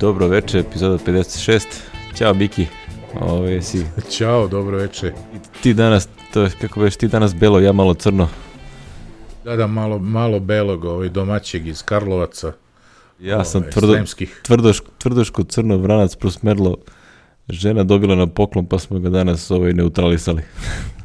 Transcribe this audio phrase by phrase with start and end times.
[0.00, 1.60] Dobro veče, epizoda 56.
[2.14, 2.66] Ćao Biki.
[3.20, 3.84] Ove si.
[4.16, 5.12] Ćao, dobro veče.
[5.34, 8.28] I ti danas, to je kako već ti danas belo, ja malo crno.
[9.44, 12.52] Da, da, malo, malo belog, ovaj domaćeg iz Karlovaca.
[13.20, 13.96] Ja sam tvrdo,
[14.42, 16.76] tvrdoš, tvrdoško crno vranac prosmerlo.
[17.48, 20.42] Žena dobila na poklon pa smo ga danas ovaj neutralisali.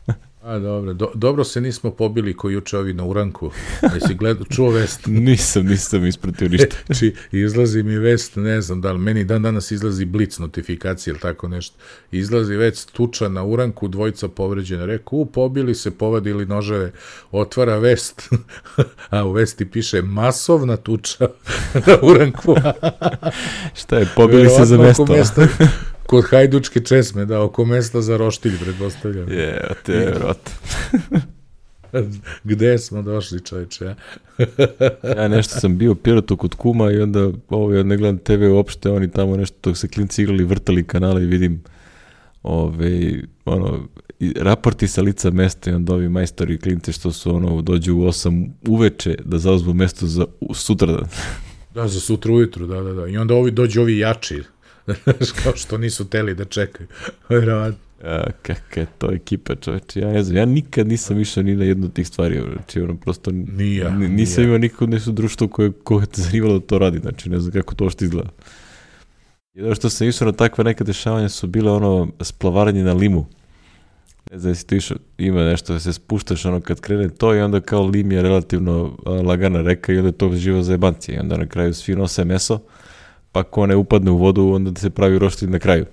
[0.46, 0.94] A, dobro.
[0.94, 3.52] Do, dobro se nismo pobili ko juče ovi na uranku.
[3.94, 5.02] Jesi gledao, čuo vest?
[5.28, 6.76] nisam, nisam ispratio ništa.
[6.90, 11.12] E, či, izlazi mi vest, ne znam da li, meni dan danas izlazi blic notifikacija
[11.12, 11.76] ili tako nešto.
[12.12, 14.86] Izlazi već tuča na uranku, dvojica povređena.
[14.86, 16.92] Reku, u, pobili se, povadili noževe.
[17.32, 18.30] Otvara vest,
[19.10, 21.28] a u vesti piše masovna tuča
[21.88, 22.56] na uranku.
[23.74, 25.06] Šta je, pobili se za mesto?
[25.06, 25.42] mesto
[26.06, 29.32] kod Hajdučke česme, da, oko mesta za roštilj, pretpostavljam.
[29.32, 30.50] Je, te je, vrot.
[32.44, 33.96] Gde smo došli, čovječe, ja?
[35.18, 38.90] ja nešto sam bio pirotu kod kuma i onda, ovo, ja ne gledam TV uopšte,
[38.90, 41.64] oni tamo nešto, dok se klinci igrali, vrtali kanale i vidim
[42.44, 43.88] ove, ono,
[44.20, 48.02] i raporti sa lica mesta i onda ovi majstori klinci što su ono, dođu u
[48.02, 51.06] 8 uveče da zauzmu mesto za sutradan.
[51.74, 53.08] da, za sutra ujutru, da, da, da.
[53.08, 54.44] I onda ovi dođu ovi jači,
[55.44, 56.88] kao što nisu teli da čekaju.
[57.30, 57.80] Verovatno.
[58.04, 61.66] A, kakva je to ekipa, čoveče, ja ne znam, ja nikad nisam išao ni na
[61.66, 64.48] jednu od tih stvari, znači, ono, prosto, Nija, nisam nije.
[64.48, 67.76] imao nikog nešto društvo koje, koje te zanimalo da to radi, znači, ne znam kako
[67.76, 68.30] to što izgleda.
[69.54, 73.26] Jedno što sam išao na takve neke dešavanja su bile ono splavaranje na limu.
[74.32, 77.40] Ne znam, jesi to išao, ima nešto da se spuštaš ono kad krene to i
[77.40, 81.38] onda kao lim je relativno lagana reka i onda to živo za jebancije i onda
[81.38, 82.60] na kraju svi nose meso
[83.36, 85.86] pa ko ne upadne u vodu, onda se pravi roštilj na kraju.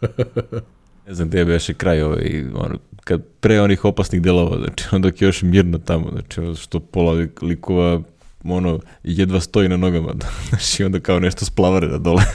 [1.06, 5.08] ne znam gde je beše kraj ovaj, ono, kad pre onih opasnih delova, znači onda
[5.08, 8.00] je još mirno tamo, znači što pola likova
[8.44, 10.14] ono, jedva stoji na nogama,
[10.48, 12.22] znači onda kao nešto splavare da dole.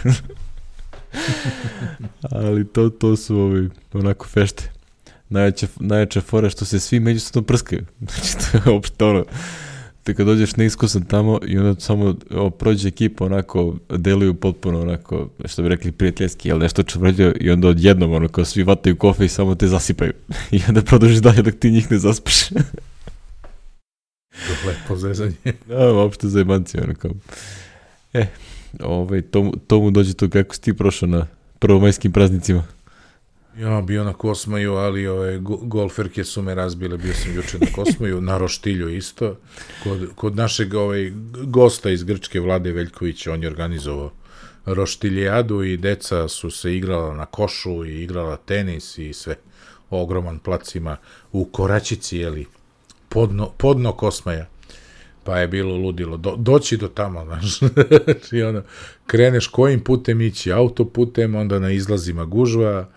[2.46, 4.72] Ali to, to su ovi, onako fešte.
[5.30, 7.86] Najveća, najveća fora što se svi međusobno prskaju.
[8.00, 9.26] Znači to je uopšte ono,
[10.10, 15.30] te kad dođeš neiskusan tamo i onda samo o, prođe ekipa onako deluju potpuno onako
[15.46, 19.26] što bi rekli prijateljski, ali nešto čvrđe i onda odjednom ono kao svi vataju kofe
[19.26, 20.14] i samo te zasipaju
[20.52, 22.50] i onda produžiš dalje dok ti njih ne zaspeš.
[24.68, 25.36] Lepo zezanje.
[25.68, 27.12] da, uopšte za jebanci ono kao.
[28.14, 28.28] E,
[28.80, 31.28] ovaj, tomu, tomu dođe to kako si ti prošao na
[31.60, 32.64] prvomajskim praznicima.
[33.58, 38.22] Ja bio na Kosmaju, ali ove golferke su me razbile, bio sam juče na Kosmaju,
[38.22, 39.38] na Roštilju isto,
[39.84, 41.12] kod, kod našeg ovaj,
[41.44, 44.12] gosta iz Grčke, Vlade Veljkovića, on je organizovao
[44.66, 49.36] Roštiljadu i deca su se igrala na košu i igrala tenis i sve.
[49.90, 50.98] Ogroman plac ima
[51.32, 52.46] u Koračici, jeli,
[53.10, 54.46] podno, podno Kosmaja
[55.24, 56.18] pa je bilo ludilo.
[56.18, 57.60] Do, doći do tamo, znaš.
[58.32, 58.62] I ono,
[59.08, 62.90] kreneš kojim putem ići, autoputem, onda na izlazima gužva,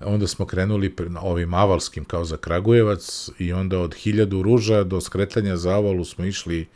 [0.00, 5.56] onda smo krenuli ovim avalskim kao za Kragujevac i onda od hiljadu ruža do skretanja
[5.56, 6.68] za avalu smo išli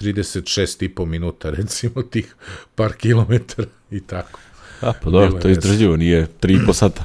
[0.00, 2.34] 36,5 minuta, recimo, tih
[2.74, 4.40] par kilometara i tako.
[4.80, 7.04] A, pa dobro, to je izdržljivo, nije 3,5 sata.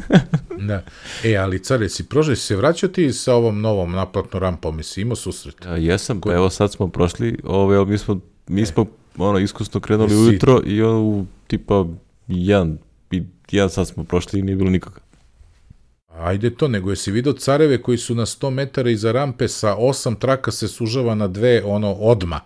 [0.68, 0.84] da.
[1.24, 5.00] E, ali care, si prošli, se vraćao ti sa ovom novom naplatnom rampom, mi si
[5.00, 5.64] imao susret?
[5.64, 8.86] Ja, jesam, pa evo sad smo prošli, ove, mi smo, mi smo
[9.16, 11.86] ono, iskusno krenuli ujutro i ono, u tipa
[12.28, 12.78] jedan,
[13.50, 15.01] jedan sad smo prošli i nije bilo nikoga.
[16.18, 20.16] Ajde to, nego jesi vidio careve koji su na 100 metara iza rampe sa osam
[20.16, 22.40] traka se sužava na dve, ono, odma.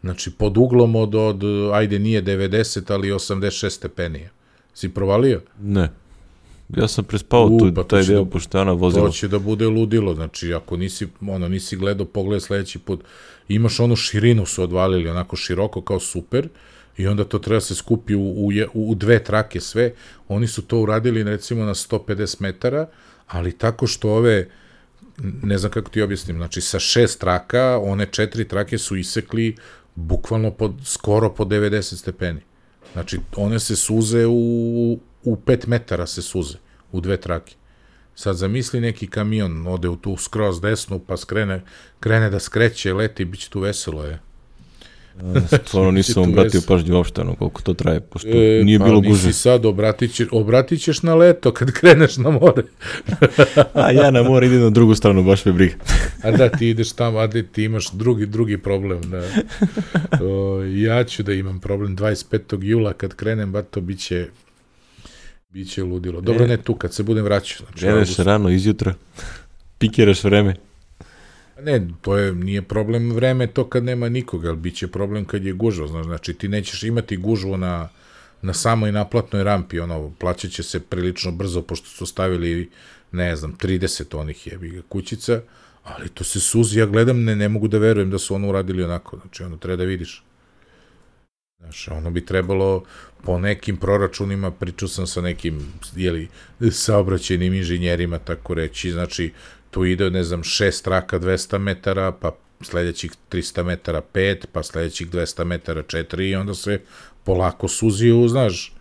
[0.00, 4.28] Znači, pod uglom od, od ajde, nije 90, ali 86 stepenija.
[4.74, 5.40] Si provalio?
[5.62, 5.90] Ne.
[6.76, 9.06] Ja sam prespao U, tu, pa taj deo, da, pošto ona vozila.
[9.06, 13.04] To će da bude ludilo, znači, ako nisi, ono, nisi gledao, pogled sledeći put,
[13.48, 16.48] imaš onu širinu su odvalili, onako široko kao super,
[16.96, 19.92] i onda to treba se skupi u, u, u dve trake sve.
[20.28, 22.88] Oni su to uradili recimo na 150 metara,
[23.26, 24.48] ali tako što ove,
[25.42, 29.56] ne znam kako ti objasnim, znači sa šest traka, one četiri trake su isekli
[29.94, 32.40] bukvalno pod, skoro po 90 stepeni.
[32.92, 36.58] Znači, one se suze u, u 5 metara se suze,
[36.92, 37.54] u dve trake.
[38.14, 41.62] Sad zamisli neki kamion, ode u tu skroz desnu, pa skrene,
[42.00, 44.20] krene da skreće, leti, bit će tu veselo, je.
[45.66, 49.32] Stvarno nisam obratio pažnju uopšte ono koliko to traje, pošto e, nije pa bilo guže.
[49.32, 52.62] sad, obratit, će, obratit ćeš na leto kad kreneš na more.
[53.74, 55.74] a ja na more idem na drugu stranu, baš me briga.
[56.22, 59.00] a da, ti ideš tamo, a da ti imaš drugi, drugi problem.
[59.10, 59.22] Da.
[60.24, 62.62] O, ja ću da imam problem 25.
[62.62, 64.26] jula kad krenem, ba to biće
[65.48, 66.20] biće ludilo.
[66.20, 67.66] Dobro, e, ne tu, kad se budem vraćao.
[67.66, 68.94] Znači, Kreneš rano izjutra,
[69.78, 70.54] pikiraš vreme.
[71.62, 75.44] Ne, to je, nije problem vreme to kad nema nikoga, ali bit će problem kad
[75.44, 77.88] je gužva, znaš, znači ti nećeš imati gužvu na,
[78.42, 82.70] na samoj naplatnoj rampi, ono, plaćat će se prilično brzo, pošto su stavili,
[83.12, 85.40] ne znam, 30 onih jebi ga kućica,
[85.84, 88.84] ali to se suzi, ja gledam, ne, ne mogu da verujem da su ono uradili
[88.84, 90.22] onako, znači ono, treba da vidiš.
[91.58, 92.84] Znaš, ono bi trebalo
[93.24, 96.28] po nekim proračunima, pričao sam sa nekim, jeli,
[96.70, 99.32] saobraćenim inženjerima, tako reći, znači,
[99.76, 102.30] tu ide, ne znam, šest traka 200 metara, pa
[102.60, 106.80] sledećih 300 metara 5, pa sledećih 200 metara 4 i onda se
[107.24, 108.74] polako suzio, znaš,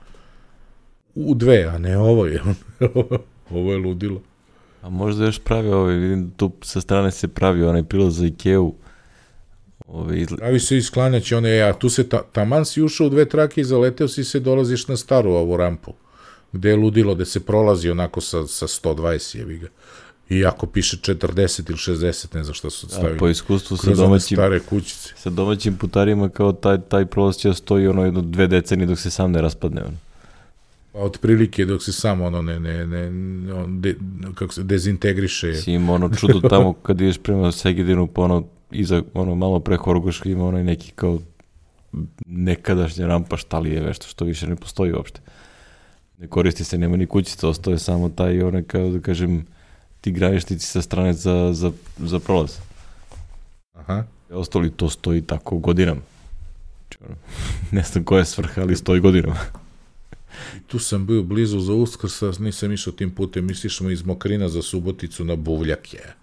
[1.16, 2.42] u dve, a ne ovo je.
[3.58, 4.22] ovo je ludilo.
[4.82, 8.74] A možda još pravi ovaj, vidim tu sa strane se pravi onaj prilaz za Ikeu.
[9.88, 10.38] Ove, izle...
[10.38, 13.64] Pravi se isklanjaći one, a tu se, ta, taman si ušao u dve trake i
[13.64, 15.94] zaleteo si se, dolaziš na staru ovu rampu,
[16.52, 19.68] gde je ludilo, gde se prolazi onako sa, sa 120, jevi ga.
[20.30, 23.16] I ako piše 40 ili 60, ne znam šta su stavili.
[23.16, 25.14] A po iskustvu sa domaćim, stare kućice.
[25.18, 29.10] sa domaćim putarima kao taj, taj prolaz će stoji ono jedno dve decenije dok se
[29.10, 29.82] sam ne raspadne.
[29.82, 29.98] Ono.
[30.94, 33.96] Pa otprilike dok se samo ono ne, ne, ne, on de,
[34.36, 35.56] kako se dezintegriše.
[35.56, 39.78] Si ima ono čudo tamo kad ideš prema Segedinu pa ono iza, ono malo pre
[39.78, 41.20] Horgoška ima onaj neki kao
[42.26, 45.22] nekadašnja rampa šta li je vešto što više ne postoji uopšte.
[46.18, 49.46] Ne koristi se, nema ni kućica, ostaje samo taj onaj kao da kažem
[50.06, 52.58] ti graničnici sa strane za, za, za prolaz.
[53.74, 54.04] Aha.
[54.30, 56.02] Ostali to stoji tako godinama.
[56.80, 57.14] Znači,
[57.72, 59.40] ne znam koja je svrha, ali stoji godinama.
[60.68, 64.62] Tu sam bio blizu za uskrsa, nisam išao tim putem, misliš smo iz Mokrina za
[64.62, 66.14] Suboticu na Buvljak je.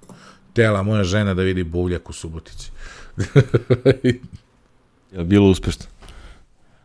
[0.52, 2.70] Tela moja žena da vidi Buvljak u Subotici.
[5.16, 5.84] je bilo uspešno?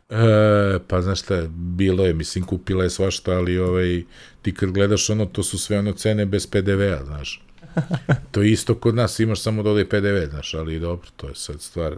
[0.09, 4.03] E, pa znaš šta, bilo je, mislim, kupila je svašta, ali ovaj,
[4.41, 7.43] ti kad gledaš ono, to su sve ono cene bez PDV-a, znaš.
[8.31, 11.35] To je isto kod nas, imaš samo da ode PDV, znaš, ali dobro, to je
[11.35, 11.95] sad stvar,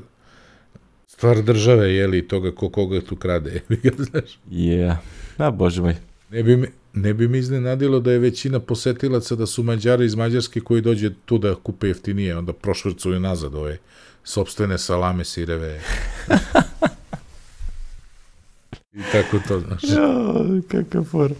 [1.07, 3.61] stvar države, je li, toga ko koga tu krade,
[4.11, 4.39] znaš.
[4.51, 4.95] Yeah.
[5.37, 5.95] Da, bože moj.
[6.29, 10.15] Ne bi, me, ne bi mi iznenadilo da je većina posetilaca da su Mađari iz
[10.15, 13.77] Mađarske koji dođe tu da kupe jeftinije, onda prošvrcuju nazad ove
[14.23, 15.81] sobstvene salame, sireve.
[18.93, 19.83] I tako to, znaš.
[19.83, 20.33] Ja,
[20.67, 21.33] kakav for.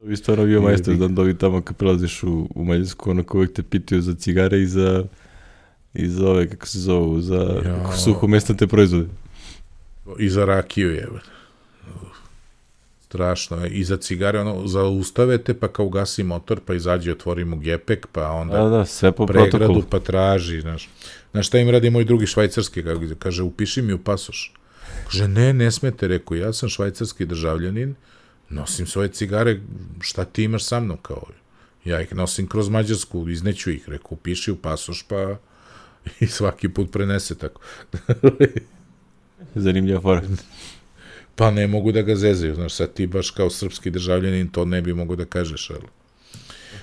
[0.00, 3.52] To bi stvarno bio majstor da dobi tamo kad prelaziš u, u Mađarsku, onako uvek
[3.52, 5.04] te pitaju za cigare i za
[5.94, 7.92] i za ove, kako se zovu, za ja.
[7.96, 9.08] suhomestnate proizvode.
[10.18, 11.08] I za rakiju je.
[13.00, 13.66] Strašno.
[13.66, 18.30] I za cigare, ono, zaustavete, pa kao ugasi motor, pa izađe, otvori mu gepek, pa
[18.30, 19.82] onda da, da, sve po pregradu, protokolu.
[19.90, 20.88] pa traži, znaš.
[21.30, 22.84] Znaš šta im radi moj drugi švajcarski,
[23.18, 24.52] kaže, upiši mi u pasoš.
[25.10, 27.94] Kaže, ne, ne smete, rekao, ja sam švajcarski državljanin,
[28.48, 29.60] nosim svoje cigare,
[30.00, 31.26] šta ti imaš sa mnom, kao,
[31.84, 35.36] ja ih nosim kroz Mađarsku, izneću ih, rekao, upiši u pasoš, pa
[36.20, 37.60] i svaki put prenese tako.
[39.54, 40.22] Zanimljiva fora.
[41.34, 44.82] Pa ne mogu da ga zezaju, znaš, sad ti baš kao srpski državljanin to ne
[44.82, 45.86] bi mogu da kažeš, ali...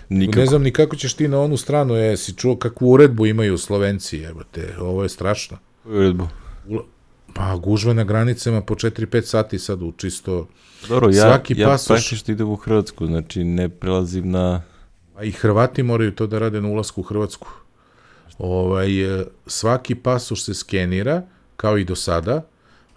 [0.10, 0.40] Nikako.
[0.40, 3.58] Ne znam ni kako ćeš ti na onu stranu, je, si čuo kakvu uredbu imaju
[3.58, 5.58] Slovenci, evo te, ovo je strašno.
[5.86, 6.28] Uredbu?
[7.36, 10.48] Pa gužva na granicama po 4-5 sati sad u čisto...
[10.90, 11.88] Dobro, ja, svaki ja pasoš...
[11.88, 14.62] praktično idem u Hrvatsku, znači ne prelazim na...
[15.16, 17.48] A i Hrvati moraju to da rade na ulasku u Hrvatsku.
[18.38, 21.22] Ovaj, e, svaki pasoš se skenira,
[21.56, 22.42] kao i do sada,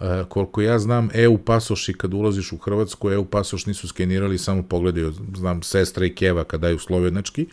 [0.00, 4.62] E, koliko ja znam, EU pasoši kad ulaziš u Hrvatsku, EU pasoš nisu skenirali, samo
[4.62, 7.47] pogledaju, znam, sestra i keva kad daju slovenački,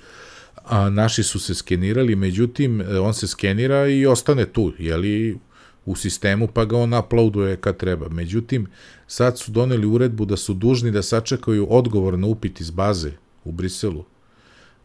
[0.66, 5.38] a naši su se skenirali, međutim, e, on se skenira i ostane tu, jeli,
[5.86, 8.10] u sistemu, pa ga on uploaduje kad treba.
[8.10, 8.68] Međutim,
[9.08, 13.12] sad su doneli uredbu da su dužni da sačekaju odgovor na upit iz baze
[13.44, 14.06] u Briselu.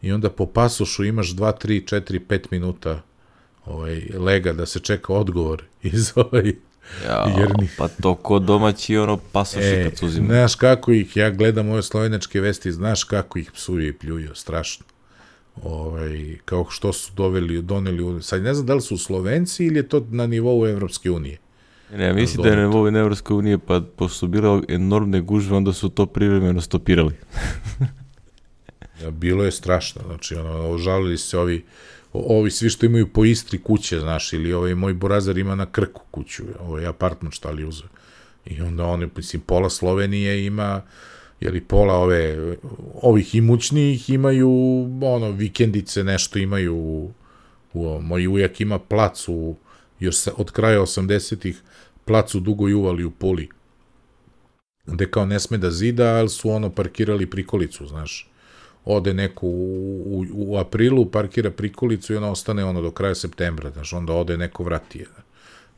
[0.01, 3.01] I onda po pasošu imaš 2, 3, 4, 5 minuta
[3.65, 6.53] ovaj, lega da se čeka odgovor iz ovaj,
[7.05, 7.69] Ja, jer ni...
[7.77, 10.31] pa to ko domaći ono pasoši e, kad su uzimaju.
[10.31, 14.85] Znaš kako ih, ja gledam ove slovenačke vesti, znaš kako ih psuju i pljuju, strašno.
[15.63, 19.89] Ovaj, kao što su doveli, doneli, sad ne znam da li su Slovenci ili je
[19.89, 21.37] to na nivou Evropske unije.
[21.93, 25.73] Ne, mislim da je na nivou Evropske unije, pa pošto su bile enormne gužve, onda
[25.73, 27.13] su to privremeno stopirali.
[29.01, 31.65] ja, bilo je strašno, znači, ono, ožalili se ovi,
[32.13, 36.01] ovi svi što imaju po Istri kuće, znaš, ili ovaj moj burazar ima na Krku
[36.11, 37.87] kuću, ovaj apartman šta li uzeo.
[38.45, 40.81] I onda oni, mislim, pola Slovenije ima,
[41.41, 42.55] jeli pola ove,
[43.01, 44.49] ovih imućnijih imaju,
[45.01, 47.11] ono, vikendice, nešto imaju, u,
[47.73, 49.55] u, moj ujak ima plac u,
[49.99, 51.61] još sa, od kraja 80-ih,
[52.05, 53.49] plac u Dugoj uvali u Puli,
[54.85, 58.27] gde kao ne sme da zida, ali su ono parkirali prikolicu, znaš
[58.85, 59.51] ode neko u,
[60.05, 64.37] u, u aprilu, parkira prikolicu i ona ostane ono do kraja septembra, znaš, onda ode
[64.37, 65.05] neko vrati je.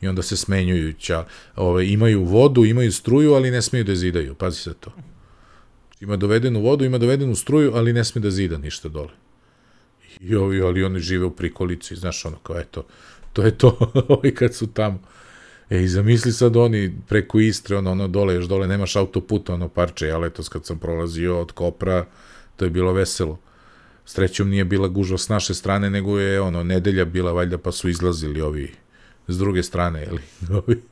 [0.00, 1.24] I onda se smenjuju, ća,
[1.56, 4.92] ove, imaju vodu, imaju struju, ali ne smeju da zidaju, pazi se to.
[6.00, 9.12] Ima dovedenu vodu, ima dovedenu struju, ali ne sme da zida ništa dole.
[10.20, 12.86] I ovi, ali oni žive u prikolici, znaš, ono kao, eto,
[13.32, 15.00] to je to, ovi kad su tamo.
[15.70, 19.68] E, i zamisli sad oni preko Istre, ono, ono dole, još dole nemaš autoputa, ono
[19.68, 22.06] parče, ja letos kad sam prolazio od Kopra,
[22.56, 23.38] to je bilo veselo.
[24.04, 27.88] Srećom nije bila gužva s naše strane, nego je, ono, nedelja bila, valjda, pa su
[27.88, 28.74] izlazili ovi
[29.28, 30.22] s druge strane, jeli,
[30.66, 30.82] ovi.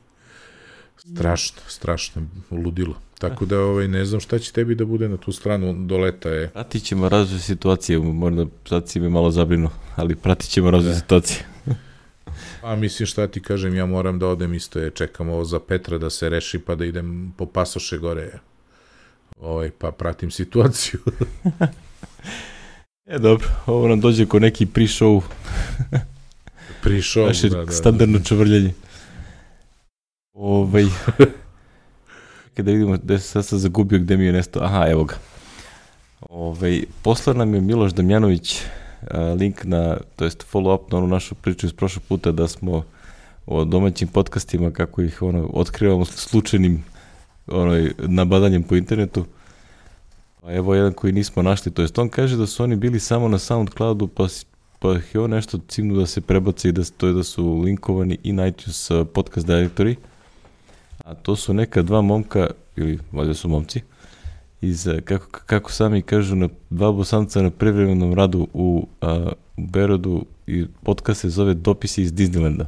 [0.97, 2.95] Strašno, strašno, ludilo.
[3.29, 6.29] Tako da, ovaj, ne znam šta će tebi da bude na tu stranu do leta
[6.29, 6.49] je.
[6.49, 11.45] Pratit ćemo razvoj situacije, možda sad si me malo zabrinu, ali pratit ćemo razvoj situacije.
[12.61, 15.97] Pa mislim šta ti kažem, ja moram da odem isto je, čekam ovo za Petra
[15.97, 18.31] da se reši pa da idem po pasoše gore.
[19.39, 20.99] Ovaj, pa pratim situaciju.
[23.05, 25.21] e, dobro, ovo nam dođe ko neki pre-show.
[26.83, 27.71] Pre-show, Naše da, da.
[27.71, 28.73] standardno čvrljanje.
[30.33, 30.85] Ovaj...
[32.53, 34.63] Kada vidimo da se sad zagubio gde mi je nestao.
[34.63, 35.15] Aha, evo ga.
[36.29, 38.61] Ovaj, posla nam je Miloš Damjanović
[39.11, 42.47] a, link na, to jest follow up na onu našu priču iz prošlog puta da
[42.47, 42.83] smo
[43.45, 46.83] o domaćim podcastima kako ih ono otkrivamo slučajnim
[47.47, 49.25] onoj nabadanjem po internetu.
[50.41, 53.27] Pa evo jedan koji nismo našli, to jest on kaže da su oni bili samo
[53.27, 54.27] na SoundCloudu pa
[54.79, 58.17] pa je on nešto cimnu da se prebace i da, to je da su linkovani
[58.23, 59.95] i na iTunes uh, podcast directory.
[61.03, 63.81] A to su neka dva momka, ili valjda su momci,
[64.61, 69.67] iz, uh, kako, kako sami kažu, na dva bosanca na privremenom radu u, uh, u
[69.67, 72.65] Berodu i podcast se zove Dopisi iz Disneylanda.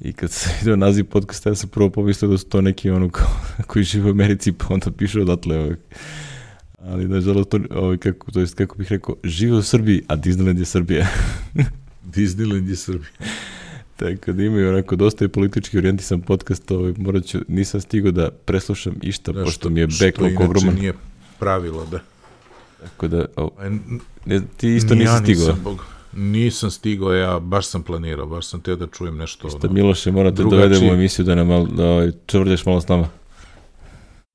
[0.00, 3.10] I kad sam vidio naziv podcasta, ja sam prvo pomislio da su to neki ono
[3.10, 3.22] ko,
[3.68, 5.58] koji žive u Americi, pa onda piše odatle.
[5.58, 5.76] Ovaj.
[6.84, 10.58] Ali, nažalost, to, ovaj, kako, to jest, kako bih rekao, žive u Srbiji, a Disneyland
[10.58, 11.06] je Srbija.
[12.14, 13.10] Disneyland je Srbija.
[14.02, 18.30] Tako da imaju onako dosta i politički orijentisan podcast, ovaj, morat ću, nisam stigao da
[18.30, 20.74] preslušam išta, Da, pošto mi je što backlog inače ogroman.
[20.74, 20.92] nije
[21.38, 21.98] pravilo, da.
[22.82, 23.50] Tako da, o,
[24.26, 25.46] ne, ti isto ni nisi ja stigao.
[25.46, 29.48] Nisam, bog, nisam stigao, ja baš sam planirao, baš sam teo da čujem nešto.
[29.48, 30.68] Isto ono, Miloše, morate drugačije.
[30.68, 33.08] dovedemo u emisiju da nam da ovaj, čvrlješ malo s nama.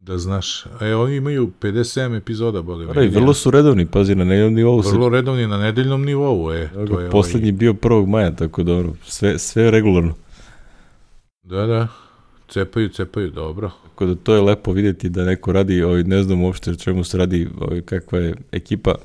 [0.08, 0.66] Da znaš.
[0.82, 2.94] E, oni imaju 57 epizoda, boga mi.
[2.94, 6.54] Da, i vrlo su redovni, pazi, na nejednom nivou se vrlo redovni na nedeljnom nivou,
[6.54, 6.70] e.
[6.76, 8.08] Evo To je poslednji bio 1.
[8.08, 10.14] maja, tako da ono, sve, sve regularno.
[11.52, 11.88] Ovaj, da, da.
[12.48, 13.72] Cepaju, cepaju, dobro.
[13.84, 17.18] Tako da to je lepo vidjeti da neko radi, ovaj, ne znam uopšte čemu se
[17.18, 18.96] radi, ovaj, kakva je ekipa,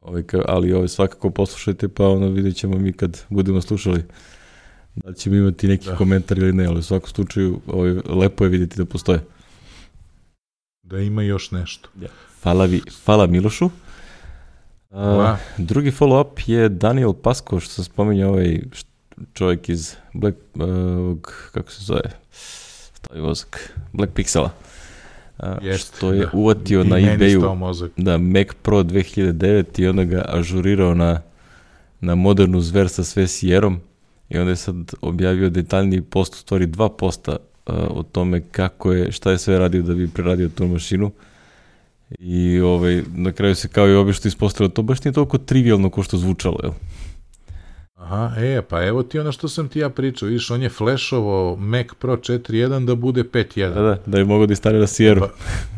[0.00, 4.02] ovaj, ali ovaj, svakako poslušajte, pa ono vidjet ćemo mi kad budemo slušali
[4.94, 5.96] da ćemo imati neki Da.
[5.96, 9.20] komentar ili ne, ali u svakom slučaju ovaj, lepo je vidjeti da postoje.
[10.90, 11.88] Da ima još nešto.
[12.42, 13.70] Hvala, vi, hvala Milošu.
[14.90, 15.38] Hvala.
[15.58, 18.60] drugi follow-up je Daniel Pasko, što sam spominjao ovaj
[19.34, 20.62] čovjek iz Black, uh,
[21.52, 22.00] kako se zove,
[22.94, 24.48] stavi mozak, Black Pixela.
[25.38, 26.30] A, Jest, što je da.
[26.32, 31.20] uvatio I na ebayu da Mac Pro 2009 i onda ga ažurirao na,
[32.00, 33.80] na modernu zver sa sve Sierrom
[34.28, 37.47] i onda je sad objavio detaljniji post, u stvari dva posta uh,
[37.90, 41.10] o tome kako je, šta je sve radio da bi preradio tu mašinu
[42.18, 46.04] i ovaj, na kraju se kao i obično ispostavilo to baš nije toliko trivialno kao
[46.04, 46.72] što zvučalo, jel?
[47.96, 51.56] Aha, e, pa evo ti ono što sam ti ja pričao, vidiš, on je flashovo
[51.56, 53.74] Mac Pro 4.1 da bude 5.1.
[53.74, 55.28] Da, da, da je mogao da instalira Sierra.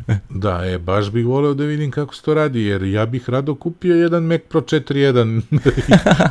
[0.06, 3.28] Pa- Da, e, baš bih voleo da vidim kako se to radi, jer ja bih
[3.30, 5.40] rado kupio jedan Mac Pro 4.1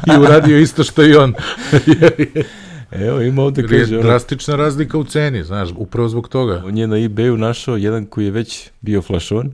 [0.15, 1.33] i uradio isto što i on.
[2.91, 6.61] Evo, ima ovde je kaže, ono, drastična razlika u ceni, znaš, upravo zbog toga.
[6.65, 9.51] on je na ebayu našao jedan koji je već bio flashovan,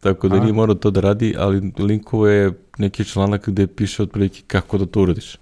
[0.00, 0.40] tako da A.
[0.40, 4.86] nije morao to da radi, ali linkovo je neki članak gde piše otprilike kako da
[4.86, 5.36] to uradiš.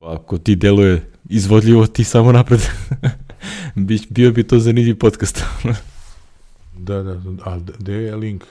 [0.00, 2.60] Pa ako ti deluje izvodljivo, ti samo napred.
[3.76, 5.44] Bi- bio bi to zanimljiv podcast.
[6.78, 7.12] Da, da,
[7.44, 8.44] a gde je link?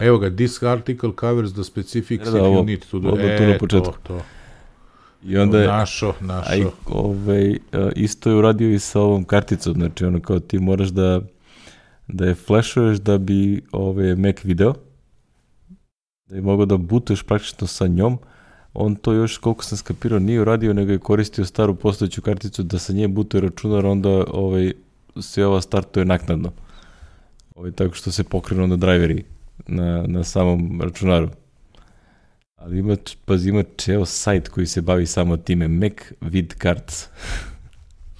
[0.00, 3.08] Evo ga, this article covers the specifics Da, da, if ovo- you need to do.
[3.08, 3.92] ovo tu e, na početku.
[3.92, 4.20] To, to.
[5.24, 6.50] I onda je, Našo, našo.
[6.50, 7.58] a i, ovaj,
[7.96, 11.20] isto je uradio i sa ovom karticom, znači ono kao ti moraš da
[12.08, 14.74] da je flashuješ da bi ovaj Mac video,
[16.28, 18.18] da je mogao da bootuješ praktično sa njom,
[18.74, 22.78] on to još, koliko sam skapirao, nije uradio, nego je koristio staru postojeću karticu da
[22.78, 24.72] sa nje bootuje računar, onda ovaj,
[25.20, 26.52] se ova startuje naknadno.
[27.54, 29.24] Ovaj, tako što se pokrenu onda driveri
[29.66, 31.28] na, na samom računaru.
[32.64, 37.06] Ali ima, pazi, ima ceo sajt koji se bavi samo time, Mac Vid Cards.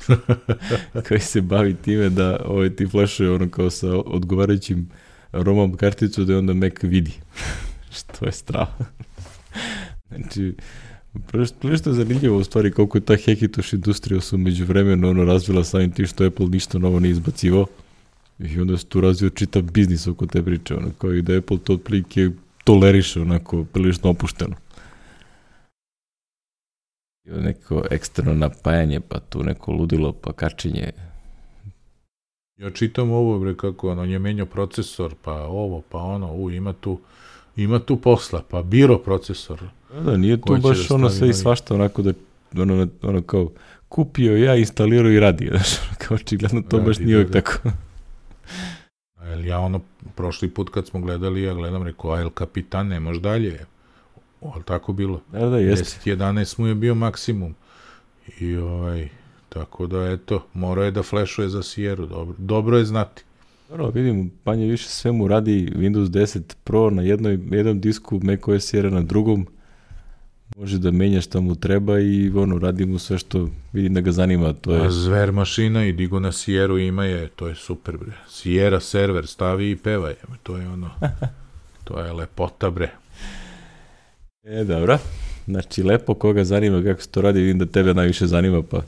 [1.08, 4.88] koji se bavi time da ovaj, ti flashuje ono kao sa odgovarajućim
[5.32, 7.12] romam karticu da je onda Mac vidi.
[7.96, 8.78] što je strava.
[10.08, 10.54] znači,
[11.60, 15.64] Prilično je zanimljivo u stvari koliko je ta Hekitoš industrija su među vremenu ono razvila
[15.64, 17.66] samim tim što Apple ništa novo ne izbacivo.
[18.38, 21.58] I onda se tu razvio čitav biznis oko te priče, ono, kao i da Apple
[21.64, 22.30] to otprilike
[22.64, 24.56] toleriše onako prilično opušteno.
[27.24, 30.92] I neko eksterno napajanje, pa tu neko ludilo, pa kačenje.
[32.56, 36.72] Ja čitam ovo, bre, kako ono, je menjao procesor, pa ovo, pa ono, u, ima
[36.72, 36.98] tu,
[37.56, 39.62] ima tu posla, pa biro procesor.
[39.94, 42.12] Da, da nije tu baš da ono sve i svašta, onako da,
[42.58, 43.50] ono, ono kao,
[43.88, 47.44] kupio ja, instalirao i radi, znaš, kao očigledno to radi, baš nije uvijek da, da.
[47.44, 47.70] tako.
[49.28, 49.80] Jel ja ono,
[50.14, 53.66] prošli put kad smo gledali, ja gledam, rekao, a El Kapitan, ne može dalje.
[54.40, 55.20] Ali tako bilo.
[55.32, 56.10] Da, da, jeste.
[56.10, 57.54] 10-11 mu je bio maksimum.
[58.40, 59.08] I ovaj,
[59.48, 63.22] tako da, eto, morao je da flešuje za Sierra, dobro, dobro je znati.
[63.68, 68.64] Dobro, vidim, panje više sve mu radi Windows 10 Pro na jednoj, jednom disku, macOS
[68.64, 69.46] Sierra na drugom,
[70.56, 74.12] može da menja šta mu treba i ono, radi mu sve što vidim da ga
[74.12, 74.52] zanima.
[74.52, 74.86] To je...
[74.86, 78.12] A zver mašina i digo na Sierra ima je, to je super bre.
[78.28, 80.90] Sierra server stavi i peva to je ono,
[81.84, 82.90] to je lepota bre.
[84.44, 84.98] E, dobro.
[85.46, 88.82] Znači, lepo, koga zanima kako se to radi, vidim da tebe najviše zanima, pa...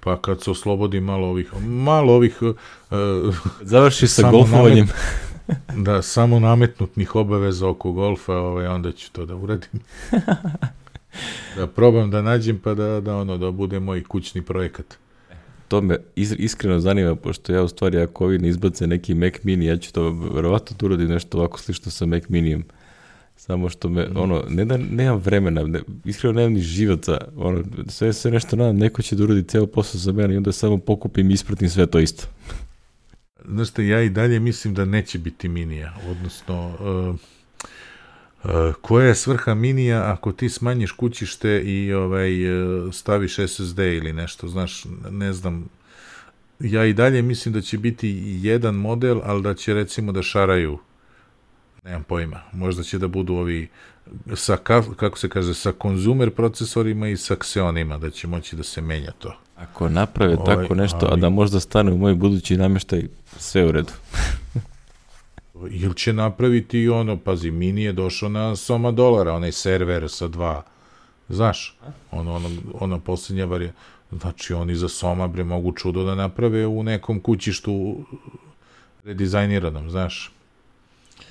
[0.00, 2.42] Pa kad se oslobodi malo ovih, malo ovih...
[2.42, 4.88] Uh, Završi sa golfovanjem.
[5.86, 9.80] da, samo nametnutnih obaveza oko golfa, ovaj, onda ću to da uradim.
[11.56, 14.94] da probam da nađem pa da, da ono da bude moj kućni projekat.
[15.68, 19.66] To me iskreno zanima, pošto ja u stvari ako ovi ne izbace neki Mac mini,
[19.66, 22.64] ja ću to verovatno tu uradim nešto ovako slično sa Mac minijem.
[23.36, 24.16] Samo što me, mm.
[24.16, 28.76] ono, ne da nemam vremena, ne, iskreno nemam ni živaca, ono, sve, sve nešto nadam,
[28.76, 31.86] neko će da uradi ceo posao za mene i onda samo pokupim i ispratim sve
[31.86, 32.24] to isto.
[33.50, 37.14] Znaš te, ja i dalje mislim da neće biti minija, odnosno, uh,
[38.44, 44.12] uh, koja je svrha minija ako ti smanjiš kućište i ovaj, uh, staviš SSD ili
[44.12, 45.68] nešto, znaš, ne znam,
[46.60, 50.78] ja i dalje mislim da će biti jedan model, ali da će recimo da šaraju
[51.84, 53.68] nemam pojma, možda će da budu ovi
[54.34, 54.56] sa,
[54.96, 59.10] kako se kaže, sa konzumer procesorima i sa Xeonima, da će moći da se menja
[59.18, 59.36] to.
[59.56, 61.12] Ako naprave ovaj, tako nešto, ali...
[61.12, 63.02] a da možda stane u moj budući namještaj,
[63.38, 63.92] sve u redu.
[65.70, 70.62] Ili će napraviti ono, pazi, mini je došao na soma dolara, onaj server sa dva,
[71.28, 71.76] znaš,
[72.10, 73.72] ono, ono, ono posljednja varija,
[74.10, 78.04] znači oni za soma, bre, mogu čudo da naprave u nekom kućištu
[79.04, 80.32] redizajniranom, znaš.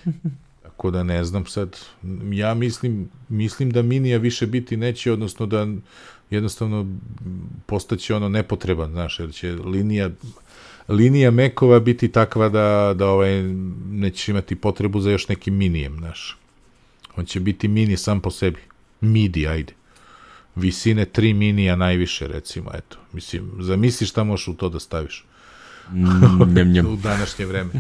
[0.80, 1.78] Tako da ne znam sad,
[2.32, 5.68] ja mislim, mislim da minija više biti neće, odnosno da
[6.30, 6.98] jednostavno
[7.66, 10.10] postaće ono nepotreban, znaš, jer će linija
[10.88, 13.44] linija mekova biti takva da, da ovaj,
[13.90, 16.38] neće imati potrebu za još nekim minijem, znaš.
[17.16, 18.60] On će biti mini sam po sebi.
[19.02, 19.74] Midi, ajde.
[20.56, 22.98] Visine 3 minija najviše, recimo, eto.
[23.14, 25.26] Mislim, zamisli šta možeš u to da staviš.
[25.92, 26.86] Mm, njem, njem.
[26.94, 27.72] u današnje vreme.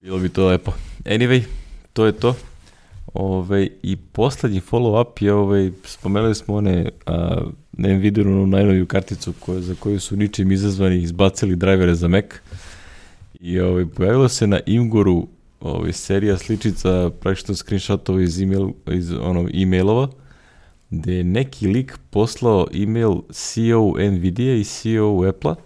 [0.00, 0.72] Bilo bi to lepo.
[1.04, 1.42] Anyway,
[1.92, 2.34] to je to.
[3.14, 7.40] Ove, I poslednji follow-up je, ove, spomenuli smo one a,
[7.72, 12.24] na Nvidia najnoviju karticu koje, za koju su ničim izazvani izbacili drajvere za Mac.
[13.40, 15.28] I ove, pojavilo se na Imguru
[15.60, 20.08] ove, serija sličica praktično screenshotova iz, email, iz ono, e-mailova
[20.90, 25.65] gde je neki lik poslao email CEO Nvidia i CEO Apple-a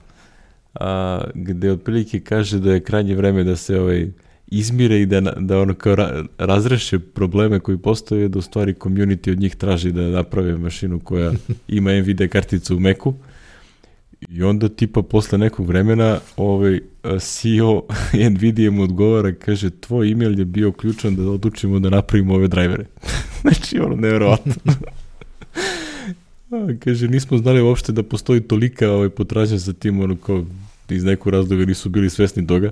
[0.74, 4.08] a, gde otprilike kaže da je krajnje vreme da se ovaj,
[4.50, 9.32] izmire i da, da ono kao ra, razreše probleme koji postoje, da u stvari community
[9.32, 11.32] od njih traži da naprave mašinu koja
[11.68, 13.14] ima Nvidia karticu u Macu.
[14.28, 16.80] I onda tipa posle nekog vremena ovaj
[17.18, 17.82] CEO
[18.30, 22.86] Nvidia mu odgovara, kaže tvoj email je bio ključan da odlučimo da napravimo ove drajvere.
[23.42, 24.52] znači ono nevjerovatno.
[26.78, 30.44] Kaže, nismo znali uopšte da postoji tolika ovaj, potražnja za tim, ono kao
[30.88, 32.70] iz nekog razloga nisu bili svesni toga.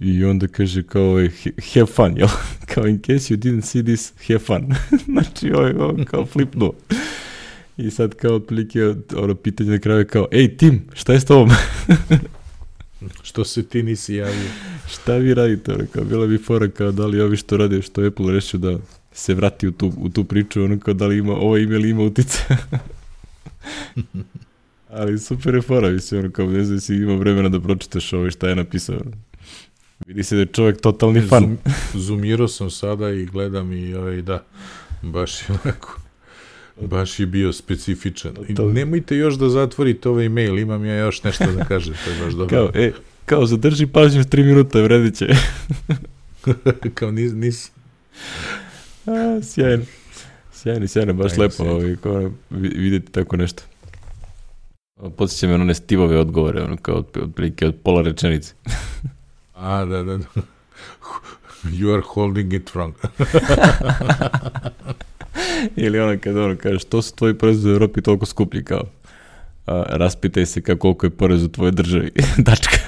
[0.00, 1.28] I onda kaže kao ovaj,
[1.74, 2.28] have fun, jel?
[2.74, 4.74] Kao in case you didn't see this, have fun.
[5.12, 6.72] znači, ovaj, ovaj kao flipnuo.
[7.76, 11.50] I sad kao otprilike ono pitanje na kraju kao, ej Tim, šta je s tobom?
[13.28, 14.50] što se ti nisi javio?
[14.88, 15.72] šta vi radite?
[15.72, 18.78] Ono, kao, bila bi fora kao da li ovi što rade, što Apple rešio da
[19.18, 21.90] se vrati u tu, u tu priču, ono kao da li ima, ovo ime li
[21.90, 22.38] ima utice.
[24.90, 28.30] Ali super je fora, mislim, ono kao ne znam si ima vremena da pročitaš ovo
[28.30, 29.00] šta je napisao.
[30.06, 31.42] Vidi se da je čovjek totalni fan.
[31.42, 31.58] Zoom,
[31.94, 34.44] zoomirao sam sada i gledam i ovaj, da,
[35.02, 36.00] baš je onako,
[36.80, 38.34] baš je bio specifičan.
[38.48, 42.24] I nemojte još da zatvorite ovaj mail, imam ja još nešto da kažem, to je
[42.24, 42.56] baš dobro.
[42.56, 42.92] Kao, e,
[43.26, 45.26] Kao zadrži pažnju 3 minuta, vredit će.
[46.94, 47.70] Kao nis, nis.
[49.08, 49.88] Сјајно.
[50.58, 53.64] Сјајно, сјајно, баш лепо видете видите тако нешто.
[54.98, 58.56] Подсеќа ме на не стивове одговори, оно како од од, од пола реченици.
[59.54, 60.18] а, да, да.
[60.18, 60.42] да.
[61.64, 62.94] You are holding it wrong.
[65.76, 68.86] Или она каде оно каже, што се твои през за Европи толку скупли, као?
[69.66, 72.12] А, распитај се како колко е порез за твоја држави.
[72.38, 72.78] Дачка.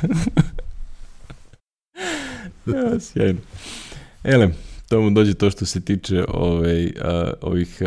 [2.67, 3.43] Сјајно.
[4.25, 4.55] Еле,
[4.91, 7.83] To mu dođe to što se tiče ovaj, a, ovih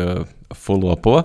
[0.50, 1.22] follow-upova.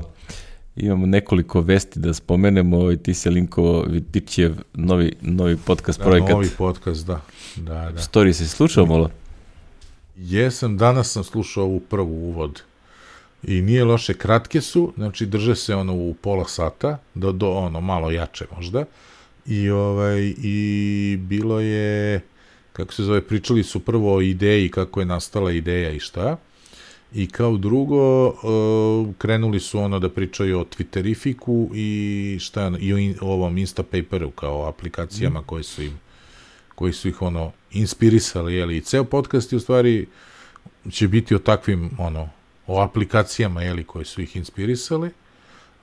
[0.75, 2.77] Imamo nekoliko vesti da spomenemo.
[2.77, 6.31] Ovaj, ti se linkovo Vitićev novi, novi podcast Da, projekat.
[6.31, 7.21] novi podcast, da.
[7.55, 7.99] Da, da.
[7.99, 9.09] Story se slušao malo?
[10.17, 12.61] Jesam, danas sam slušao ovu prvu uvod.
[13.43, 17.81] I nije loše, kratke su, znači drže se ono u pola sata, do, do ono
[17.81, 18.85] malo jače možda.
[19.45, 22.21] I ovaj i bilo je
[22.79, 26.37] kako se zove, pričali su prvo o ideji, kako je nastala ideja i šta.
[27.13, 32.97] I kao drugo, uh, krenuli su ono da pričaju o Twitterifiku i šta i o,
[33.21, 35.99] ovom Instapaperu kao aplikacijama koje su im
[36.79, 40.07] koji su ih ono inspirisali, jeli, i ceo podcast je u stvari
[40.91, 42.29] će biti o takvim, ono,
[42.67, 45.09] o aplikacijama, jeli, koji su ih inspirisali,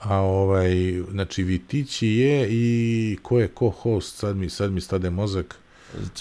[0.00, 5.10] a ovaj, znači Vitići je i ko je ko host, sad mi, sad mi stade
[5.10, 5.58] mozak,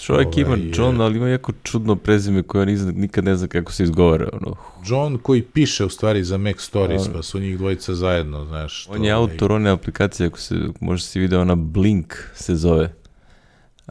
[0.02, 3.46] Čovjek ima Ovaj, John, ali ima jako čudno prezime koje on izna- nikad ne zna
[3.46, 4.28] kako se izgovara.
[4.32, 4.56] Ono.
[4.86, 8.82] John koji piše u stvari za Mac Stories, pa su njih dvojica zajedno, znaš.
[8.82, 12.92] što, On je autor one aplikacije, ako se, možda si video, ona Blink se zove.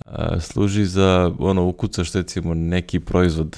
[0.06, 3.58] A, služi za, ono, ukucaš recimo neki proizvod,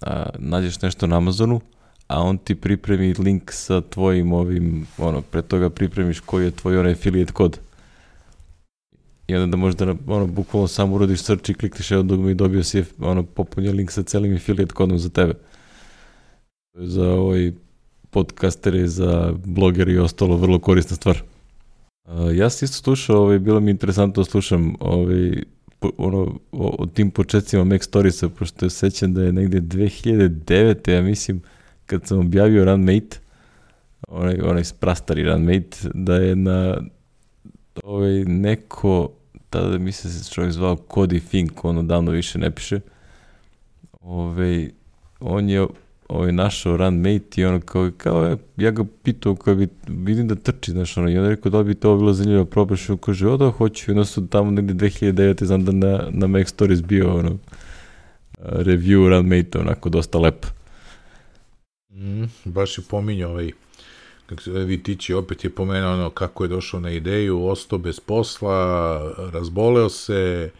[0.00, 1.60] a, nađeš nešto na Amazonu,
[2.08, 6.78] a on ti pripremi link sa tvojim ovim, ono, pre toga pripremiš koji je tvoj
[6.78, 7.58] onaj affiliate kod.
[9.26, 12.64] I onda da možda, ono, bukvalno samo urodiš search i klikneš evo dugme i dobio
[12.64, 15.34] si, ono, popunjen link sa celim affiliate kodom za tebe.
[16.74, 17.52] Za ovaj
[18.10, 21.22] podcastere, za blogere i ostalo vrlo korisna stvar.
[22.04, 25.42] Uh, ja sam isto slušao, ovaj, bilo mi interesantno da slušam ovaj,
[25.96, 26.18] ono,
[26.52, 30.90] o, o tim početcima Mac Storiesa, pošto se sećam da je negde 2009.
[30.90, 31.42] ja mislim,
[31.86, 33.18] kad sam objavio Runmate,
[34.08, 36.80] onaj, onaj prastari Runmate, da je na
[37.82, 39.10] ovaj, neko,
[39.50, 42.80] tada mislim da se čovjek zvao Cody Fink, ono davno više ne piše,
[44.00, 44.70] ovaj,
[45.20, 45.66] on je
[46.08, 50.70] ovaj, našao Runmate i ono kao, kao ja ga pitao kao bi, vidim da trči,
[50.70, 53.36] znaš, ono, i on je rekao da bi to bilo zanimljivo probaš, on kaže, o
[53.36, 55.44] da, hoću, i onda su tamo negde 2009.
[55.44, 57.38] znam da na, na Mac Stories bio, ono,
[58.38, 60.46] review Runmate, onako, dosta lep.
[61.90, 63.50] Mm, baš je pominjao ovaj
[64.26, 69.00] kako se Vitići opet je pomenuo ono kako je došao na ideju, ostao bez posla,
[69.32, 70.50] razboleo se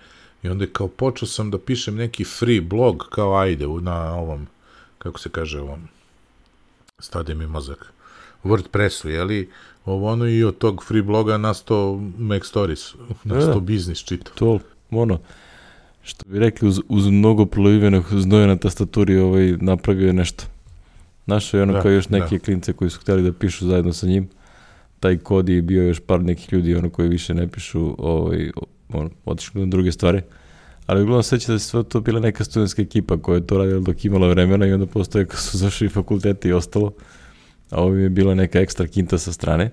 [0.42, 4.46] i onda je kao počeo sam da pišem neki free blog kao ajde na ovom
[4.98, 5.88] kako se kaže ovom
[6.98, 7.92] stade mi mozak
[8.44, 9.50] WordPressu, jeli?
[9.84, 13.60] Ovo ono i od tog free bloga nastao Mac Stories, nastao Da.
[13.60, 14.30] biznis čito.
[14.34, 14.58] To,
[14.90, 15.18] ono,
[16.02, 20.44] što bi rekli, uz, uz mnogo prolivenog znoja na tastaturi ovaj, napravio je nešto.
[21.26, 22.18] Našao je ono Da, kao još da.
[22.18, 24.28] neke klince koji su htjeli da pišu zajedno sa njim.
[25.00, 28.50] Taj kod je bio još par nekih ljudi ono koji više ne pišu, ovaj,
[28.88, 30.22] ono, otišli na druge stvari.
[30.86, 33.80] Ali uglavnom seća da se sve to bila neka studentska ekipa koja je to radila
[33.80, 36.92] dok imala vremena i onda postoje kad su zašli fakultete i ostalo.
[37.70, 39.70] A ovo je bila neka ekstra kinta sa strane.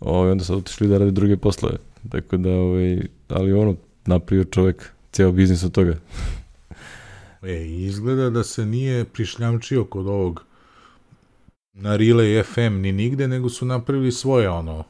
[0.00, 1.76] Ovaj, onda su otišli da rade druge poslove.
[2.08, 5.96] Tako da, ovaj, ali ono, napravio čovek ceo biznis od toga.
[7.42, 10.44] E, izgleda da se nije prišljamčio kod ovog
[11.74, 14.84] na Relay FM ni nigde, nego su napravili svoje ono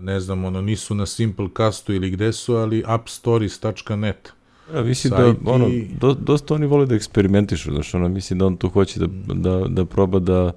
[0.00, 4.32] ne znam, ono, nisu na Simplecastu ili gde su, ali appstories.net.
[4.74, 5.70] Ja, mislim da, Sajt ono,
[6.00, 9.68] do, dosta oni vole da eksperimentišu, znaš, ono, mislim da on tu hoće da, da,
[9.68, 10.52] da proba da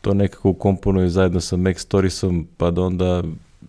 [0.00, 3.22] to nekako ukomponuje zajedno sa Mac Storiesom, pa da onda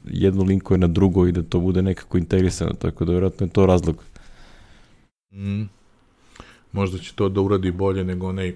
[0.06, 3.66] jedno linkuje na drugo i da to bude nekako integrisano, tako da vjerojatno je to
[3.66, 4.04] razlog.
[5.32, 5.64] Mm.
[6.72, 8.54] Možda će to da uradi bolje nego onaj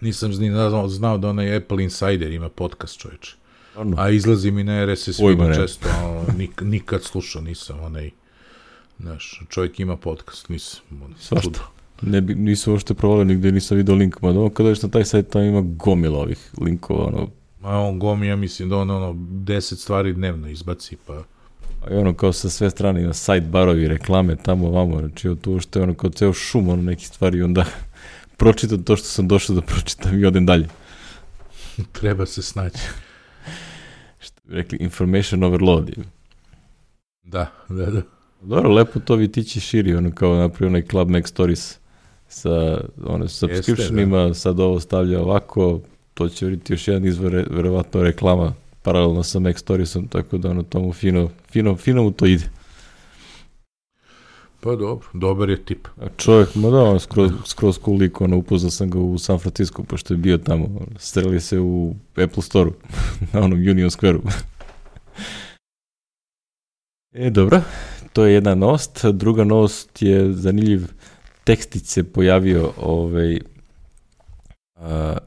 [0.00, 3.36] nisam ni znao, znao da onaj Apple Insider ima podcast čoveče.
[3.96, 5.54] A izlazi mi na RSS ne.
[5.54, 5.88] često,
[6.38, 8.10] nik, nikad slušao nisam onaj
[8.98, 10.80] Znaš, čovjek ima podcast, nisam.
[11.18, 11.60] Svašta.
[12.02, 15.04] Ne bi, nisam uopšte provalio nigde, nisam vidio link, mada ono kada ješ na taj
[15.04, 17.28] sajt, tamo ima gomila ovih linkova, ono,
[17.60, 21.12] Ma on gomi, ja mislim da on ono 10 stvari dnevno izbaci, pa
[21.80, 25.82] A ono kao sa sve strane ima sajt barovi, reklame, tamo, vamo, znači tu uopšte
[25.82, 27.64] ono kao ceo šum, ono neki stvari onda
[28.36, 30.68] pročitam to što sam došao da pročitam i odem dalje.
[31.92, 32.78] treba se snaći.
[34.18, 35.88] Što bi rekli, information overload.
[35.88, 36.04] je.
[37.22, 38.02] Da, da, da.
[38.42, 41.78] Dobro, lepo to Vitići širi, ono kao napravio onaj Club Mac Stories
[42.28, 45.80] sa ono, subscriptionima, sad ovo stavlja ovako,
[46.14, 50.62] to će vidjeti još jedan izvor, verovatno reklama paralelno sa Mac Storiesom, tako da ono
[50.62, 52.44] tomu fino, fino, fino mu to ide.
[54.66, 55.88] Pa dobro, dobar je tip.
[56.00, 59.38] A čovjek, ma da, on skroz, skroz cool lik, ono, upoznao sam ga u San
[59.38, 62.72] Francisco, pošto je bio tamo, streli se u Apple Store-u,
[63.32, 64.22] na onom Union Square-u.
[67.26, 67.60] e, dobro,
[68.12, 69.04] to je jedna novost.
[69.04, 70.86] Druga novost je zanimljiv
[71.44, 73.38] tekstić se pojavio ovaj,
[74.74, 75.18] a,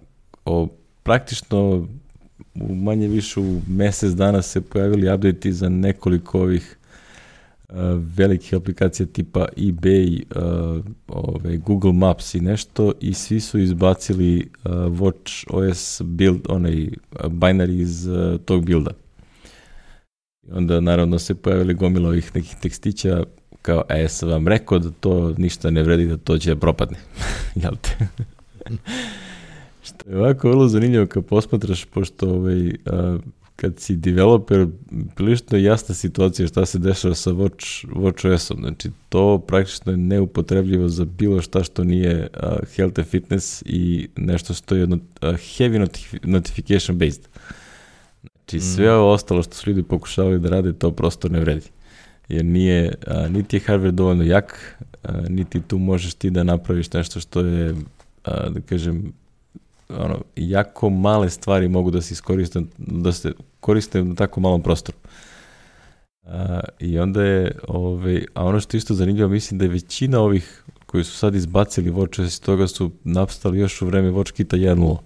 [0.45, 0.67] o,
[1.03, 1.87] praktično
[2.55, 6.78] u manje više u mesec dana se pojavili update za nekoliko ovih
[8.17, 14.71] velikih aplikacija tipa eBay, uh, ovaj, Google Maps i nešto i svi su izbacili uh,
[14.71, 16.87] Watch OS build, onaj
[17.23, 18.91] binary iz uh, tog builda.
[20.43, 23.23] I onda naravno se pojavili gomila ovih nekih tekstića
[23.61, 26.97] kao, e, sam vam rekao da to ništa ne vredi, da to će propadne.
[27.63, 28.07] Jel te?
[29.83, 32.71] Što je ovako vrlo zanimljivo kad posmatraš, pošto ovaj,
[33.61, 34.67] kad si developer,
[35.15, 38.57] prilično je jasna situacija šta se dešava sa Watch, Watch OS-om.
[38.59, 44.07] Znači, to praktično je neupotrebljivo za bilo šta što nije uh, health and fitness i
[44.15, 47.27] nešto što je not, uh, heavy notif notification based.
[48.21, 51.67] Znači, sve ovo ostalo što su ljudi pokušavali da rade, to prosto ne vredi.
[52.29, 56.93] Jer nije, a, niti je hardware dovoljno jak, a, niti tu možeš ti da napraviš
[56.93, 57.75] nešto što je,
[58.23, 59.13] a, da kažem,
[59.89, 64.97] ono, jako male stvari mogu da se iskoriste, da se koriste na tako malom prostoru.
[66.23, 70.63] A, I onda je, ovaj, a ono što isto zanimljivo, mislim da je većina ovih
[70.85, 74.97] koji su sad izbacili Watch iz toga su napstali još u vreme Watch Kita 1.0.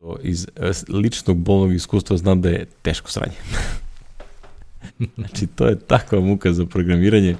[0.00, 3.36] To iz eh, ličnog bolnog iskustva znam da je teško sranje.
[5.16, 7.36] znači, to je takva muka za programiranje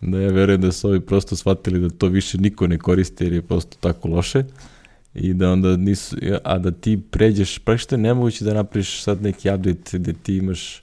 [0.00, 3.32] da ja verujem da su ovi prosto shvatili da to više niko ne koristi jer
[3.32, 4.44] je prosto tako loše
[5.14, 9.22] i da onda nisu, a da ti pređeš, pa što je nemoguće da napraviš sad
[9.22, 10.82] neki update gde ti imaš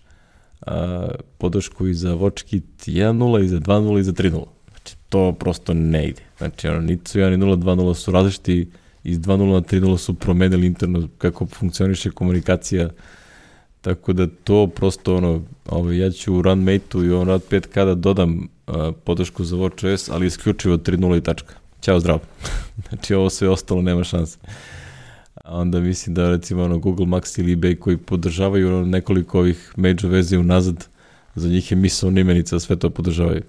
[0.62, 1.08] a,
[1.38, 4.46] podršku i za WatchKit 1.0 i za 2.0 i za 3.0.
[4.70, 6.22] Znači, to prosto ne ide.
[6.38, 8.68] Znači, ono, niti su 1 i 0, 2.0 su različiti,
[9.04, 12.90] iz 2.0 na 3.0 su promenili interno kako funkcioniše komunikacija,
[13.82, 17.96] tako da to prosto ono, ovaj, ja ću u RunMate-u i on Rad 5 kada
[17.96, 21.65] dodam a, podršku za WatchOS, ali isključivo 3.0 i tačka.
[21.86, 22.20] Ćao, zdravo.
[22.90, 24.38] znači, ovo sve ostalo nema šanse.
[25.36, 29.74] A onda mislim da recimo ono Google Max ili eBay koji podržavaju ono nekoliko ovih
[29.76, 30.88] major verzija unazad,
[31.36, 33.42] za njih je misalna imenica, sve to podržavaju.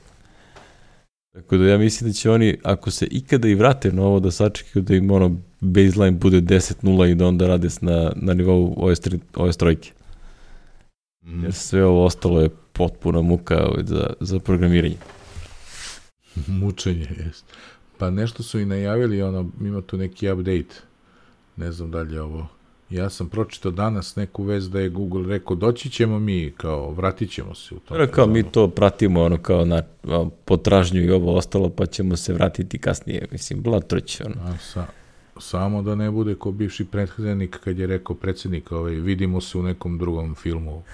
[1.33, 4.31] Tako da ja mislim da će oni, ako se ikada i vrate na ovo, da
[4.31, 9.01] sačekaju da im ono baseline bude 10.0 i da onda rade na, na nivou OS,
[9.01, 9.93] 3, OS trojke.
[11.25, 11.43] Mm.
[11.43, 14.97] Jer sve ovo ostalo je potpuna muka ovaj, za, za programiranje.
[16.61, 17.45] Mučenje, jest.
[17.99, 20.75] Pa nešto su i najavili, ono, ima tu neki update.
[21.57, 22.47] Ne znam da li je ovo.
[22.91, 27.31] Ja sam pročitao danas neku vez da je Google rekao doći ćemo mi, kao vratit
[27.31, 27.95] ćemo se u to.
[27.95, 29.83] Dobro, kao mi to pratimo ono kao na
[30.45, 33.27] potražnju i ovo ostalo, pa ćemo se vratiti kasnije.
[33.33, 34.35] Mislim, blatroć, ono.
[34.45, 34.87] A, sa,
[35.39, 39.63] samo da ne bude ko bivši predsednik kad je rekao predsednik, ovaj, vidimo se u
[39.63, 40.83] nekom drugom filmu.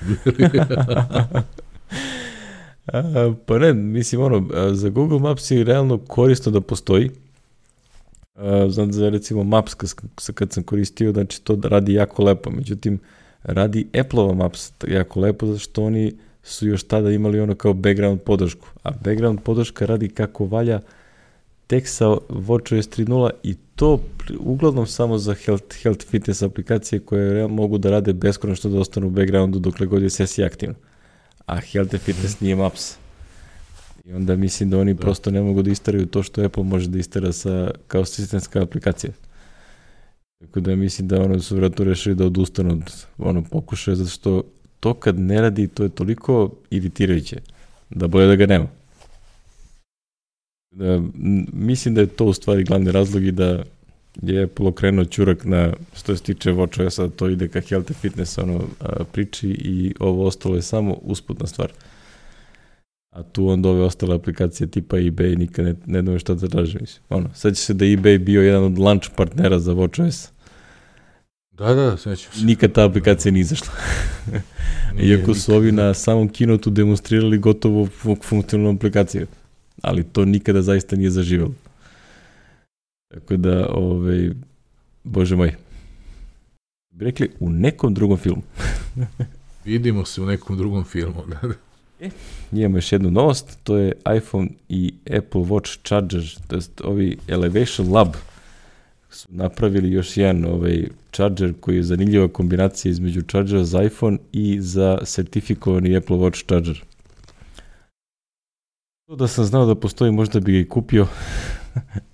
[2.86, 7.10] A, pa ne, mislim, ono, za Google Maps je realno korisno da postoji.
[8.34, 9.74] A, znam za recimo Maps
[10.34, 13.00] kad, sam koristio, znači to radi jako lepo, međutim,
[13.42, 18.20] radi Apple-ova Maps jako lepo, zato što oni su još tada imali ono kao background
[18.20, 20.80] podršku, a background podrška radi kako valja
[21.66, 24.00] tek sa WatchOS 3.0 i to
[24.38, 29.10] uglavnom samo za health, health fitness aplikacije koje mogu da rade beskonačno da ostanu u
[29.10, 30.74] backgroundu dokle god je sesija aktivna.
[31.46, 32.96] A health and fitness nije maps.
[34.04, 35.00] I onda mislim da oni da.
[35.00, 39.12] prosto ne mogu da istaraju to što Apple može da istara sa, kao sistemska aplikacija.
[40.40, 44.42] Tako da mislim da ono su vratno rešili da odustanu od ono pokušaja, zato što
[44.80, 47.40] to kad ne radi, to je toliko iritirajuće,
[47.90, 48.68] da bolje da ga nema.
[50.70, 51.02] Da,
[51.52, 53.64] mislim da je to u stvari glavni razlog i da
[54.22, 58.38] je Apple okrenuo čurak na što se tiče WatchOS-a, to ide ka health and fitness
[58.38, 61.72] ono, a, priči i ovo ostalo je samo usputna stvar.
[63.10, 66.78] A tu onda ove ostale aplikacije tipa eBay nikad ne, ne znamo šta da traži.
[66.80, 67.02] Mislim.
[67.08, 70.28] Ono, sad će se da eBay bio jedan od launch partnera za WatchOS.
[71.50, 72.44] Da, da, sećam se.
[72.44, 73.72] Nikad ta aplikacija nije izašla.
[74.96, 77.88] Nije, Iako su ovi na samom kinotu demonstrirali gotovo
[78.22, 79.26] funkcionalnu aplikaciju.
[79.82, 81.54] Ali to nikada zaista nije zaživalo.
[83.14, 84.30] Tako da, ovaj,
[85.04, 85.54] bože moj,
[86.90, 88.42] bi rekli u nekom drugom filmu.
[89.64, 91.54] Vidimo se u nekom drugom filmu, da, da.
[92.52, 97.92] Imamo još jednu novost, to je iPhone i Apple Watch Charger, to jest ovi Elevation
[97.92, 98.14] Lab
[99.14, 104.60] su napravili još jedan ovaj charger koji je zanimljiva kombinacija između chargera za iPhone i
[104.60, 106.82] za sertifikovani Apple Watch charger.
[109.06, 111.06] To da sam znao da postoji, možda bi ga i kupio,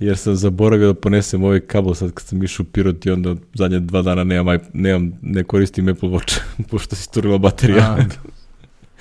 [0.00, 3.34] jer sam zaboravio da ponesem ovaj kabel sad kad sam išao u Pirot i onda
[3.54, 7.96] zadnje dva dana nemam, nemam ne koristim Apple Watch, pošto se isturila baterija.
[7.98, 8.04] A,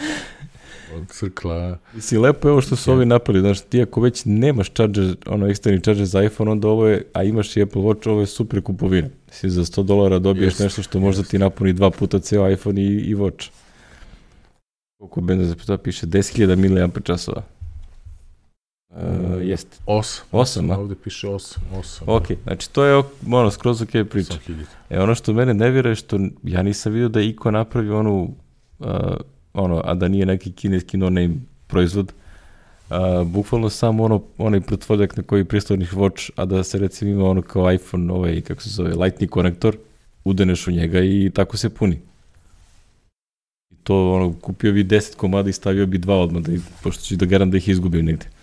[0.97, 1.77] od crkla.
[1.93, 5.47] Mislim, lepo je ovo što su ovi napravili, znaš, ti ako već nemaš charger, ono
[5.47, 8.61] eksterni charger za iPhone, onda ovo je, a imaš i Apple Watch, ovo je super
[8.61, 9.07] kupovina.
[9.27, 12.81] Mislim, za 100 dolara dobiješ Jest, nešto što možda ti napuni dva puta ceo iPhone
[12.81, 13.49] i, i Watch.
[14.97, 16.07] Koliko benza za piše?
[16.07, 17.56] 10.000 mAh časova.
[18.89, 19.77] Uh, jeste.
[19.85, 20.21] 8.
[20.31, 20.77] Osam, a?
[20.77, 21.57] Ovde piše 8.
[21.73, 22.03] 8.
[22.05, 24.33] Ok, znači to je ono, skroz ok priča.
[24.47, 24.65] 8000.
[24.89, 28.35] E, ono što mene nevira je što ja nisam vidio da je Iko napravio onu,
[28.79, 28.87] uh,
[29.53, 31.35] ono, a da nije neki kineski no-name
[31.67, 32.13] proizvod,
[32.89, 32.97] uh,
[33.27, 37.41] bukvalno samo ono, onaj pretvoljak na koji pristojniš watch, a da se recimo ima ono
[37.41, 39.77] kao iPhone, ovaj, kako se zove, lightning konektor,
[40.23, 41.99] udeneš u njega i tako se puni.
[43.69, 46.51] I to, ono, kupio bi 10 komada i stavio bi dva odmah, da,
[46.83, 48.36] pošto ću da garam da ih izgubim negde.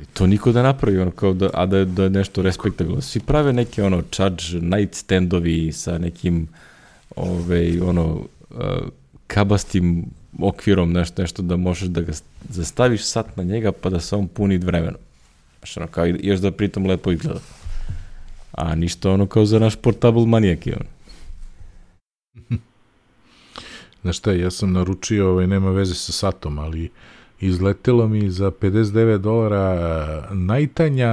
[0.00, 3.00] I to niko da napravi, ono, kao da, a da, da je nešto respektabilno.
[3.00, 6.48] Svi prave neke, ono, charge night standovi sa nekim,
[7.16, 8.58] ove, ono, uh,
[9.26, 10.04] kabastim
[10.38, 12.12] okvirom, nešto, nešto da možeš da ga
[12.48, 15.00] zastaviš sat na njega pa da se on puni vremenom.
[15.58, 17.40] Znaš, ono, kao, još da pritom lepo izgleda.
[18.52, 20.88] A ništa ono kao za naš portable manijak je ono.
[24.02, 26.90] Znaš šta, ja sam naručio, ovaj, nema veze sa satom, ali
[27.40, 31.08] izletelo mi za 59 dolara najtanja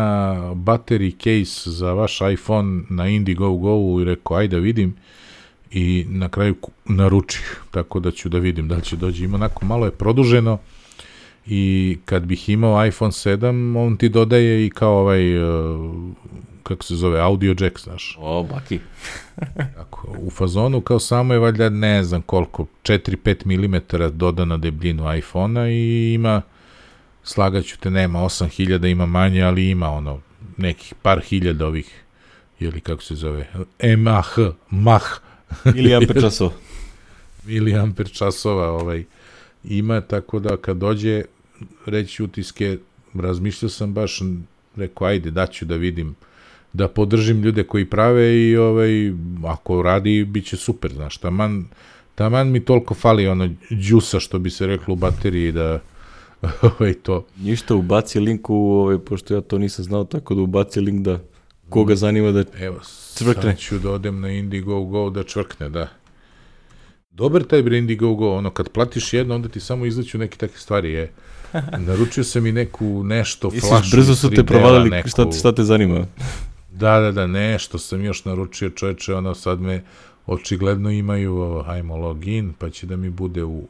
[0.56, 4.96] battery case za vaš iPhone na Indiegogo i rekao, ajde vidim
[5.72, 9.26] i na kraju naručih, tako da ću da vidim da li će dođe.
[9.26, 10.58] Ima onako malo je produženo
[11.48, 15.96] i kad bih imao iPhone 7, on ti dodaje i kao ovaj, uh,
[16.68, 18.18] kako se zove, audio jack, znaš.
[18.20, 18.80] O, baki.
[19.78, 25.18] Tako, u fazonu kao samo je valjda ne znam koliko, 4-5 mm doda na debljinu
[25.18, 26.42] iPhone-a i ima,
[27.24, 30.22] slagaću te, nema 8000, ima manje, ali ima ono,
[30.58, 32.04] nekih par hiljada ovih,
[32.60, 33.48] ili kako se zove,
[33.98, 34.36] MAH,
[34.70, 35.06] MAH,
[35.76, 36.52] Ili amper časova.
[37.46, 39.04] miliamper časova ovaj,
[39.64, 41.24] ima, tako da kad dođe
[41.86, 42.78] reći utiske,
[43.14, 44.20] razmišljao sam baš,
[44.76, 46.16] rekao, ajde, daću da vidim,
[46.76, 49.12] da podržim ljude koji prave i ovaj,
[49.46, 51.66] ako radi, bit će super, znaš, taman,
[52.16, 55.80] taman mi toliko fali ono džusa, što bi se reklo u bateriji, da
[56.70, 60.80] ovaj, to, Ništa, ubaci link u, ovaj, pošto ja to nisam znao, tako da ubaci
[60.80, 61.20] link da
[61.70, 62.80] koga zanima da evo,
[63.14, 63.44] Cvrkne.
[63.44, 65.88] sad ću da odem na Indiegogo da čvrkne, da.
[67.12, 70.92] Dobar taj bre Indiegogo, ono, kad platiš jedno, onda ti samo izleću neke takve stvari,
[70.92, 71.12] je.
[71.88, 75.38] Naručio sam i neku nešto, Misliš, flašu brzo su te 3D-a, provalili, neku- šta, te-
[75.38, 76.06] šta te zanima?
[76.78, 79.84] Da, da, da, nešto sam još naručio, čoveče, ono, sad me
[80.26, 83.68] očigledno imaju, ovo, hajmo login, pa će da mi bude u,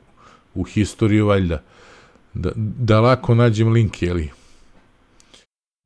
[0.54, 1.64] u historiju, valjda.
[2.34, 4.30] Da, da lako nađem link, jeli?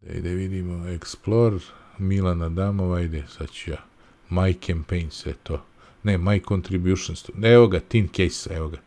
[0.01, 1.59] Da ide vidimo, Explore,
[1.97, 3.77] Milana Damova, ide, sad ću ja.
[4.29, 5.61] My campaign, sve to.
[6.03, 7.29] Ne, my contributions.
[7.43, 8.77] Evo ga, tin case, evo ga.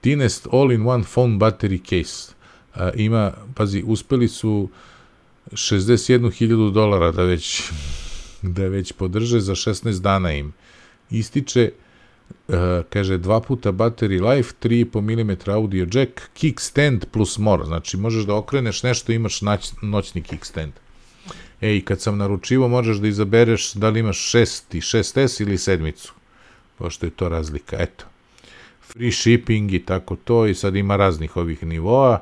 [0.00, 2.32] Tinest all-in-one phone battery case.
[2.74, 4.68] A, ima, pazi, uspeli su
[5.52, 7.62] 61.000 dolara da već
[8.42, 10.52] da već podrže za 16 dana im.
[11.10, 11.70] Ističe
[12.48, 12.56] Uh,
[12.90, 18.34] kaže dva puta battery life, 3,5 mm audio jack, kickstand plus more, znači možeš da
[18.34, 20.72] okreneš nešto, imaš nać, noćni kickstand.
[21.60, 25.58] E, i kad sam naručivo, možeš da izabereš da li imaš 6 i 6S ili
[25.58, 26.12] sedmicu,
[26.78, 28.04] pošto je to razlika, eto.
[28.80, 32.20] Free shipping i tako to, i sad ima raznih ovih nivoa,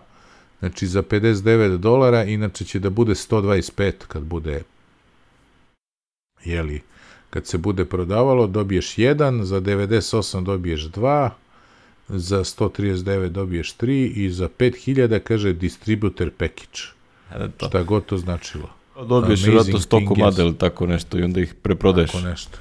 [0.61, 4.63] znači za 59 dolara, inače će da bude 125 kad bude,
[6.45, 6.83] jeli,
[7.31, 11.31] kad se bude prodavalo, dobiješ jedan, za 98 dobiješ dva,
[12.09, 16.81] za 139 dobiješ 3 i za 5000 kaže distributor package.
[17.39, 17.69] Da, to.
[17.69, 18.69] Šta god to značilo.
[18.97, 22.13] Dobiješ Amazing vjerojatno 100 thing komada ili tako nešto i onda ih preprodaješ.
[22.13, 22.59] Tako nešto.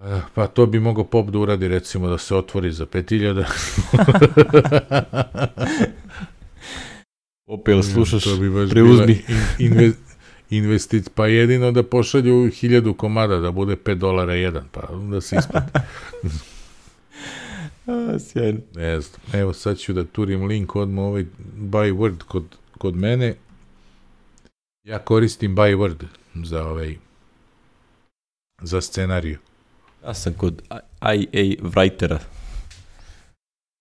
[0.00, 3.44] E, Pa to bi mogao pop da uradi recimo da se otvori za 5000.
[7.46, 9.22] Opel, slušaš, to bi baš preuzmi.
[9.58, 9.92] inve,
[10.50, 14.80] investic, pa jedino da pošalju 1000 komada da bude 5 dolara jedan, pa
[15.10, 15.72] da se isplati.
[17.86, 18.60] A, sjajno.
[18.74, 19.20] Ne znam.
[19.32, 21.24] Evo sad ću da turim link odmah ovaj
[21.56, 22.44] by word kod,
[22.78, 23.34] kod mene.
[24.84, 26.04] Ja koristim by word
[26.44, 26.96] za ovaj
[28.62, 29.38] za scenariju.
[30.04, 30.62] Ja sam kod
[31.02, 32.18] IA Writera.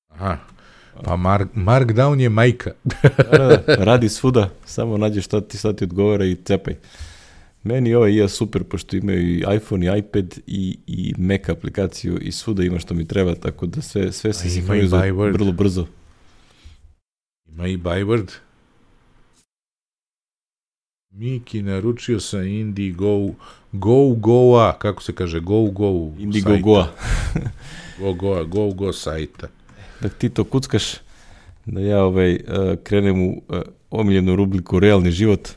[0.08, 0.38] Aha.
[1.04, 2.72] Pa Mark, Markdown je majka.
[2.84, 6.76] Da, da, da, radi svuda, samo nađeš šta ti, šta ti odgovara i cepaj.
[7.64, 12.32] Meni ovo je super, pošto imaju i iPhone i iPad i, i Mac aplikaciju i
[12.32, 15.88] svuda ima što mi treba, tako da sve, sve se sinhronizuje vrlo brzo.
[17.50, 18.32] Ima i Byword.
[21.10, 23.28] Miki naručio sam Indigo,
[23.72, 26.88] Go Goa, kako se kaže, Go Go Indigo Goa.
[28.00, 29.48] Go Goa, Go Go sajta.
[30.02, 30.94] Dok ti to kuckaš,
[31.66, 32.40] da ja ovaj, uh,
[32.84, 35.50] krenem u uh, omiljenu rubriku Realni život.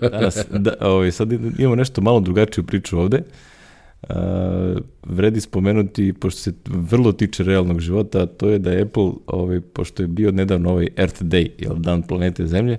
[0.00, 3.22] Danas, da, ovaj, sad imamo nešto malo drugačiju priču ovde.
[4.08, 4.16] Uh,
[5.02, 10.02] vredi spomenuti, pošto se vrlo tiče realnog života, to je da je Apple, ovaj, pošto
[10.02, 12.78] je bio nedavno ovaj Earth Day, jel, dan planete Zemlje,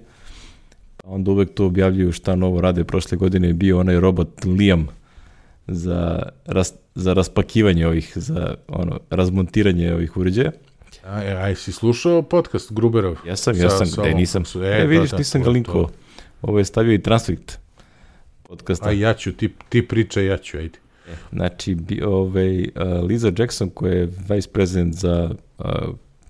[0.98, 2.84] pa onda uvek to objavljuju šta novo rade.
[2.84, 4.88] Prošle godine je bio onaj robot Liam
[5.68, 10.51] za, ras, za raspakivanje ovih, za ono, razmontiranje ovih uređaja.
[11.03, 13.16] A, e, aj, si slušao podcast Gruberov?
[13.26, 14.43] Ja sam, Sa- ja sam, sa da ovom- nisam.
[14.55, 15.89] E, e, vidiš, da, da, nisam ga linkovao.
[16.41, 17.59] Ovo je stavio i transkript
[18.43, 18.89] podcasta.
[18.89, 20.80] A ja ću, ti, ti pričaj, ja ću, ajde.
[21.32, 22.68] Znači, bi, ovaj, uh,
[23.03, 25.66] Liza Jackson, koja je vice president za, uh,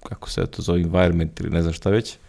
[0.03, 2.24] kako se to zove, environment ili ne znam šta već, uh,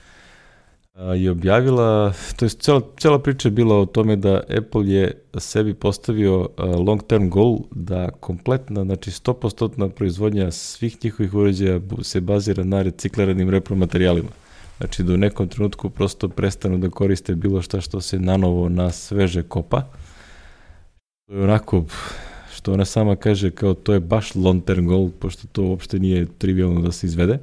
[1.16, 5.74] je objavila, to je cela, cela priča je bila o tome da Apple je sebi
[5.74, 12.82] postavio long term goal da kompletna, znači 100% proizvodnja svih njihovih uređaja se bazira na
[12.82, 14.28] recikliranim repromaterijalima.
[14.78, 18.90] Znači da u nekom trenutku prosto prestanu da koriste bilo šta što se nanovo na
[18.90, 19.82] sveže kopa.
[21.26, 21.84] To je onako,
[22.54, 26.26] što ona sama kaže, kao to je baš long term goal, pošto to uopšte nije
[26.38, 27.38] trivialno da se izvede.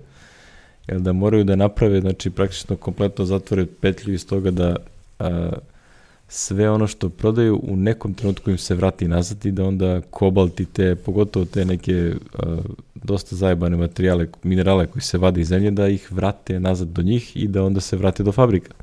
[0.88, 4.76] Jer da moraju da naprave, znači praktično kompletno zatvore petlju iz toga da
[5.20, 5.52] a,
[6.28, 10.60] sve ono što prodaju u nekom trenutku im se vrati nazad i da onda kobalt
[10.60, 12.58] i te, pogotovo te neke a,
[12.96, 17.38] dosta zajebane materijale, minerale koji se vade iz zemlje, da ih vrate nazad do njih
[17.38, 18.74] i da onda se vrate do fabrika.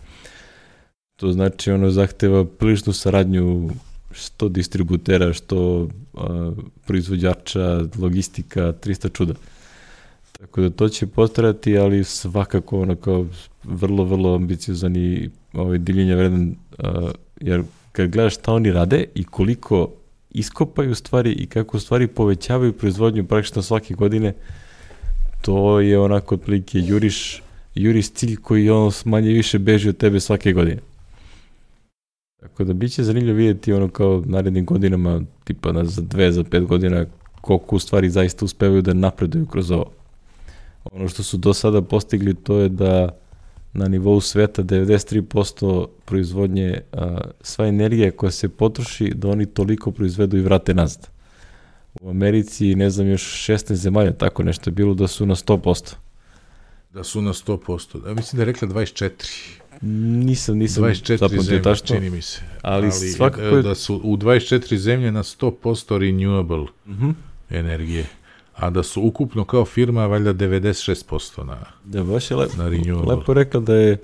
[1.17, 3.71] To znači ono zahteva priličnu saradnju
[4.13, 6.53] što distributera, što a,
[6.87, 9.35] proizvođača, logistika, 300 čuda.
[10.41, 13.27] Tako da to će potrati, ali svakako ono kao
[13.65, 17.11] vrlo, vrlo ambiciozan i ovaj, divljenja vredan, a,
[17.41, 17.63] jer
[17.93, 19.91] kad gledaš šta oni rade i koliko
[20.31, 24.35] iskopaju stvari i kako stvari povećavaju proizvodnju praktično svake godine,
[25.43, 27.43] to je onako otprilike juriš,
[27.75, 30.79] juriš cilj koji ono manje više beži od tebe svake godine.
[32.41, 36.65] Tako da biće zanimljivo vidjeti ono kao narednim godinama, tipa na, za dve, za pet
[36.65, 37.07] godina,
[37.41, 40.00] koliko u stvari zaista uspevaju da napreduju kroz ovo.
[40.85, 43.09] Ono što su do sada postigli to je da
[43.73, 50.37] na nivou sveta 93% proizvodnje, a, sva energija koja se potroši, da oni toliko proizvedu
[50.37, 51.09] i vrate nazad.
[52.01, 55.95] U Americi, ne znam, još 16 zemalja, tako nešto je bilo da su na 100%.
[56.93, 58.03] Da su na 100%.
[58.03, 59.11] Da, mislim da je rekla 24.
[59.83, 62.41] Nisam, nisam 24 zapamtio zemlje, tačno, čini mi se.
[62.63, 63.59] ali, svakako je...
[63.59, 65.53] e, Da su u 24 zemlje na 100%
[65.91, 67.11] renewable Mhm.
[67.51, 68.07] energije.
[68.61, 72.55] A da su ukupno kao firma valjda 96% na, Da, baš je lepo,
[73.07, 73.99] lepo rekla da je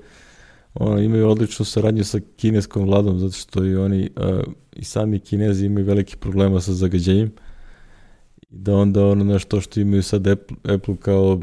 [0.73, 5.65] ono, imaju odličnu saradnju sa kineskom vladom, zato što i oni uh, i sami kinezi
[5.65, 7.31] imaju velikih problema sa zagađenjem.
[8.41, 11.41] I da onda ono nešto što imaju sad Apple, Apple kao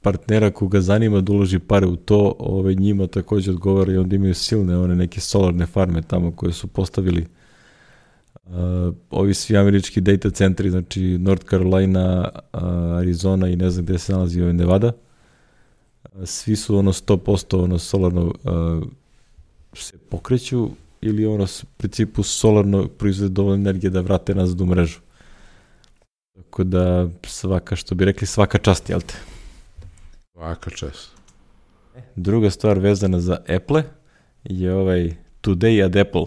[0.00, 4.34] partnera koga zanima da uloži pare u to, ove, njima takođe odgovara i onda imaju
[4.34, 7.26] silne one neke solarne farme tamo koje su postavili
[8.46, 12.60] uh, ovi svi američki data centri, znači North Carolina, uh,
[12.98, 14.92] Arizona i ne znam gde se nalazi ovaj Nevada,
[16.24, 18.88] svi su ono 100% ono solarno uh,
[19.74, 20.70] se pokreću
[21.00, 24.98] ili ono s principu solarno proizvode dovoljno energije da vrate nazad u mrežu.
[26.34, 29.14] Tako da svaka, što bi rekli, svaka čast, jel te?
[30.32, 31.10] Svaka čast.
[32.16, 33.82] Druga stvar vezana za Apple
[34.44, 36.24] je ovaj Today at Apple.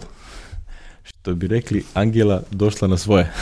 [1.20, 3.32] Što bi rekli, Angela došla na svoje.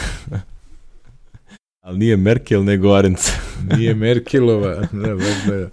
[1.80, 3.30] Ali nije Merkel, nego Arenc.
[3.70, 5.14] Nije Merkelova, da,
[5.46, 5.68] da.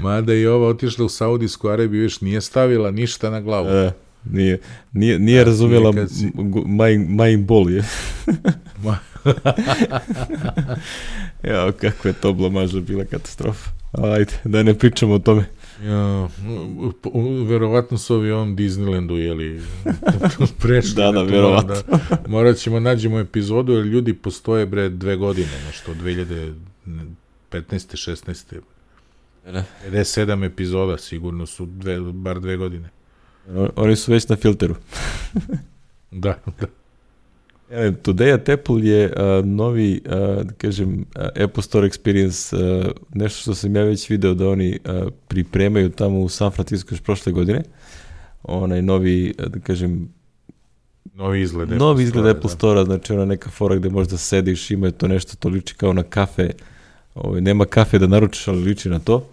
[0.00, 3.68] Mada i ova otišla u Saudijsku Arabiju, još nije stavila ništa na glavu.
[3.68, 3.92] E,
[4.24, 4.58] nije,
[4.92, 6.30] nije, nije Da, razumjela nije si-
[6.66, 7.82] Majin, Majin bol je.
[8.84, 8.98] Ma-
[11.44, 13.70] ja, kako je to blamaža bila katastrofa.
[13.92, 15.44] Ajde, da ne pričamo o tome.
[15.82, 16.28] Ja,
[17.48, 19.62] verovatno su ovi ovom Disneylandu, jeli,
[20.62, 20.94] prešli.
[20.94, 21.74] Da, da, verovatno.
[21.74, 26.54] Da, morat ćemo nađemo epizodu, jer ljudi postoje, bre, dve godine, nešto, 2015.
[27.52, 28.60] 16.
[29.52, 29.64] Da.
[29.90, 32.88] 57 epizoda, sigurno su dve, bar dve godine.
[33.76, 34.74] Oni su već na filteru.
[36.10, 36.66] Da, da.
[37.74, 42.90] E, Today at Apple je uh, novi, uh, da kažem, uh, Apple Store Experience, uh,
[43.14, 47.00] nešto što sam ja već video da oni uh, pripremaju tamo u San Francisco još
[47.00, 47.62] prošle godine.
[48.42, 50.08] Onaj novi, uh, da kažem,
[51.14, 54.90] Novi izgled novi izgled Store, Apple Store-a, znači ona neka fora gde možda sediš, ima
[54.90, 56.50] to nešto, to liči kao na kafe,
[57.14, 59.26] ovaj, nema kafe da naručiš, ali liči na to.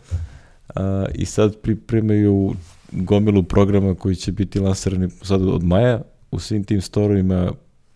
[0.76, 2.54] A, I sad pripremaju
[2.92, 7.52] gomilu programa koji će biti lansirani sad od maja u svim tim storovima,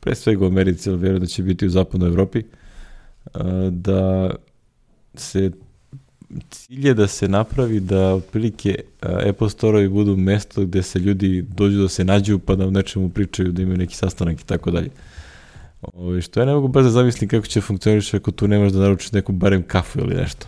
[0.05, 2.43] pre svega u Americi, ali vjerujem da će biti u zapadnoj Evropi,
[3.33, 4.31] a, da
[5.15, 5.51] se
[6.49, 11.81] cilj je da se napravi da otprilike Apple Store-ovi budu mesto gde se ljudi dođu
[11.81, 14.89] da se nađu pa da nečemu pričaju, da imaju neki sastanak i tako dalje.
[15.81, 18.79] Ove, što ja ne mogu baš da zamislim kako će funkcioniš ako tu nemaš da
[18.79, 20.47] naručiš neku barem kafu ili nešto.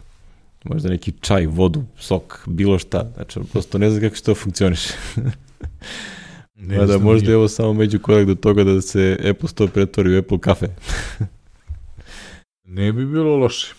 [0.63, 3.11] Možda neki čaj, vodu, sok, bilo šta.
[3.15, 4.93] Znači, prosto ne znam kako će to funkcioniše.
[6.59, 9.71] Ne Mada znam možda je ovo samo među korak do toga da se Apple Store
[9.71, 10.67] pretvori u Apple kafe.
[12.65, 13.73] Ne bi bilo loše.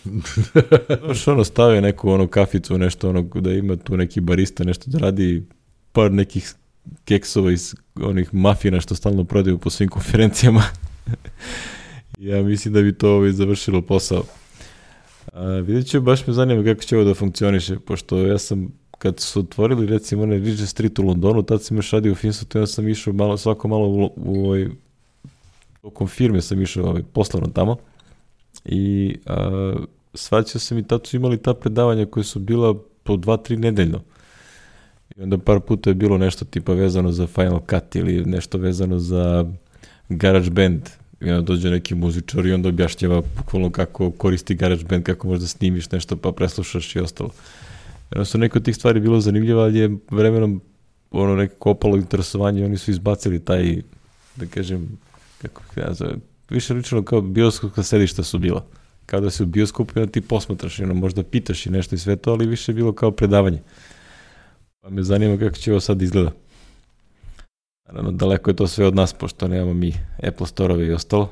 [1.07, 4.97] Još ono stave neku ono kaficu, nešto ono da ima tu neki barista, nešto da
[4.97, 5.43] radi
[5.91, 6.53] par nekih
[7.05, 10.63] keksova iz onih mafina što stalno prodaju po svim konferencijama.
[12.29, 14.23] ja mislim da bi to ovaj završilo posao.
[15.33, 19.19] A, vidjet ću, baš me zanima kako će ovo da funkcioniše, pošto ja sam, kad
[19.19, 22.67] su otvorili recimo onaj Regent Street u Londonu, tad sam još radio u Finsutu, ja
[22.67, 24.67] sam išao malo, svako malo u, u ovaj,
[25.81, 27.77] tokom firme sam išao ovaj, poslovno tamo
[28.65, 29.75] i a,
[30.13, 34.01] svaćao sam i tad su imali ta predavanja koje su bila po dva, tri nedeljno.
[35.17, 38.99] I onda par puta je bilo nešto tipa vezano za Final Cut ili nešto vezano
[38.99, 39.45] za
[40.09, 40.81] GarageBand.
[41.21, 45.91] I onda dođe neki muzičar i onda objašnjava bukvalno kako koristi GarageBand, kako možda snimiš
[45.91, 47.29] nešto pa preslušaš i ostalo.
[48.11, 50.61] Jednostavno neke od tih stvari bilo zanimljivo, ali je vremenom
[51.11, 53.81] ono nekako opalo interesovanje i oni su izbacili taj,
[54.35, 54.97] da kažem,
[55.41, 56.15] kako bih ja zove,
[56.49, 58.65] više lično kao bioskopska sedišta su bila.
[59.05, 62.15] Kao da si u bioskopu onda ti posmatraš ono možda pitaš i nešto i sve
[62.15, 63.61] to, ali više bilo kao predavanje.
[64.81, 66.31] Pa me zanima kako će ovo sad izgleda.
[67.87, 69.93] Naravno, daleko je to sve od nas, pošto nemamo mi
[70.27, 71.31] Apple Store-ove i ostalo.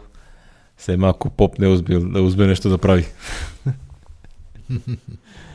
[0.77, 3.03] Se mako pop ne uzme, da uzme nešto da pravi.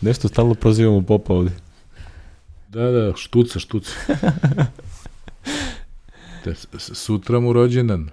[0.00, 1.50] nešto stalno prozivamo popa ovde.
[2.68, 3.90] Da, da, štuca, štuca.
[6.44, 8.10] Te, sutra mu rođendan.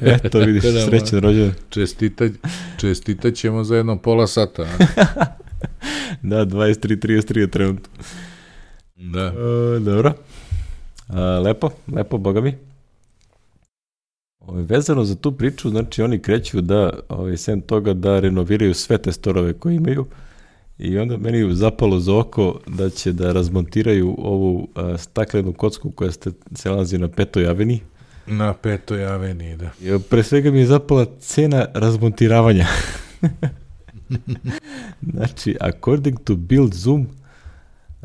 [0.00, 1.54] Eto, vidiš, Kada, srećan rođendan.
[1.70, 2.24] Čestita,
[2.80, 4.66] čestitat ćemo za jedno pola sata.
[6.22, 7.88] Da, 23.33 je trenutno.
[8.96, 9.20] Da.
[9.76, 10.12] E, dobro.
[11.08, 12.54] A, lepo, lepo, boga mi.
[14.40, 18.98] Ove, vezano za tu priču, znači oni kreću da, ovaj, sem toga da renoviraju sve
[18.98, 20.06] te storove koje imaju
[20.78, 25.90] i onda meni je zapalo za oko da će da razmontiraju ovu a, staklenu kocku
[25.90, 27.80] koja ste, se nalazi na petoj aveni.
[28.26, 29.70] Na petoj aveniji, da.
[29.80, 32.66] I, pre svega mi je zapala cena razmontiravanja.
[35.12, 37.06] znači, according to Build Zoom,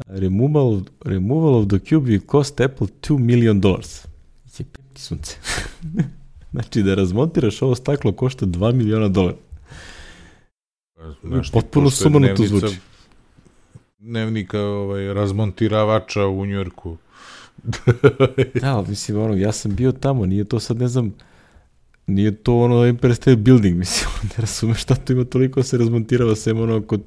[0.07, 4.05] removal, removal of the cube will cost Apple 2 million dollars.
[4.59, 5.35] Je pepki sunce.
[6.53, 9.37] znači, da razmontiraš ovo staklo košta 2 miliona dolara.
[11.23, 12.77] Znaš Potpuno sumanuto zvuči.
[13.99, 16.97] Dnevnika ovaj, razmontiravača u Njujorku.
[18.61, 21.13] Da, ali mislim, ono, ja sam bio tamo, nije to sad, ne znam,
[22.07, 26.35] nije to ono Empire State Building, mislim, ne razumeš šta tu ima toliko se razmontirava,
[26.35, 27.01] sem ono, kod,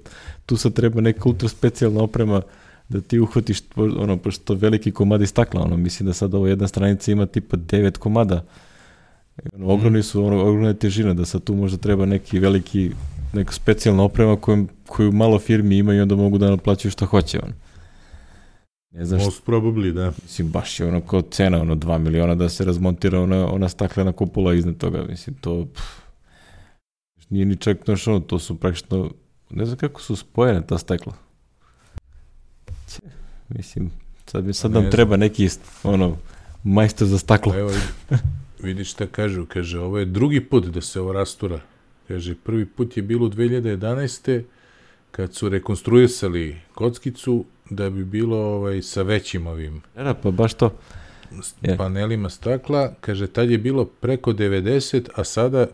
[0.46, 2.42] tu sad treba neka ultra specijalna oprema
[2.88, 7.12] da ti uhvatiš, ono, pošto veliki komadi stakla, ono, mislim da sad ovo jedna stranica
[7.12, 8.44] ima tipa 9 komada,
[9.62, 12.90] ogromni su, ono, ogromna je težina, da sad tu možda treba neki veliki,
[13.32, 17.40] neka specijalna oprema koju, koju malo firmi ima i onda mogu da naplaćaju šta hoće,
[17.42, 17.52] ono.
[18.90, 20.12] Ne znam šta Most probably, da.
[20.22, 24.12] Mislim, baš je ono kao cena, ono 2 miliona da se razmontira ona, ona staklena
[24.12, 25.04] kupula iznad toga.
[25.08, 25.82] Mislim, to pff,
[27.28, 29.10] nije ni čak, znaš, ono, to su praktično,
[29.50, 31.12] ne znam kako su spojene ta stakla.
[32.88, 33.00] Će,
[33.48, 33.90] mislim,
[34.26, 35.48] sad, sad Ne nam treba neki,
[35.82, 36.16] ono,
[36.64, 37.52] majstor za staklo.
[37.52, 37.70] Pa Evo,
[38.62, 41.60] vidiš šta kažu, kaže, ovo je drugi put da se ovo rastura.
[42.08, 44.42] Kaže, prvi put je bilo u 2011.
[45.10, 50.54] kad su rekonstruisali kockicu da bi bilo ovaj, sa većim ovim Da, da, pa baš
[50.54, 50.72] to.
[51.62, 51.76] Je.
[51.76, 52.94] panelima stakla.
[53.00, 55.66] Kaže, tad je bilo preko 90, a sada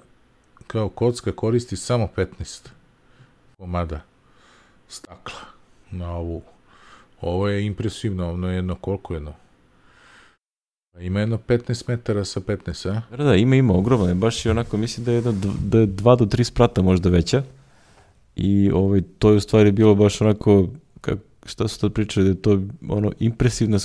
[0.67, 2.69] kao kocka koristi samo 15
[3.59, 4.01] komada
[4.89, 5.41] stakla
[5.91, 6.43] na ovu.
[7.21, 9.35] Ovo je impresivno, ono je jedno koliko jedno?
[11.01, 13.17] Ima jedno 15 metara sa 15, a?
[13.17, 15.33] Da, da, ima, ima, ogromno je, baš je onako, mislim da je, jedno,
[15.65, 17.43] da je 2 do 3 sprata možda veća
[18.37, 20.69] i ovaj, to je u stvari bilo baš onako,
[21.01, 23.79] kak, šta su to pričali, da je to ono impresivna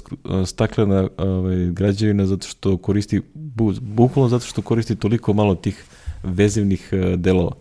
[0.46, 5.86] staklena ovaj, građevina zato što koristi, bu, bukvalno zato što koristi toliko malo tih
[6.24, 7.52] vezivnih uh, delova.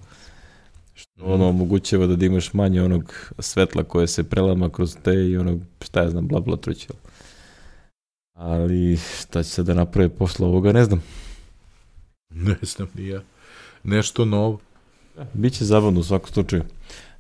[0.95, 5.37] Što ono omogućava da, da imaš manje onog svetla koje se prelama kroz te i
[5.37, 6.99] onog, šta ja znam, bla bla trućela.
[8.41, 11.03] Ali šta će se da naprave posle ovoga, ne znam.
[12.31, 13.23] Ne znam ni ja.
[13.85, 14.59] Nešto novo.
[15.33, 16.63] Biće zabavno u svakom slučaju.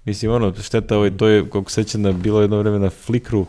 [0.05, 3.47] Mislim, ono, šteta, ovaj, to je, kako sećam, da bilo jedno vreme na Flickru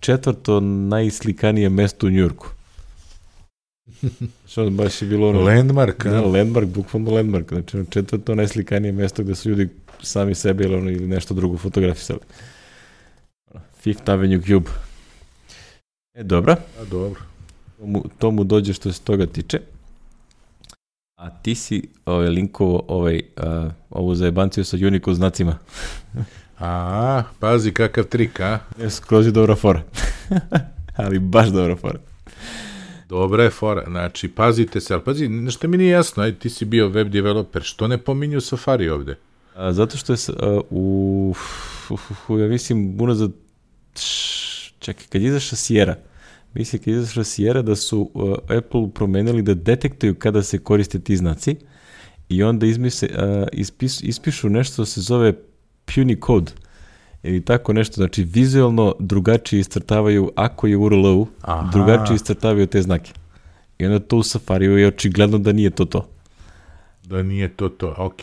[0.00, 2.48] četvrto najslikanije mesto u Njurku.
[4.48, 5.40] Što baš je bilo ono...
[5.40, 6.10] Landmark, a?
[6.10, 7.48] Da, landmark, bukvalno landmark.
[7.48, 9.68] Znači, četvrto najslikanije mesto gde su ljudi
[10.02, 12.20] sami sebe ili, ono, ili nešto drugo fotografisali.
[13.84, 14.70] Fifth Avenue Cube.
[16.16, 16.52] E, dobro.
[16.52, 17.20] A, dobro.
[17.78, 19.60] To mu, to mu dođe što se toga tiče.
[21.16, 25.58] A ti si ovaj, linkovo ovaj, uh, ovu zajebanciju sa Unico znacima.
[26.58, 28.58] A, pazi kakav trik, a?
[28.80, 29.82] Je skroz je dobra fora.
[30.96, 31.98] ali baš dobra fora.
[33.08, 33.84] Dobra je fora.
[33.86, 37.62] Znači, pazite se, ali pazi, nešto mi nije jasno, aj ti si bio web developer,
[37.62, 39.18] što ne pominju Safari ovde?
[39.54, 41.34] A, zato što je uh, u,
[41.90, 41.98] u,
[42.28, 43.32] u, ja mislim, unazad,
[44.86, 45.96] čekaj, kad je izašla Sierra,
[46.54, 50.98] mislim kad je izašla Sierra da su uh, Apple promenili da detektuju kada se koriste
[50.98, 51.56] ti znaci
[52.28, 55.32] i onda izmise, uh, ispis, ispišu nešto se zove
[55.94, 56.52] Punicode
[57.22, 61.26] ili tako nešto, znači vizualno drugačije iscrtavaju ako je URL-u,
[61.72, 63.12] drugačije iscrtavaju te znake.
[63.78, 66.08] I onda to u Safariju je očigledno da nije to to.
[67.04, 68.20] Da nije to to, ok.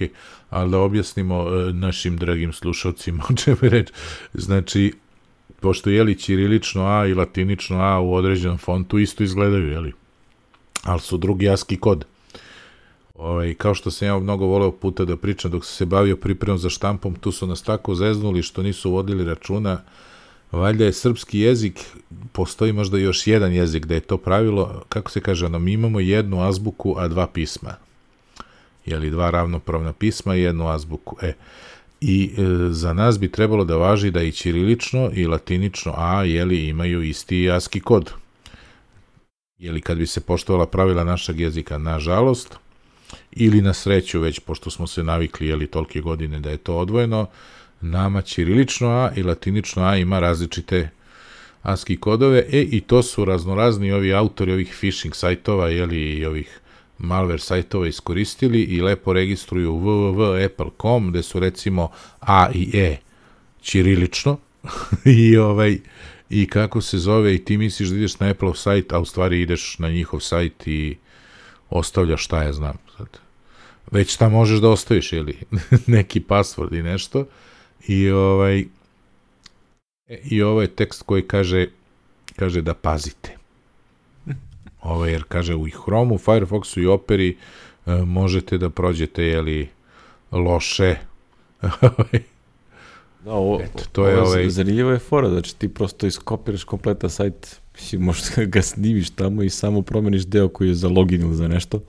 [0.50, 3.92] Ali da objasnimo uh, našim dragim slušalcima o čemu je reč.
[4.34, 4.94] Znači,
[5.60, 9.94] pošto je li ćirilično A i latinično A u određenom fontu isto izgledaju, je li?
[10.84, 12.06] Ali su drugi ASCII kod.
[13.16, 16.58] Ovaj, kao što sam ja mnogo voleo puta da pričam dok sam se bavio pripremom
[16.58, 19.82] za štampom, tu su nas tako zeznuli što nisu vodili računa.
[20.52, 21.80] Valjda je srpski jezik,
[22.32, 26.00] postoji možda još jedan jezik da je to pravilo, kako se kaže, ono, mi imamo
[26.00, 27.76] jednu azbuku, a dva pisma.
[28.86, 31.18] Jeli, dva ravnopravna pisma i jednu azbuku.
[31.22, 31.34] E,
[32.06, 36.68] i e, za nas bi trebalo da važi da i ćirilično i latinično A jeli,
[36.68, 38.12] imaju isti ASCII kod.
[39.58, 42.58] Jeli kad bi se poštovala pravila našeg jezika, nažalost,
[43.32, 47.28] ili na sreću već, pošto smo se navikli jeli, tolke godine da je to odvojeno,
[47.82, 50.90] nama ćirilično A i latinično A ima različite
[51.62, 56.60] ASCII kodove, e i to su raznorazni ovi autori ovih phishing sajtova, jeli, i ovih
[57.04, 62.98] malware sajtova iskoristili i lepo registruju www.apple.com gde su recimo A i E
[63.62, 64.38] ćirilično.
[65.06, 65.78] I ovaj
[66.30, 69.42] i kako se zove i ti misliš da ideš na Apple sajt, a u stvari
[69.42, 70.98] ideš na njihov sajt i
[71.70, 73.08] ostavljaš šta ja znam sad.
[73.92, 75.38] Već šta možeš da ostaviš ili
[75.88, 77.26] neki password i nešto.
[77.88, 78.66] I ovaj e,
[80.24, 81.68] i ovo je tekst koji kaže
[82.36, 83.43] kaže da pazite
[84.84, 87.38] Ovaj, jer kaže u Chromu, Firefoxu i Operi
[87.86, 89.70] e, možete da prođete jeli,
[90.32, 90.96] loše.
[93.26, 94.50] da, ovo, Eto, to je ovaj...
[94.50, 97.62] zanimljivo je fora, znači ti prosto iskopiraš kompletan sajt,
[98.00, 101.80] možda ga snimiš tamo i samo promeniš deo koji je za login ili za nešto.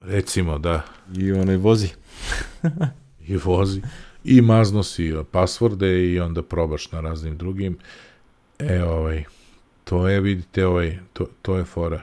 [0.00, 0.82] Recimo, da.
[1.16, 1.88] I onaj vozi.
[3.28, 3.82] I vozi.
[4.24, 7.78] I mazno si pasvorde i onda probaš na raznim drugim.
[8.58, 9.24] E, ovaj,
[9.90, 12.02] To je, vidite, ovaj, to, to je fora.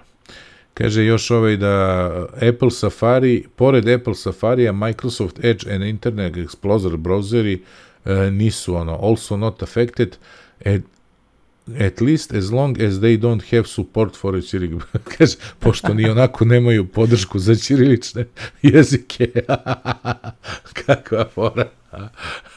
[0.73, 2.07] Kaže još ovaj da
[2.49, 7.61] Apple Safari, pored Apple Safarija, Microsoft Edge and Internet Explorer browseri
[8.05, 10.17] uh, nisu ono, also not affected,
[10.65, 10.81] at,
[11.79, 14.83] at least as long as they don't have support for a Cyrillic.
[15.17, 18.25] Kaže, pošto ni onako nemaju podršku za ćirilične
[18.61, 19.31] jezike.
[20.85, 21.69] Kakva fora.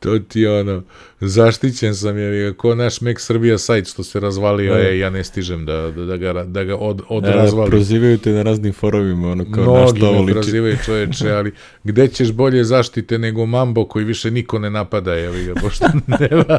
[0.00, 0.82] To ti ono,
[1.20, 5.64] zaštićen sam je, ko naš Mek Srbija sajt što se razvalio, je, ja ne stižem
[5.64, 7.70] da, da, da ga, da ga od, od da, razvali.
[7.70, 10.32] Prozivaju te na raznim forumima, ono kao Mnogi na što ovo liči.
[10.32, 11.52] prozivaju čoveče, ali
[11.84, 15.86] gde ćeš bolje zaštite nego Mambo koji više niko ne napada, je ga, pošto
[16.20, 16.58] nema.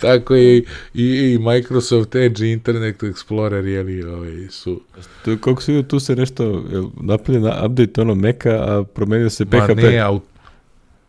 [0.00, 0.64] Tako je i,
[0.94, 4.80] i, i Microsoft Edge Internet Explorer, jeli, ovaj, su...
[5.24, 6.64] To, kako se tu se nešto,
[7.00, 9.52] napravljen update ono Meka, a promenio se PHP.
[9.52, 10.20] Ma ne,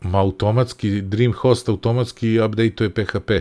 [0.02, 3.32] Ma automatski, Dreamhost automatski update-uje PHP.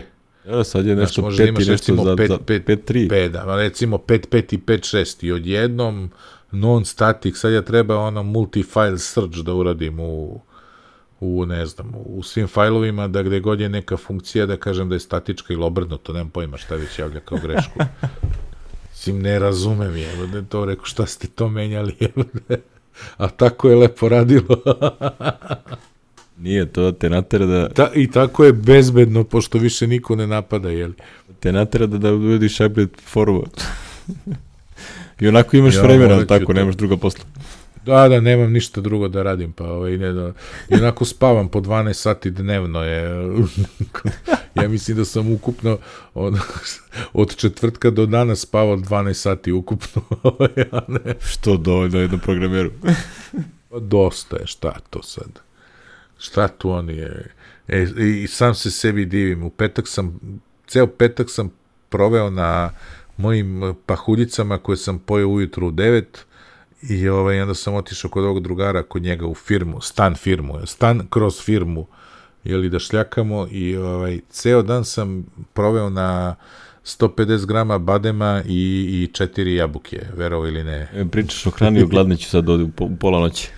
[0.47, 3.09] Ja, sad je nešto znači, 5 i nešto za, 5, za 5.3.
[3.09, 6.09] 5, da, recimo 5.5 i 5.6 i odjednom
[6.51, 10.41] non-static, sad ja treba ono multi-file search da uradim u,
[11.19, 14.95] u, ne znam, u svim fajlovima, da gde god je neka funkcija, da kažem da
[14.95, 17.79] je statička ili obrnuto, nemam pojma šta već javlja kao grešku.
[18.93, 21.95] Sim, ne razumem je, da to rekao, šta ste to menjali,
[23.17, 24.57] A tako je lepo radilo.
[26.41, 27.69] Nije, to te natera da...
[27.69, 30.91] Ta, I tako je bezbedno, pošto više niko ne napada, jel?
[31.39, 33.63] Te natera da, da uvediš hybrid forward.
[35.19, 36.53] I onako imaš Ja, vremena, tako, to.
[36.53, 37.23] nemaš druga posla.
[37.85, 40.33] Da, da, nemam ništa drugo da radim, pa ovaj, ne da,
[40.69, 43.27] i onako spavam po 12 sati dnevno je,
[44.61, 45.77] ja mislim da sam ukupno
[46.13, 46.35] od,
[47.13, 52.71] od četvrtka do danas spavao 12 sati ukupno, ovaj, a ne, Što dovoljno jednom programeru.
[53.69, 55.39] pa dosta je, šta to sad,
[56.21, 57.31] šta tu oni je,
[57.67, 57.83] e,
[58.23, 60.19] i sam se sebi divim, u petak sam,
[60.67, 61.51] ceo petak sam
[61.89, 62.71] proveo na
[63.17, 66.03] mojim pahuljicama koje sam pojeo ujutru u 9,
[66.89, 71.07] I ovaj, onda sam otišao kod ovog drugara, kod njega u firmu, stan firmu, stan
[71.09, 71.87] kroz firmu,
[72.43, 76.35] jeli da šljakamo i ovaj, ceo dan sam proveo na
[76.85, 80.89] 150 grama badema i, i četiri jabuke, verovo ili ne.
[80.93, 82.69] E, Pričaš o hrani, ogladneću sad u
[82.99, 83.49] pola noći.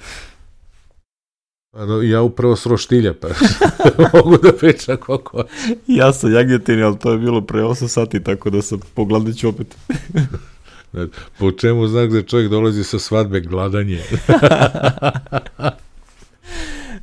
[1.74, 3.28] Pa Ja upravo s roštilja, pa
[4.13, 5.43] mogu da pričam koliko.
[5.88, 9.67] Ja sam jagnjetini, ali to je bilo pre 8 sati, tako da sam pogladneću opet.
[11.39, 14.01] Po čemu znak da čovjek dolazi sa svadbe gladanje?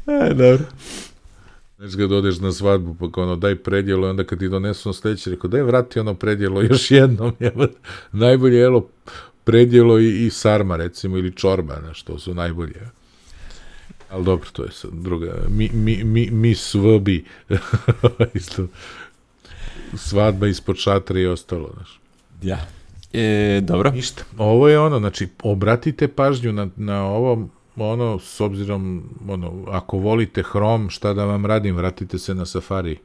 [0.07, 0.65] E, dobro.
[1.79, 4.93] Znaš kad odeš na svadbu, pa kao ono, daj predjelo, onda kad ti donesu na
[4.93, 7.79] sledeće, rekao, daj vrati ono predjelo još jednom, jebote.
[8.13, 8.89] najbolje jelo
[9.45, 13.00] predjelo i, i sarma, recimo, ili čorba, znaš, to su najbolje.
[14.11, 17.25] Ali dobro, to je sad druga, mi, mi, mi, mi svbi,
[18.35, 18.67] isto,
[19.95, 22.01] svadba ispod šatra i ostalo, znaš.
[22.43, 22.67] Ja.
[23.13, 23.91] E, dobro.
[23.91, 24.23] Ništa.
[24.39, 30.43] Ovo je ono, znači, obratite pažnju na, na ovo, ono, s obzirom, ono, ako volite
[30.43, 32.99] Chrome, šta da vam radim, vratite se na Safari.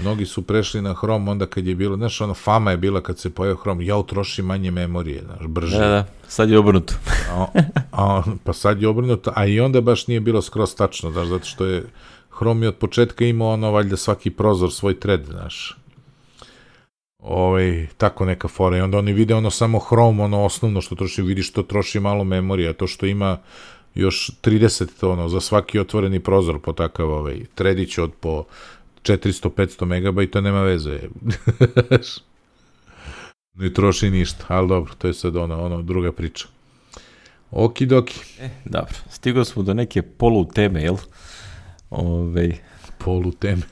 [0.00, 3.18] Mnogi su prešli na Chrome onda kad je bilo, znaš, ono, fama je bila kad
[3.18, 5.78] se pojao Chrome, ja utrošim manje memorije, znaš, brže.
[5.78, 6.94] Da, da, sad je obrnuto.
[7.30, 7.46] A,
[7.92, 11.44] a, pa sad je obrnuto, a i onda baš nije bilo skroz tačno, znaš, zato
[11.44, 11.84] što je
[12.36, 15.76] Chrome je od početka imao ono, valjda svaki prozor svoj thread, znaš.
[17.18, 18.76] Ovaj, tako neka fora.
[18.76, 22.24] I onda oni vide ono samo Chrome, ono osnovno što troši, vidiš to troši malo
[22.24, 23.38] memorije, a to što ima
[23.94, 28.44] još 30 to ono, za svaki otvoreni prozor po takav ovaj, tredić od po
[29.02, 31.00] 400-500 megabajta nema veze.
[33.60, 36.46] ne troši ništa, ali dobro, to je sad ono, ono druga priča.
[37.50, 38.20] Okidoki.
[38.40, 38.94] E, dobro.
[39.10, 40.96] Stigao smo do neke polu teme, jel?
[41.90, 42.52] Ove,
[43.04, 43.62] Polu teme.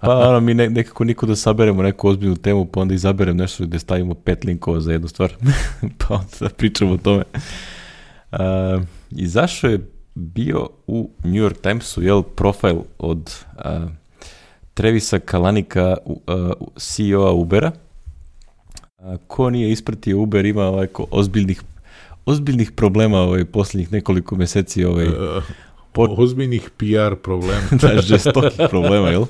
[0.00, 3.64] pa ono, mi ne, nekako niko da saberemo neku ozbiljnu temu, pa onda izaberem nešto
[3.64, 5.32] gde stavimo pet linkova za jednu stvar,
[5.98, 7.24] pa onda da pričamo o tome.
[8.32, 8.38] Uh,
[9.10, 13.90] izašao je bio u New York Timesu, jel, profil od uh,
[14.78, 16.18] Trevisa Kalanika, uh,
[16.76, 17.72] CEO-a Ubera.
[18.98, 21.62] Uh, ko nije ispratio Uber ima ovako ozbiljnih
[22.26, 25.42] ozbiljnih problema ovaj poslednjih nekoliko meseci ovaj Uh,
[25.92, 27.62] Po- ozbiljnih PR problema.
[27.82, 29.24] da, žestokih problema, jel?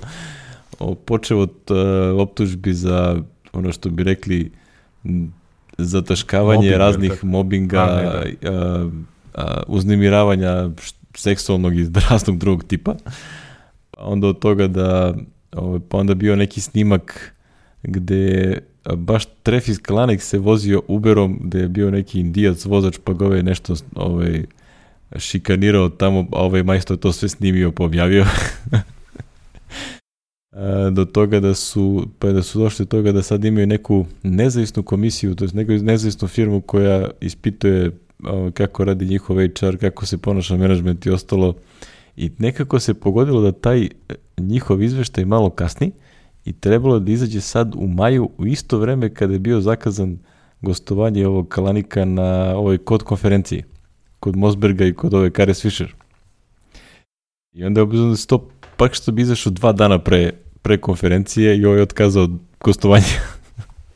[1.04, 1.76] Počeo od uh,
[2.20, 3.16] optužbi za
[3.52, 4.50] ono što bi rekli
[5.78, 7.26] zataškavanje Mobing, raznih tako?
[7.26, 8.88] mobinga, A, ne, a,
[9.34, 12.94] a, uznemiravanja š- seksualnog i raznog drugog tipa.
[13.90, 15.14] Pa onda od toga da,
[15.52, 17.34] ovaj, pa onda bio neki snimak
[17.82, 18.58] gde
[18.96, 23.42] baš Trefis Kalanek se vozio Uberom, gde je bio neki indijac vozač, pa ga ovaj
[23.42, 24.44] nešto ovaj,
[25.16, 27.84] šikanirao tamo, a ovaj majstor to sve snimio pa
[30.92, 34.82] do toga da su, pa da su došli do toga da sad imaju neku nezavisnu
[34.82, 37.90] komisiju, to je neku nezavisnu firmu koja ispituje
[38.54, 41.54] kako radi njihov HR, kako se ponaša menadžment i ostalo.
[42.16, 43.88] I nekako se pogodilo da taj
[44.38, 45.92] njihov izveštaj malo kasni
[46.44, 50.18] i trebalo je da izađe sad u maju u isto vreme kada je bio zakazan
[50.60, 53.64] gostovanje ovog Kalanika na ovoj kod konferenciji
[54.20, 55.88] kod Mosberga i kod ove Kare Swisher.
[57.52, 60.32] I onda je obzirom da se to pak što bi izašao dva dana pre,
[60.62, 62.28] pre konferencije i ovaj je otkazao
[62.60, 63.06] gostovanje.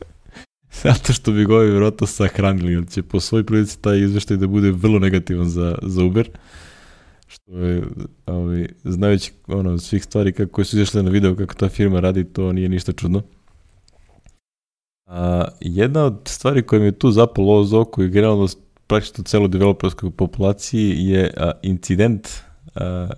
[0.82, 4.47] Zato što bi ga ovaj vjerojatno sahranili, jer će po svoj prilici taj izveštaj da
[4.47, 6.30] bude vrlo negativan za, za Uber.
[7.47, 7.82] Je,
[8.26, 12.53] ovaj, znajući ono, svih stvari kako su izašle na video kako ta firma radi, to
[12.53, 13.22] nije ništa čudno.
[15.07, 18.49] A, jedna od stvari koja mi je tu zapalo ovo oko i generalno
[18.86, 22.28] praktično celo developerskoj populaciji je a, incident
[22.74, 23.11] a,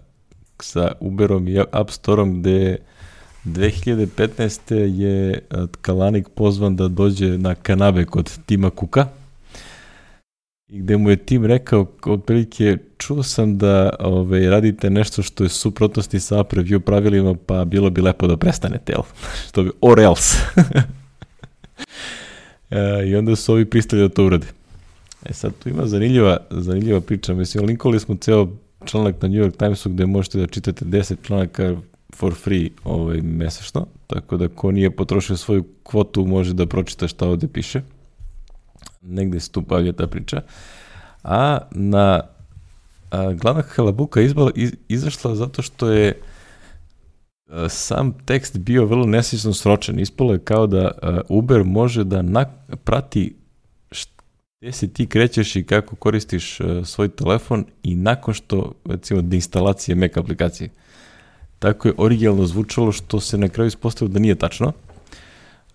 [0.61, 2.77] sa Uberom i App Storeom gde
[3.45, 4.75] 2015.
[4.75, 5.43] je
[5.81, 9.09] Kalanik pozvan da dođe na kanabe kod Tima Kuka
[10.75, 15.49] i gde mu je Tim rekao otprilike čuo sam da ove, radite nešto što je
[15.49, 19.03] suprotnosti sa app review pravilima pa bilo bi lepo da prestanete, jel?
[19.49, 20.39] što bi, or else.
[22.70, 24.47] e, I onda su ovi pristali da to urade.
[25.25, 28.49] E sad tu ima zanimljiva, zanimljiva priča, mislim, linkovali smo ceo
[28.85, 31.77] članak na New York Timesu gde možete da čitate 10 članaka
[32.14, 37.29] for free ovaj, mesečno, tako da ko nije potrošio svoju kvotu može da pročita šta
[37.29, 37.83] ovde piše.
[39.05, 40.43] Negde se tu pavlja ta priča.
[41.23, 42.21] A na
[43.11, 46.21] a, glavna halabuka izbala, iz, izašla zato što je
[47.49, 50.01] a, sam tekst bio vrlo nesisno sročen.
[50.01, 52.45] Ispalo je kao da a, Uber može da na,
[52.85, 53.35] prati
[54.65, 59.33] gde se ti krećeš i kako koristiš uh, svoj telefon i nakon što, recimo, od
[59.33, 60.71] instalacije Mac aplikacije.
[61.59, 64.73] Tako je originalno zvučalo što se na kraju ispostavilo da nije tačno.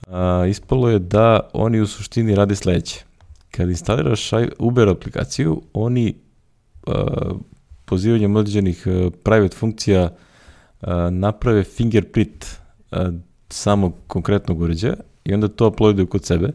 [0.07, 0.13] Uh,
[0.49, 3.03] ispalo je da oni u suštini rade sledeće.
[3.59, 4.29] Kad instaliraš
[4.59, 6.13] Uber aplikaciju, oni
[6.87, 6.93] uh,
[7.85, 12.45] pozivanjem određenih uh, private funkcija uh, naprave fingerprint
[12.91, 12.97] uh,
[13.49, 14.93] samog konkretnog uređaja
[15.25, 16.51] i onda to uploaduju kod sebe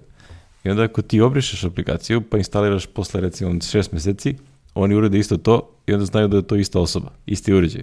[0.65, 4.37] I onda ako ti obrišeš aplikaciju, pa instaliraš posle recimo šest meseci,
[4.75, 7.83] oni urede isto to i onda znaju da je to ista osoba, isti uređaj.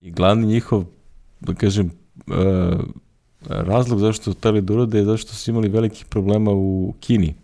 [0.00, 0.84] I glavni njihov,
[1.40, 1.90] da kažem,
[3.48, 7.34] razlog zašto su hteli da urade je zašto su imali velikih problema u Kini,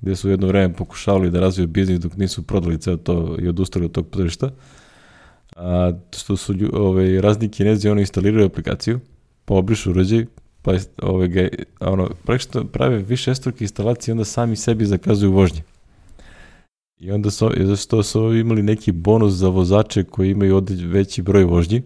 [0.00, 3.84] gde su jedno vreme pokušavali da razviju biznis dok nisu prodali ceo to i odustali
[3.84, 4.50] od tog tržišta.
[5.56, 9.00] A, što su ove, ovaj, razni kinezi, oni instaliraju aplikaciju,
[9.44, 10.26] pa obrišu uređaj,
[10.62, 10.72] pa
[11.02, 11.48] ove, ga,
[11.80, 15.62] ono, praktično prave više struke instalacije onda sami sebi zakazuju vožnje.
[16.98, 21.82] I onda su, zašto su imali neki bonus za vozače koji imaju veći broj vožnji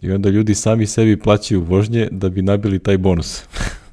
[0.00, 3.42] i onda ljudi sami sebi plaćaju vožnje da bi nabili taj bonus.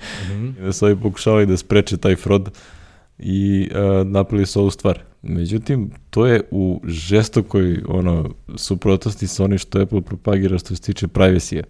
[0.00, 0.56] mm -hmm.
[0.56, 2.50] I onda su ovi pokušavali da spreče taj fraud
[3.18, 5.00] i uh, napili su ovu stvar.
[5.22, 11.06] Međutim, to je u žestokoj ono, suprotnosti sa onim što Apple propagira što se tiče
[11.06, 11.62] privacy-a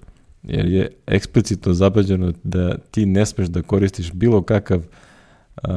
[0.43, 5.71] jer je eksplicitno zabađeno da ti ne smeš da koristiš bilo kakav uh,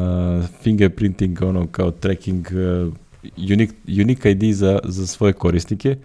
[0.62, 2.94] fingerprinting, ono kao tracking, uh,
[3.38, 5.98] unique, unique ID za, za svoje korisnike.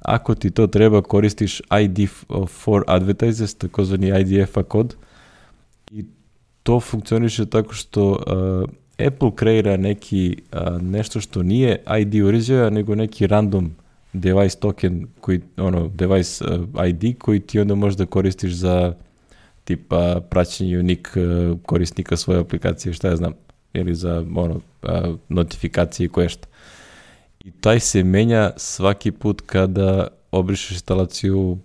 [0.00, 2.08] Ako ti to treba, koristiš ID
[2.48, 5.05] for advertisers, takozvani IDF-a kod i
[6.66, 12.94] to funkcioniše tako što uh, Apple kreira neki uh, nešto što nije ID uređaja, nego
[12.94, 13.70] neki random
[14.12, 18.94] device token, koji, ono, device uh, ID koji ti onda možda koristiš za
[19.64, 23.32] tipa praćenje unik uh, korisnika svoje aplikacije, šta ja znam,
[23.74, 26.48] ili za ono, uh, notifikacije i koje šta.
[27.44, 31.58] I taj se menja svaki put kada obrišeš instalaciju,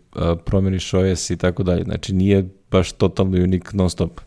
[0.45, 1.83] promeniš OS i tako dalje.
[1.83, 4.21] Znači nije baš totalno unik non stop.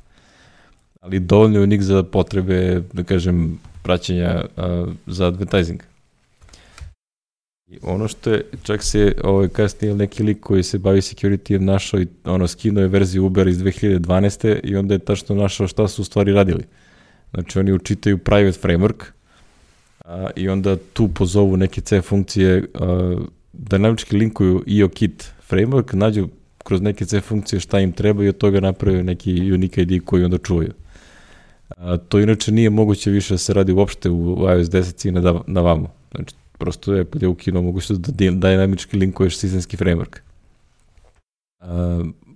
[1.05, 5.83] Ali dovoljno unik za potrebe, da kažem, praćenja uh, za advertising.
[7.67, 12.01] I ono što je, čak se ovaj, kasnije neki lik koji se bavi security našao
[12.01, 14.61] i ono, skinuo je verziju Uber iz 2012.
[14.65, 16.65] i onda je tačno našao šta su u stvari radili.
[17.35, 19.05] Znači oni učitaju private framework
[20.05, 23.17] a, i onda tu pozovu neke C funkcije a,
[23.53, 26.29] dinamički linkuju IOKit framework, nađu
[26.59, 30.25] kroz neke C funkcije šta im treba i od toga naprave neki unique ID koji
[30.25, 30.73] onda čuvaju.
[31.77, 35.41] A, to inače nije moguće više da se radi uopšte u iOS 10 i na,
[35.47, 35.93] na vamo.
[36.15, 40.19] Znači, prosto je je ukinuo mogućnost da dinamički linkuješ sistemski framework.
[41.61, 41.69] Uh,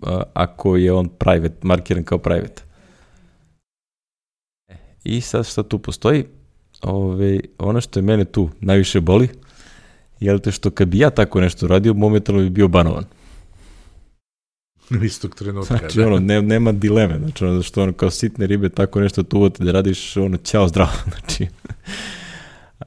[0.02, 2.62] uh, ako je on private, markiran kao private.
[4.68, 6.24] E, I sad šta tu postoji?
[6.82, 9.28] Ove, ono što je mene tu najviše boli,
[10.20, 13.04] je te što kad bi ja tako nešto radio, momentalno bi bio banovan.
[15.04, 15.76] Istog trenutka.
[15.76, 16.06] Znači, da.
[16.06, 19.64] ono, ne, nema dileme, znači, ono, što ono, kao sitne ribe, tako nešto tu uvoti
[19.64, 21.46] da radiš, ono, ćao zdravo, znači,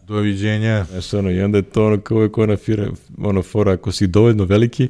[0.07, 0.85] Doviđenja.
[0.91, 2.87] Znaš, ono, i onda je to ono kao uvek ona fira,
[3.17, 4.89] ono, fora, ako si dovoljno veliki,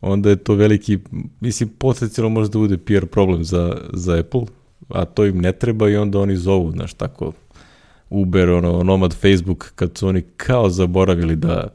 [0.00, 0.98] onda je to veliki,
[1.40, 4.42] mislim, potencijalno može da bude PR problem za, za Apple,
[4.88, 7.32] a to im ne treba i onda oni zovu, znaš, tako,
[8.10, 11.68] Uber, ono, Nomad Facebook, kad su oni kao zaboravili da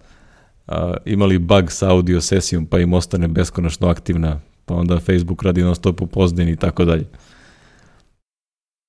[0.68, 5.62] a, imali bug sa audio sesijom, pa im ostane beskonačno aktivna, pa onda Facebook radi
[5.62, 7.04] non stop u pozdini i tako dalje.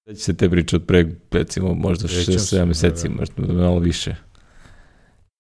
[0.05, 3.20] Sveći se te priče od pre, recimo, možda 6-7 meseci, da, da.
[3.20, 4.14] možda malo više.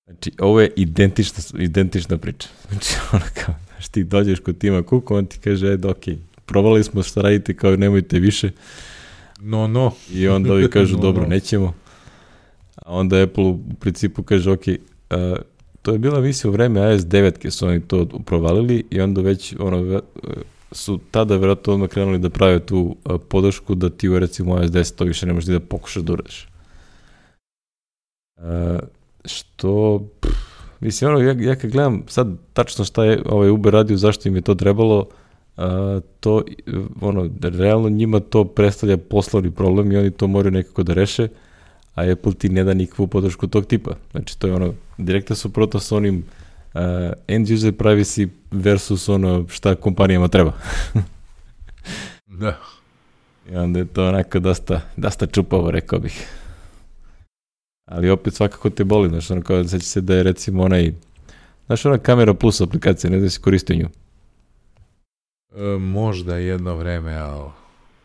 [0.06, 2.48] Znači, ovo je identična, identična priča.
[2.70, 6.04] Znači, ono kao, znaš, ti dođeš kod tima kuku, on ti kaže, ed, ok,
[6.46, 8.50] probali smo šta radite, kao nemojte više.
[9.40, 9.92] No, no.
[10.12, 11.28] I onda ovi kažu, no, dobro, no.
[11.28, 11.74] nećemo.
[12.76, 15.38] A onda Apple u principu kaže, ok, uh,
[15.82, 19.54] to je bila misija u vreme iOS 9 su oni to provalili i onda već
[19.58, 20.00] ono,
[20.72, 22.96] su tada verovatno odmah krenuli da prave tu
[23.28, 26.48] podršku da ti u recimo iOS 10 to više ne možeš da pokušaš da uradiš.
[29.24, 30.36] Što, pff,
[30.80, 34.36] mislim, ono, ja, ja kad gledam sad tačno šta je ovaj Uber radio, zašto im
[34.36, 35.08] je to trebalo,
[35.56, 36.42] a, to,
[37.00, 41.28] ono, realno njima to predstavlja poslovni problem i oni to moraju nekako da reše,
[41.98, 43.96] a Apple ti ne da nikakvu podršku tog tipa.
[44.10, 46.24] Znači, to je ono, direktno suprotno sa onim
[46.74, 46.80] uh,
[47.28, 50.52] end user privacy versus ono šta kompanijama treba.
[52.26, 52.58] Da.
[53.50, 56.28] I onda je to onako dosta, dosta čupavo, rekao bih.
[57.84, 60.92] Ali opet svakako te boli, znaš, ono kao, seća se da je recimo onaj,
[61.66, 63.88] znaš, ona kamera plus aplikacija, ne znam si koristio nju.
[65.56, 67.50] E, možda jedno vreme, ali...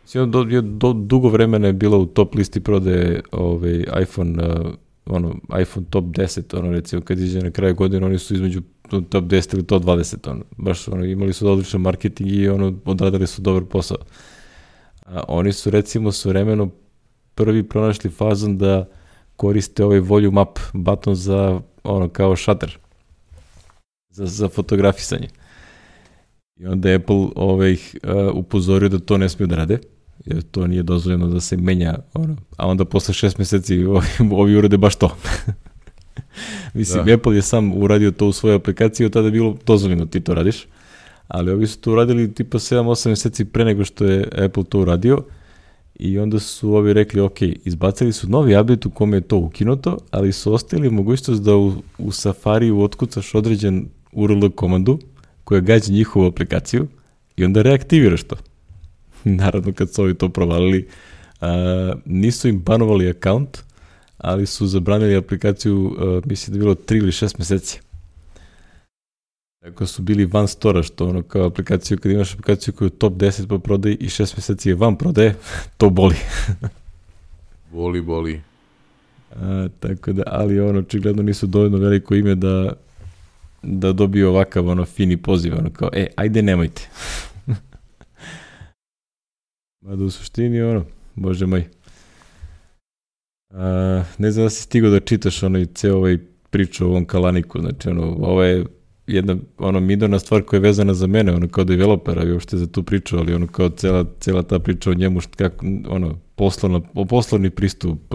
[0.07, 4.73] Znači, do, je, do, dugo vremena je bilo u top listi prodaje ovaj, iPhone, uh,
[5.05, 9.23] ono, iPhone top 10, ono, recimo, kad iđe na kraju godine, oni su između top
[9.23, 13.41] 10 ili top 20, ono, baš, ono, imali su odličan marketing i, ono, odradili su
[13.41, 13.97] dobar posao.
[15.05, 16.69] A, oni su, recimo, su vremeno
[17.35, 18.89] prvi pronašli fazon da
[19.35, 22.77] koriste ovaj volume up button za, ono, kao shutter,
[24.09, 25.27] za, za fotografisanje.
[26.59, 27.79] I onda je Apple ovaj, uh,
[28.33, 29.79] upozorio da to ne smiju da rade,
[30.25, 34.55] jer to nije dozvoljeno da se menja, ono, a onda posle šest meseci ovi, ovi
[34.55, 35.15] urade baš to.
[36.73, 37.13] Mislim, da.
[37.13, 40.33] Apple je sam uradio to u svojoj aplikaciji, od tada je bilo dozvoljeno ti to
[40.33, 40.67] radiš,
[41.27, 45.23] ali ovi su to uradili tipa 7-8 meseci pre nego što je Apple to uradio
[45.95, 49.97] i onda su ovi rekli, ok, izbacili su novi update u kome je to ukinuto,
[50.11, 54.99] ali su ostavili mogućnost da u, u Safari otkucaš određen URL komandu
[55.43, 56.87] koja gađa njihovu aplikaciju
[57.35, 58.35] i onda reaktiviraš to.
[59.23, 60.87] Naravno, kad su ovi to provalili,
[61.41, 63.57] a, nisu im banovali akaunt,
[64.17, 67.79] ali su zabranili aplikaciju, a, mislim da je bilo 3 ili 6 meseci.
[69.63, 73.13] Tako su bili van stora, što ono kao aplikaciju, kad imaš aplikaciju koju je top
[73.13, 75.35] 10 pa prodaje i 6 meseci je van prodaje,
[75.77, 76.15] to boli.
[77.73, 78.41] boli, boli.
[79.35, 82.73] A, tako da, ali ono, očigledno nisu dovoljno veliko ime da
[83.63, 86.89] da dobiju ovakav ono fini poziv, ono kao, e, ajde nemojte.
[89.85, 90.85] Mada u suštini ono,
[91.15, 91.65] bože moj.
[93.49, 96.17] A, ne znam da si stigao da čitaš ono i ceo ovaj
[96.49, 98.65] priču o ovom kalaniku, znači ono, ovo je
[99.07, 102.67] jedna ono midona stvar koja je vezana za mene, ono kao developera i uopšte za
[102.67, 106.81] tu priču, ali ono kao cela, cela ta priča o njemu, što, kako, ono, poslovno,
[107.09, 108.13] poslovni pristup,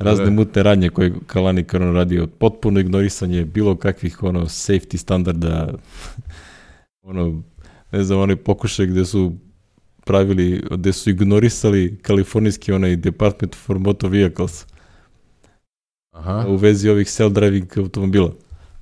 [0.00, 0.30] razne da.
[0.30, 5.74] mutne radnje koje Kalanik ono radio, potpuno ignorisanje bilo kakvih ono safety standarda,
[7.02, 7.42] ono,
[7.92, 9.32] ne znam, onaj pokušaj gde su
[10.04, 14.66] pravili, gde su ignorisali kalifornijski onaj Department for Motor Vehicles
[16.12, 16.44] Aha.
[16.48, 18.32] u vezi ovih self-driving automobila.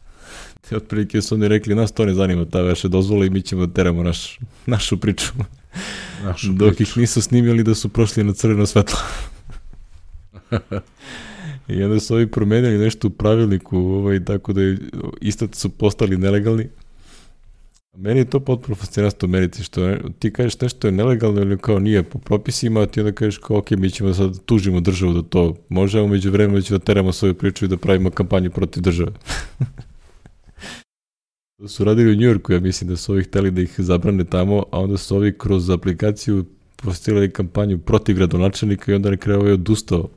[0.68, 3.66] Te otprilike su oni rekli, nas to ne zanima, ta veše dozvola i mi ćemo
[3.66, 5.32] da teramo naš, našu priču.
[6.24, 6.82] Našu Dok priču.
[6.82, 8.98] ih nisu snimili da su prošli na crveno svetlo.
[11.68, 14.78] I onda su ovi promenili nešto u pravilniku, ovaj, tako da je,
[15.20, 16.68] isto su postali nelegalni.
[17.96, 21.78] Meni je to potpuno fascinantno u Americi, što ti kažeš nešto je nelegalno ili kao
[21.78, 25.22] nije po propisima, a ti onda kažeš kao ok, mi ćemo sad tužimo državu da
[25.22, 28.82] to može, a umeđu vremenu ćemo da teramo svoju priču i da pravimo kampanju protiv
[28.82, 29.12] države.
[31.58, 34.64] to su radili u Njujorku, ja mislim da su ovi hteli da ih zabrane tamo,
[34.70, 36.44] a onda su ovi kroz aplikaciju
[36.76, 40.08] postirali kampanju protiv gradonačelnika i onda na kraju ovaj odustao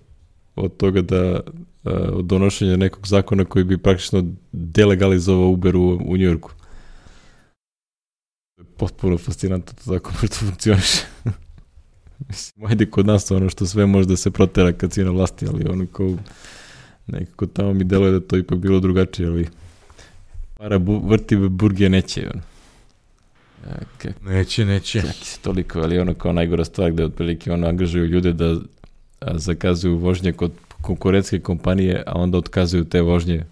[0.55, 1.39] od toga da
[2.13, 6.51] od donošenja nekog zakona koji bi praktično delegalizovao Uber u, u Njujorku.
[8.77, 11.03] Potpuno fascinantno to tako što funkcioniše.
[12.27, 15.45] Mislim, ajde kod nas ono što sve može da se protera kad si na vlasti,
[15.53, 16.17] ali ono kao
[17.07, 19.47] nekako tamo mi deluje da to ipak bilo drugačije, ali
[20.57, 22.41] para bu, vrti burgije neće, ono.
[23.67, 25.01] Ja, neće, neće.
[25.01, 28.57] Čak se toliko, ali ono kao najgora stvar gde otprilike ono angažuju ljude da
[29.35, 30.51] zakazuju vožnje kod
[30.81, 33.45] konkurentske kompanije, a onda otkazuju te vožnje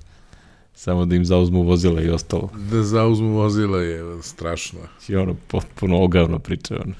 [0.74, 2.50] samo da im zauzmu vozila i ostalo.
[2.72, 4.80] Da zauzmu vozila je strašno.
[5.08, 6.76] I ono, potpuno ogavno priča.
[6.86, 6.94] Ono.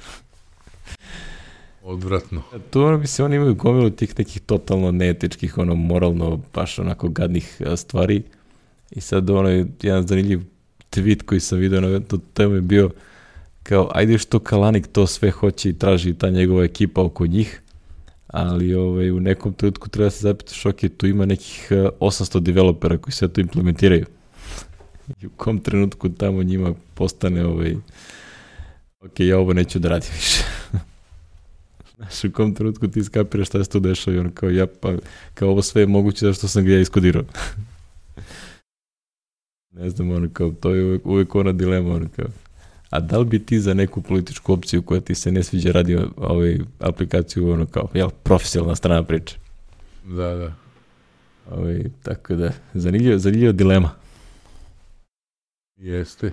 [1.84, 2.42] Odvratno.
[2.54, 7.10] A tu ono, mislim, oni imaju gomilu tih nekih totalno neetičkih, ono, moralno, baš onako
[7.10, 8.24] gadnih stvari.
[8.92, 9.50] I sad, ono,
[9.82, 10.42] jedan zanimljiv
[10.92, 12.92] tweet koji sam vidio na tu temu je bio
[13.64, 17.62] kao, ajde što Kalanik to sve hoće i traži ta njegova ekipa oko njih,
[18.34, 22.98] ali ovaj, u nekom trenutku treba se zapitati ok, tu ima nekih 800 eh, developera
[22.98, 24.06] koji sve to implementiraju.
[25.22, 27.76] I u kom trenutku tamo njima postane ovaj,
[29.02, 30.44] ok, ja ovo neću da radim više.
[31.96, 34.94] Znaš, u kom trenutku ti skapiraš šta se tu dešava i ono kao, ja, pa,
[35.34, 37.24] kao ovo sve je moguće zašto sam ga ja iskodirao.
[39.80, 42.26] ne znam, ono kao, to je uvek, uvek ona dilema, ono kao,
[42.90, 46.10] A da li bi ti za neku političku opciju koja ti se ne sviđa radio
[46.18, 49.38] ovaj aplikaciju ono kao, jel, profesionalna strana priče?
[50.04, 50.54] Da, da.
[51.52, 53.90] Ovaj, tako da, zanimljiva, zanimljiva dilema.
[55.78, 56.32] Jeste.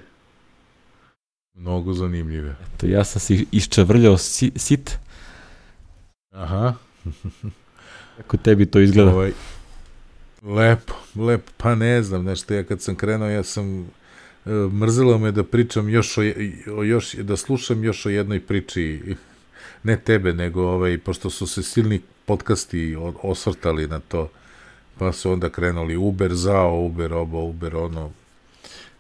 [1.55, 2.57] Mnogo zanimljive.
[2.75, 4.99] Eto, ja sam si iščavrljao si, sit.
[6.31, 6.75] Aha.
[8.17, 9.11] Kako tebi to izgleda?
[9.11, 9.33] Ovaj,
[10.43, 13.89] lepo, lepo, pa ne znam, nešto, ja kad sam krenuo, ja sam,
[14.73, 16.23] mrzelo me da pričam još o,
[16.77, 19.17] o, još, da slušam još o jednoj priči,
[19.83, 24.29] ne tebe, nego ovaj, pošto su se silni podcasti osvrtali na to,
[24.99, 28.13] pa su onda krenuli Uber zao, Uber obo, Uber ono,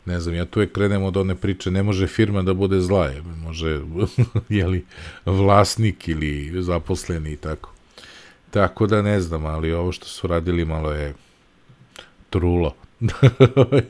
[0.04, 3.06] ne znam, ja tu je krenem od one priče, ne može firma da bude zla,
[3.06, 3.80] je, može,
[4.48, 4.84] jeli,
[5.26, 7.72] vlasnik ili zaposleni i tako.
[8.50, 11.14] Tako da ne znam, ali ovo što su radili malo je
[12.30, 12.74] trulo.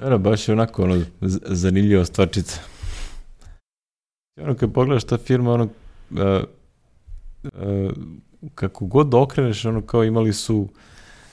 [0.00, 2.60] Ano, baš je onako ono, zanimljiva stvarčica.
[4.40, 6.44] Ono, kad pogledaš ta firma, ono, uh,
[7.44, 7.92] uh,
[8.54, 10.68] kako god da okreneš, ono, kao imali su,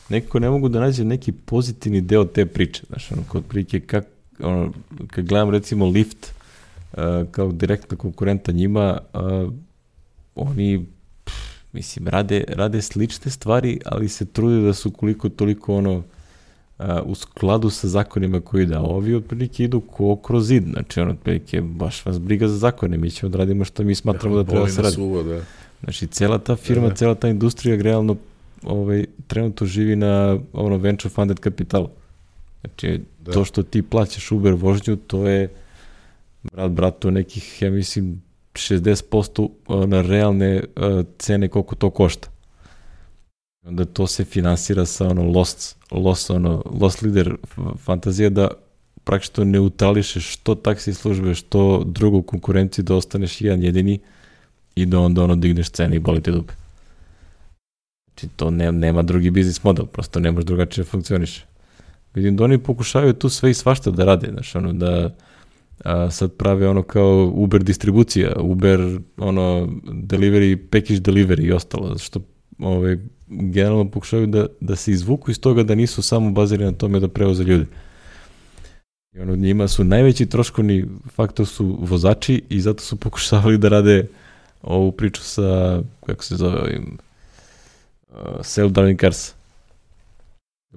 [0.10, 4.06] nekako ne mogu da nađe neki pozitivni deo te priče, znaš, ono, kod prilike, kak,
[4.40, 4.72] ono,
[5.08, 6.32] kad gledam recimo Lyft,
[6.94, 9.54] uh, kao direktna konkurenta njima, uh,
[10.36, 10.86] oni
[11.74, 16.04] mislim, rade, rade slične stvari, ali se trude da su koliko toliko ono, a,
[17.06, 18.82] u skladu sa zakonima koji da.
[18.82, 23.12] Ovi otprilike idu ko kroz zid, znači ono otprilike baš vas briga za zakone, mi
[23.12, 24.96] ćemo da radimo što mi smatramo da, da treba da se radi.
[24.96, 25.42] Suvo, da.
[25.84, 28.16] Znači, cela ta firma, da, cela ta industrija realno
[28.64, 31.90] ovaj, trenutno živi na ono venture funded kapitalu.
[32.62, 33.32] Znači, da.
[33.32, 35.50] to što ti plaćaš Uber vožnju, to je
[36.44, 38.22] brat bratu nekih, ja mislim,
[38.54, 39.50] 60%
[39.88, 40.64] na realne
[41.18, 42.33] cene koliko to košta.
[43.64, 47.36] Onda to se finansira sa ono lost, lost, ono, lost leader
[47.78, 48.48] fantazija da
[49.04, 54.00] praktično neutrališeš što taksi službe, što drugu konkurenciju da ostaneš jedan jedini
[54.76, 56.54] i da onda ono digneš cene i boli te dupe.
[58.08, 61.46] Znači to ne, nema drugi biznis model, prosto ne može drugačije da funkcioniše.
[62.14, 65.16] Vidim da oni pokušavaju tu sve i svašta da rade, znači ono da
[65.84, 72.20] a, sad prave ono kao Uber distribucija, Uber ono delivery, package delivery i ostalo, što
[72.60, 72.98] ovaj,
[73.28, 77.08] generalno pokušavaju da, da se izvuku iz toga da nisu samo bazirani na tome da
[77.08, 77.66] prevoze ljudi.
[79.14, 80.86] I ono, njima su najveći troškovni
[81.16, 84.08] faktor su vozači i zato su pokušavali da rade
[84.62, 86.98] ovu priču sa, kako se zove, ovim,
[88.10, 89.34] uh, self-driving cars.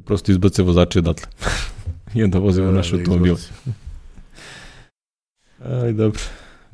[0.05, 1.27] Prosto izbace vozače odatle.
[2.15, 3.37] I onda vozimo da, naše da automobile.
[5.65, 6.21] Aj, dobro.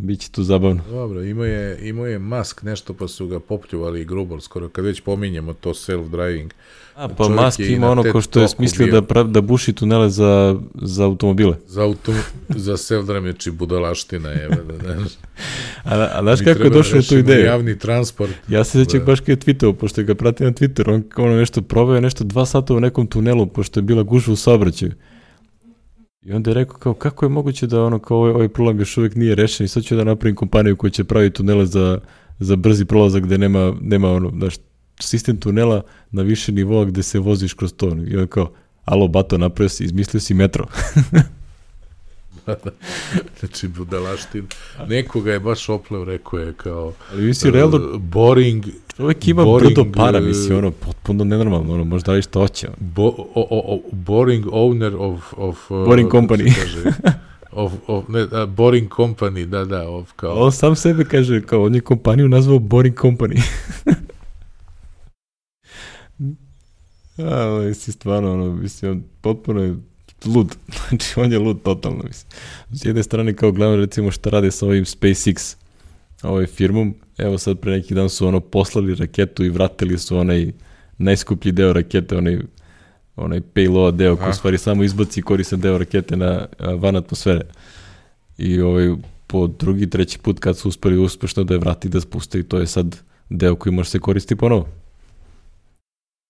[0.02, 0.82] Biće tu zabavno.
[0.90, 5.00] Dobro, imao je, imao je Musk nešto pa su ga popljuvali grubo, skoro kad već
[5.00, 6.50] pominjemo to self-driving.
[6.94, 10.56] A, pa Musk ima ono ko što je smislio da, prav, da buši tunele za,
[10.74, 11.56] za automobile.
[11.66, 12.12] Za, auto,
[12.48, 14.48] za self-driving, znači budalaština je.
[14.48, 15.12] Da, znaš.
[15.84, 17.44] a, a znaš kako je došao tu ideju?
[17.44, 18.32] Javni transport.
[18.48, 19.06] Ja se sećam da.
[19.06, 22.46] baš kada je tweetao, pošto ga prati na Twitter, on ono nešto probao nešto dva
[22.46, 24.92] sata u nekom tunelu, pošto je bila gužva u saobraćaju.
[26.22, 28.98] I onda je rekao kao kako je moguće da ono kao ovaj, ovaj problem još
[28.98, 31.98] uvijek nije rešen i sad ću da napravim kompaniju koja će praviti tunele za,
[32.38, 34.54] za brzi prolazak gde nema, nema ono, znaš,
[35.00, 37.96] sistem tunela na više nivoa gde se voziš kroz to.
[38.08, 38.52] I on kao,
[38.84, 40.66] alo, bato, napravio si, izmislio si metro.
[42.46, 42.70] da, da.
[43.40, 44.46] Znači, budalaštin.
[44.88, 46.92] Nekoga je baš opleo, rekao je kao...
[47.12, 47.98] Ali vi si uh, realno...
[47.98, 48.64] Boring...
[48.96, 52.68] Čovjek ima boring, brdo para, uh, misli, ono, potpuno nenormalno, ono, možda li što hoće.
[52.78, 55.34] Bo, o, o, boring owner of...
[55.36, 56.52] of uh, boring company.
[57.52, 60.34] of, of, ne, uh, Boring Company, da, da, of, kao...
[60.34, 63.42] On sam sebe kaže, kao, on je kompaniju nazvao Boring Company.
[67.32, 69.76] Ali si stvarno, ono, mislim, potpuno je
[70.26, 70.56] lud.
[70.88, 72.30] Znači, on je lud totalno, mislim.
[72.72, 75.56] S jedne strane, kao gledam, recimo, šta rade sa ovim SpaceX,
[76.22, 80.52] ovaj firmom, evo sad pre neki dan su ono poslali raketu i vratili su onaj
[80.98, 82.38] najskuplji deo rakete, onaj
[83.16, 86.46] onaj payload deo koji stvari samo izbaci koristan deo rakete na
[86.78, 87.42] van atmosfere.
[88.38, 88.94] I ovaj
[89.26, 92.58] po drugi, treći put kad su uspeli uspešno da je vrati da spuste i to
[92.58, 92.96] je sad
[93.28, 94.68] deo koji može se koristiti ponovo.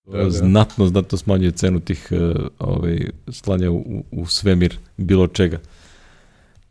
[0.05, 0.31] Da, da.
[0.31, 2.99] Znatno, znatno smanjuje cenu tih uh, ovaj,
[3.33, 5.61] slanja u, u svemir bilo čega.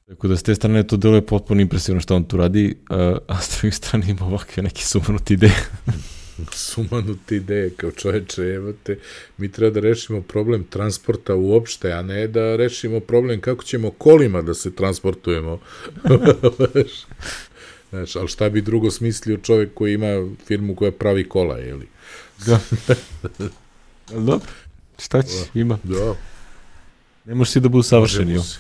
[0.08, 2.98] Tako da s te strane to deluje potpuno impresivno što on tu radi, uh,
[3.28, 5.66] a s druge strane ima ovakve neke sumanuti ideje.
[6.52, 9.00] sumanuti ideje, kao čoveče, evo te,
[9.38, 14.42] mi treba da rešimo problem transporta uopšte, a ne da rešimo problem kako ćemo kolima
[14.42, 15.60] da se transportujemo.
[17.90, 21.88] Znaš, ali šta bi drugo smislio čovek koji ima firmu koja pravi kola, jeli?
[22.46, 22.60] Da.
[24.10, 24.40] Dobro,
[25.00, 25.60] šta će, da.
[25.60, 25.78] ima.
[25.84, 26.16] Da.
[27.26, 28.34] Ne možeš si da budu savršeni.
[28.34, 28.60] Može,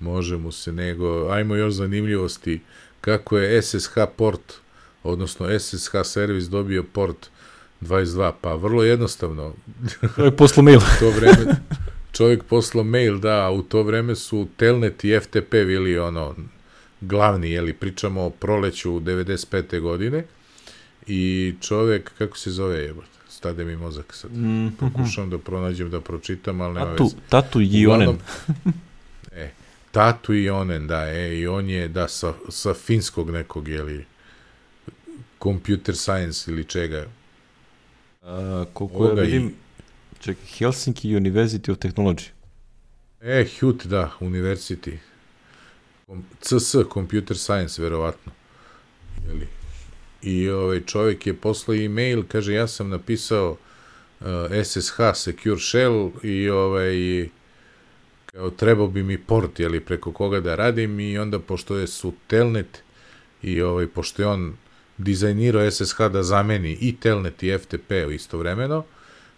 [0.00, 2.60] može mu se, nego, ajmo još zanimljivosti,
[3.00, 4.54] kako je SSH port,
[5.02, 7.30] odnosno SSH servis dobio port
[7.80, 9.54] 22, pa vrlo jednostavno.
[10.16, 10.80] Čovjek poslo mail.
[10.98, 11.56] to vreme,
[12.12, 16.34] čovjek poslo mail, da, u to vreme su Telnet i FTP bili ono,
[17.00, 19.80] glavni, jeli, pričamo o proleću 95.
[19.80, 20.24] godine,
[21.08, 21.22] i
[21.60, 24.30] čovek, kako se zove jebote, stade mi mozak sad.
[24.32, 27.16] Mm, Pokušavam da pronađem, da pročitam, ali nema Tatu, veze.
[27.28, 28.08] tatu Ionen.
[28.08, 28.18] Uglavnom,
[29.32, 29.50] e,
[29.90, 34.04] Tatu i onen, da, e, i on je, da, sa, sa finskog nekog, jeli,
[35.38, 37.06] computer science ili čega.
[38.22, 39.54] A, koliko ja Ovoga i- vidim,
[40.20, 42.28] čekaj, Helsinki University of Technology.
[43.20, 44.96] E, HUT, da, University.
[46.40, 48.32] CS, Computer Science, verovatno.
[49.26, 49.48] Jeli?
[50.22, 53.56] I ovaj čovjek je poslao e-mail, kaže, ja sam napisao
[54.20, 54.26] uh,
[54.64, 57.28] SSH Secure Shell i ovaj
[58.26, 62.12] kao trebao bi mi port, jeli, preko koga da radim i onda, pošto je su
[62.26, 62.82] telnet
[63.42, 64.56] i ovaj, pošto je on
[64.98, 68.84] dizajnirao SSH da zameni i telnet i FTP istovremeno,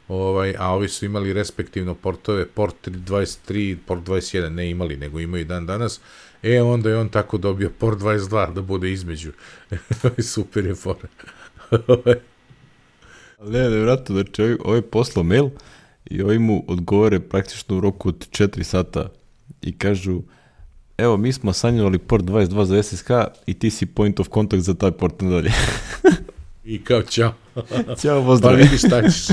[0.09, 5.45] ovaj, a ovi su imali respektivno portove, port 23, port 21, ne imali, nego imaju
[5.45, 6.01] dan danas,
[6.43, 9.33] e, onda je on tako dobio port 22 da bude između.
[10.33, 11.09] Super je fora.
[13.39, 15.49] Ali ne, nevjerojatno, znači ovaj, ovaj poslao mail
[16.05, 19.09] i ovi mu odgovore praktično u roku od 4 sata
[19.63, 20.23] i kažu
[20.99, 23.11] evo mi smo sanjali port 22 za SSH
[23.47, 25.53] i ti si point of contact za taj port nadalje.
[26.65, 27.33] I kao, čao.
[28.01, 28.57] Ćao, Pa pozdrav.
[28.57, 29.27] vidiš šta ćeš.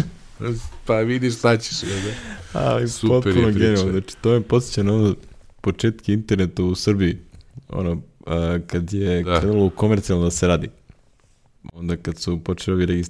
[0.86, 1.82] Pa vidiš šta ćeš.
[1.82, 2.60] da?
[2.60, 3.92] Ali Super potpuno genijalno.
[3.92, 5.16] Znači, to je podsjeća na ono
[5.68, 7.18] početke interneta u Srbiji.
[7.70, 9.40] Ono, a, kad je Da.
[9.40, 10.70] krenulo u komercijalno da se radi.
[11.74, 13.04] Onda kad su počeli ovi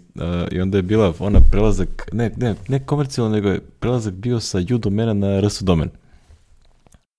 [0.51, 4.57] I onda je bila ona prelazak, ne, ne, ne komercijalno, nego je prelazak bio sa
[4.73, 5.89] U domena na RS domen.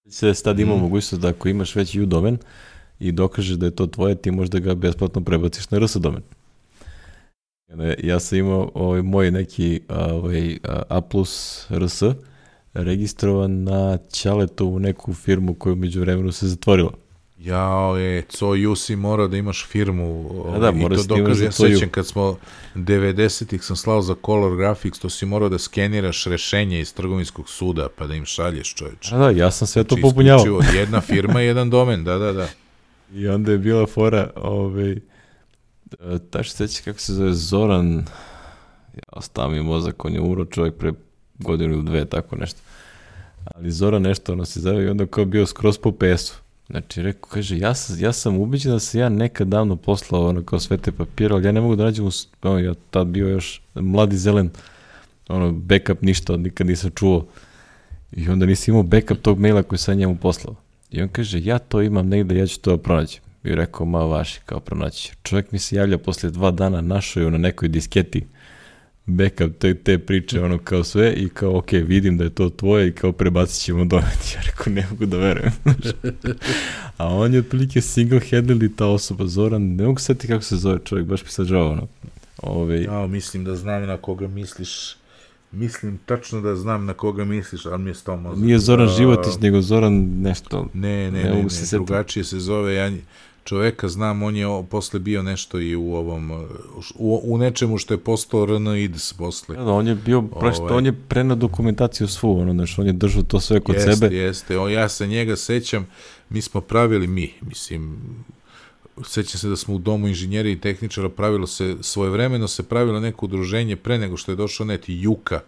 [0.09, 0.83] Se sad ima Mhm.
[0.83, 2.39] mogućnost da ako imaš već U domen
[3.01, 6.23] i dokažeš da je to tvoje, ti možda ga besplatno prebaciš na RS domen.
[8.03, 10.59] Ja sam imao ovaj, moj neki ovaj,
[10.89, 11.33] A plus
[11.71, 12.03] RS
[12.85, 16.93] registrovan na Ćaletovu neku firmu koju među vremenu se zatvorila.
[17.39, 20.31] Jao je, COU si morao da imaš firmu.
[20.45, 22.39] ovaj, da, i mora to si da imaš dokaže, za ja sećam kad smo
[22.75, 27.89] 90-ih sam slao za Color Graphics, to si morao da skeniraš rešenje iz trgovinskog suda,
[27.99, 29.11] pa da im šalješ čoveče.
[29.11, 30.61] Da, da, ja sam sve to Znači, popunjavao.
[30.75, 32.49] Jedna firma, jedan domen, da, da, da.
[33.15, 34.99] I onda je bila fora, ovaj, e,
[36.45, 38.05] se seća kako se zove Zoran,
[38.95, 40.93] ja je mozak, on je umro čovjek pre
[41.39, 42.61] godinu ili dve, tako nešto.
[43.55, 46.35] Ali Zoran nešto ono se zove i onda kao bio skroz po PS-u.
[46.71, 50.43] Znači, rekao, kaže, ja sam, ja sam ubiđen da se ja nekad davno poslao ono
[50.43, 52.09] kao sve te papire, ali ja ne mogu da nađem,
[52.43, 54.51] ono, ja tad bio još mladi zelen,
[55.29, 57.27] ono, backup ništa, nikad nisam čuo.
[58.13, 60.55] I onda nisi imao backup tog maila koji sam njemu poslao.
[60.91, 63.21] I on kaže, ja to imam negde, ja ću to da pronaći.
[63.45, 65.13] I rekao, ma vaši, kao pronaći.
[65.23, 68.25] Čovjek mi se javlja posle dva dana, našao je na nekoj disketi
[69.09, 72.89] backup te, te priče, ono kao sve i kao, ok, vidim da je to tvoje
[72.89, 74.09] i kao prebacit ćemo doneti.
[74.35, 75.53] Ja rekao, ne mogu da verujem.
[76.97, 81.07] A on je otprilike single-handedly ta osoba, Zoran, ne mogu setiti kako se zove čovjek,
[81.07, 81.87] baš mi sad žao, ono.
[82.39, 84.97] Ove, Ja mislim da znam na koga misliš.
[85.53, 88.45] Mislim tačno da znam na koga misliš, ali mi je sto mozak.
[88.45, 90.69] nije Zoran Životić, nego Zoran nešto.
[90.75, 92.75] Ne, ne, Ne ne, ne, ne drugačije se zove.
[92.75, 93.01] Ja nj-
[93.49, 96.31] čoveka znam, on je posle bio nešto i u ovom,
[96.95, 99.57] u, u nečemu što je postao RNIDS posle.
[99.57, 100.77] Da, da, on je bio, praš, Ovaj.
[100.77, 104.17] on je prenao dokumentaciju svu, ono, znaš, on je držao to sve kod jeste, sebe.
[104.17, 105.87] Jeste, o, ja se njega sećam,
[106.31, 107.97] mi smo pravili, mi, mislim,
[109.05, 113.27] sećam se da smo u domu inženjera i tehničara pravilo se, svojevremeno se pravilo neko
[113.27, 115.41] udruženje pre nego što je došao net Juka,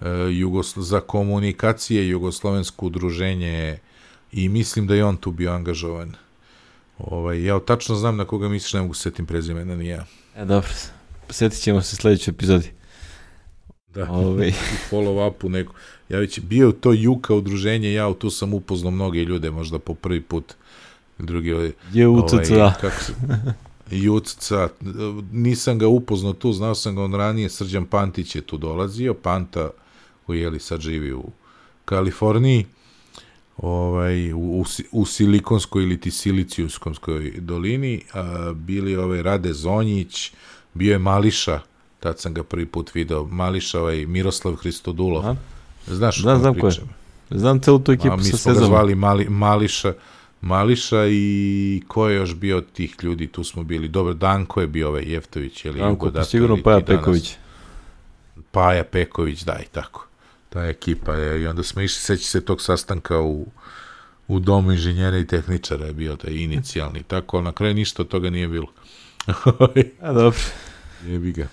[0.00, 3.78] e, Jugosl za komunikacije, Jugoslovensko udruženje
[4.32, 6.14] i mislim da je on tu bio angažovan.
[6.98, 10.06] Ovaj, ja tačno znam na koga misliš, ne mogu se setim prezimena, ni ja.
[10.36, 10.68] E, dobro,
[11.30, 12.70] sjetit ćemo se sljedećoj epizodi.
[13.94, 14.48] Da, Ovaj.
[14.72, 15.74] u follow-upu neko.
[16.08, 20.20] Ja već bio to Juka udruženje, ja tu sam upoznao mnoge ljude, možda po prvi
[20.20, 20.54] put.
[21.18, 22.74] Drugi ovaj, Je UCCA.
[22.80, 23.12] kako se,
[23.90, 24.68] Jucca,
[25.32, 29.70] nisam ga upoznao tu, znao sam ga on ranije, Srđan Pantić je tu dolazio, Panta,
[30.26, 31.24] koji je li sad živi u
[31.84, 32.66] Kaliforniji,
[33.56, 40.32] ovaj, u, u, Si- u Silikonskoj ili ti Silicijuskonskoj dolini, a, bili ovaj Rade Zonjić,
[40.74, 41.60] bio je Mališa,
[42.00, 45.36] tad sam ga prvi put video, Mališa, ovaj Miroslav Hristodulov, Aha.
[45.86, 46.72] znaš o Znam, ko je.
[47.30, 49.92] Znam celu tu A ekipu mi sa smo ga zvali Mali, Mališa,
[50.40, 54.66] Mališa i ko je još bio od tih ljudi, tu smo bili, dobro, Danko je
[54.66, 57.36] bio ovaj Jeftović, je li Danko, Jugodato sigurno ili Paja Peković.
[58.50, 60.06] Paja Peković, da, i tako.
[60.54, 63.46] Ta ekipa je, i onda smo išli, seći se tog sastanka u,
[64.28, 68.08] u domu inženjera i tehničara je bio taj inicijalni, tako, ali na kraju ništa od
[68.08, 68.66] toga nije bilo.
[70.00, 70.38] A, dobro.
[71.06, 71.46] Jebi ga,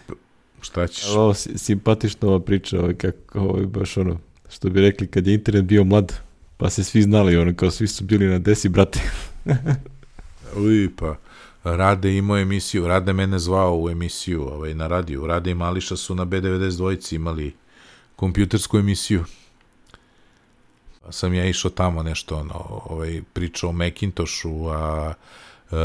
[0.62, 1.06] šta ćeš?
[1.06, 4.20] Ali Ovo si- simpatična ova priča, ovaj, kako, ovaj, baš ono,
[4.50, 6.14] što bi rekli, kad je internet bio mlad,
[6.58, 9.00] pa se svi znali, ono, kao svi su bili na desi, brate.
[10.66, 11.16] Uj, pa,
[11.64, 15.28] Rade imao emisiju, Rade mene zvao u emisiju ovaj, na radiju.
[15.28, 17.54] Rade i Mališa su na B92 imali
[18.22, 19.24] kompjutersku emisiju.
[21.02, 25.14] Pa sam ja išao tamo nešto, ono, ovaj, pričao o Macintoshu, a
[25.72, 25.76] e,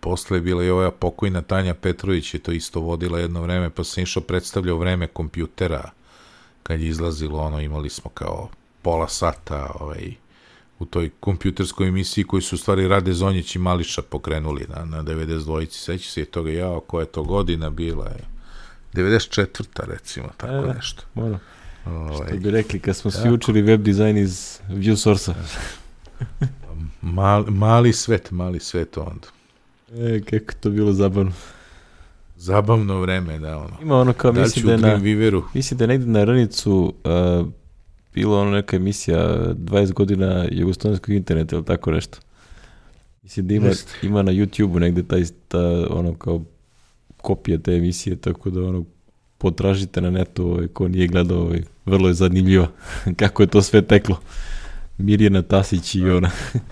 [0.00, 3.84] posle je bila i ova pokojna Tanja Petrović je to isto vodila jedno vreme, pa
[3.84, 5.90] sam išao predstavljao vreme kompjutera,
[6.62, 8.48] kad je izlazilo ono, imali smo kao
[8.82, 10.14] pola sata, ovaj,
[10.78, 15.78] u toj kompjuterskoj emisiji koji su stvari Rade Zonjić i Mališa pokrenuli na, na 92-ci.
[15.78, 18.33] Seća se toga, ja, koja je to godina bila je.
[18.94, 19.64] 94.
[19.86, 20.72] recimo, tako E, da.
[20.72, 21.02] nešto.
[21.14, 21.40] Moram.
[21.86, 25.34] Ovaj, Što bi rekli, kad smo svi učili web dizajn iz ViewSource-a.
[27.02, 29.28] mal, mali svet, mali svet onda.
[30.08, 31.32] E, kako to bilo zabavno.
[32.36, 33.76] Zabavno vreme, da, ono.
[33.82, 35.42] Ima ono kao, Da li mislim da je na, Dreamweaveru?
[35.54, 36.94] mislim da je negde na Ranicu
[37.40, 37.46] uh,
[38.14, 39.18] bilo ono neka emisija
[39.54, 42.18] 20 godina jugoslavenskog interneta ili tako nešto.
[43.22, 43.70] Mislim da ima,
[44.02, 46.42] ima na YouTube-u negde taj, ta, ono kao
[47.24, 48.84] kopija te emisije, tako da ono
[49.38, 52.68] potražite na netu ovaj, ko nije gledao, ovaj, vrlo je zanimljivo
[53.20, 54.20] kako je to sve teklo.
[54.98, 56.30] Mirjana Tasić i ona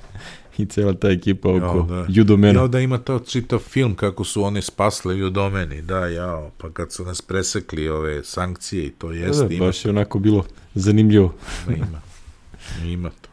[0.58, 2.06] i cela ta ekipa oko Jao, da.
[2.08, 2.58] judomena.
[2.58, 6.70] Jao da ima to čitav film kako su oni spasli u domeni, da, jao, pa
[6.70, 10.44] kad su nas presekli ove sankcije i to jeste, da, ima, baš je onako bilo
[10.74, 11.34] zanimljivo.
[11.68, 12.00] ima, ima,
[12.84, 13.28] ima to.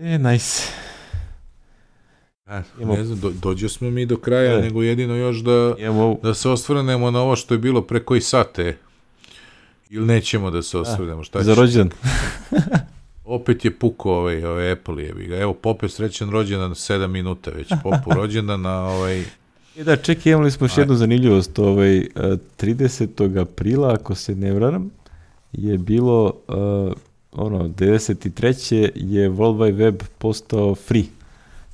[0.00, 0.62] E, nice.
[2.48, 4.62] Imamo- ne znam, do, dođo smo mi do kraja, E.
[4.62, 8.20] nego jedino još da, Imamo da se osvrnemo na ovo što je bilo pre koji
[8.20, 8.76] sate.
[9.90, 11.98] Ili nećemo da se osvrnemo, šta za rođendan.
[13.24, 15.36] Opet je puko ovaj, ovaj Apple jebi ga.
[15.36, 17.68] Evo, Pope srećan rođendan 7 minuta već.
[17.82, 19.20] Popu rođendan na ovaj...
[19.76, 21.58] E da, čekaj, imali smo još jednu zanimljivost.
[21.58, 22.06] Ovaj, eh,
[22.56, 23.40] 30.
[23.40, 24.90] aprila, ako se ne vraram,
[25.52, 26.92] je bilo, eh,
[27.32, 28.90] ono, 93.
[28.94, 31.04] je World Wide Web postao free.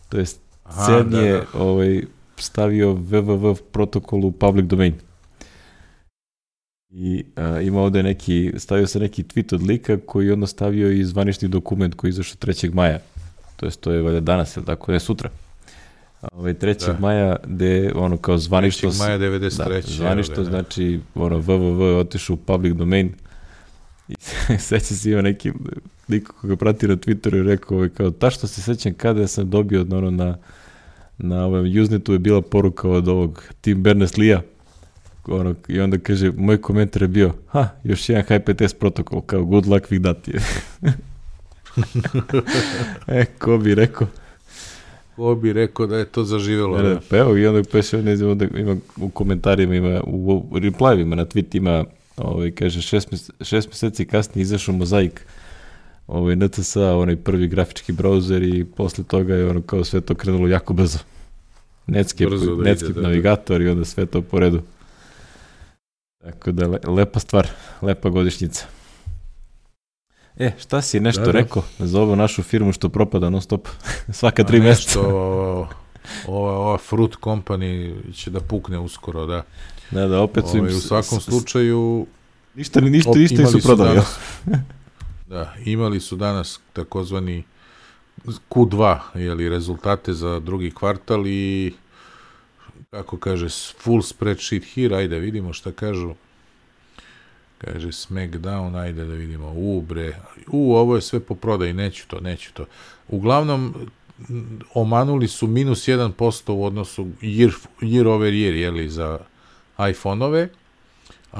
[0.08, 1.58] To jest, Aha, CERN da, je da.
[1.58, 2.02] Ovaj,
[2.36, 4.94] stavio www protokol u public domain.
[6.90, 10.90] I a, ima ovde neki, stavio se neki tweet od lika koji je onda stavio
[10.90, 12.74] i zvanični dokument koji je izašao 3.
[12.74, 12.98] maja.
[13.56, 15.30] To jest, to je valjda danas, ili tako, ne sutra.
[16.32, 16.86] Ovaj 3.
[16.86, 16.98] Da.
[16.98, 18.90] maja, gde ono kao zvanično...
[18.90, 18.98] 3.
[18.98, 19.68] maja 93.
[19.68, 20.50] Da, zvanično ga, da.
[20.50, 23.14] znači ono www je otišao u public domain
[24.08, 24.14] i
[24.68, 25.52] seća se ima neki
[26.08, 29.50] lik koga prati na Twitteru i rekao ovaj, kao ta što se sećam kada sam
[29.50, 30.36] dobio ono na
[31.18, 34.40] na ovom Usenetu je bila poruka od ovog Tim Berners-Lee'a
[35.26, 39.66] ono, i onda kaže, moj komentar je bio ha, još jedan HPTS protokol, kao good
[39.66, 40.40] luck that je.
[43.20, 44.06] e, ko bi rekao
[45.16, 46.82] Ko bi rekao da je to zaživelo?
[46.82, 47.00] Ne, da?
[47.10, 51.14] pa evo i onda još ne znam, onda ima u komentarima, ima u, u replyvima
[51.14, 51.84] na tweet ima,
[52.16, 53.08] ovaj, kaže, šest,
[53.40, 55.26] šest meseci kasnije izašao mozaik
[56.06, 60.48] ovaj, NCSA, onaj prvi grafički brauzer i posle toga je ono kao sve to krenulo
[60.48, 60.98] jako brzo.
[61.86, 63.02] Netscape, Brzo da ide, Netscape da, da.
[63.02, 64.62] navigator i onda sve to po redu.
[66.22, 67.48] Tako da, le, lepa stvar,
[67.82, 68.66] lepa godišnjica.
[70.36, 71.32] E, šta si nešto Da, da.
[71.32, 73.68] rekao za ovu našu firmu što propada non stop
[74.12, 75.00] svaka tri meseca?
[75.00, 75.68] ova,
[76.26, 79.42] ova Fruit Company će da pukne uskoro, da.
[79.90, 80.62] Da, da, opet su im...
[80.62, 82.06] Ovaj, u s- svakom slučaju...
[82.54, 83.88] Ništa, ništa, ništa imali nisu prodali.
[83.90, 84.18] danas-
[85.34, 87.42] da, imali su danas takozvani
[88.50, 91.74] Q2, jeli, rezultate za drugi kvartal i
[92.90, 93.48] kako kaže,
[93.82, 96.14] full spreadsheet here, ajde vidimo šta kažu.
[97.58, 100.16] Kaže Smackdown, ajde da vidimo, u bre,
[100.46, 102.66] u, ovo je sve po prodaji, neću to, neću to.
[103.08, 103.74] Uglavnom,
[104.74, 109.18] omanuli su minus 1% u odnosu year, year over year, jeli, za
[109.90, 110.48] iPhone-ove,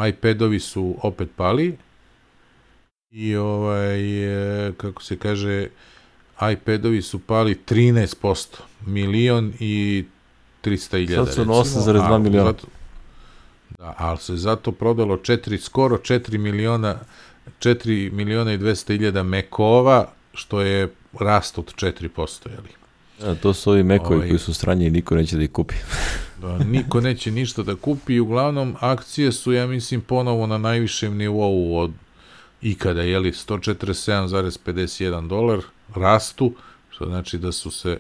[0.09, 1.77] iPadovi su opet pali
[3.15, 5.69] i ovaj, e, kako se kaže,
[6.53, 8.47] iPadovi su pali 13%,
[8.87, 10.05] milion i
[10.65, 11.27] 300 iljada.
[11.27, 12.51] Sad su na 8,2 miliona.
[12.51, 12.67] Zato,
[13.79, 16.99] da, ali se zato prodalo 4, skoro 4 miliona
[17.61, 20.89] 4 miliona i 200 iljada mekova, što je
[21.21, 22.69] rast od 4%, jeli?
[23.21, 25.75] Da, to su ovi mekovi Ovaj- koji su sranje i niko neće da ih kupi.
[26.41, 31.17] Da, niko neće ništa da kupi i uglavnom akcije su, ja mislim, ponovo na najvišem
[31.17, 31.91] nivou od
[32.65, 35.61] ikada, jeli, 147,51 dolar,
[35.95, 36.53] rastu,
[36.91, 37.99] što znači da su se,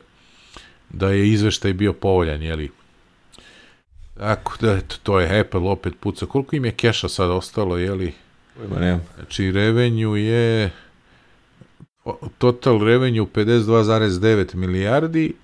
[0.90, 2.70] da je izveštaj bio povoljan, jeli.
[4.14, 6.26] Tako da, eto, to je Apple opet puca.
[6.26, 8.12] Koliko im je keša sad ostalo, jeli?
[8.56, 9.02] Pojma nemam.
[9.14, 10.70] Znači, revenue je
[12.38, 15.34] total revenue 52,9 milijardi,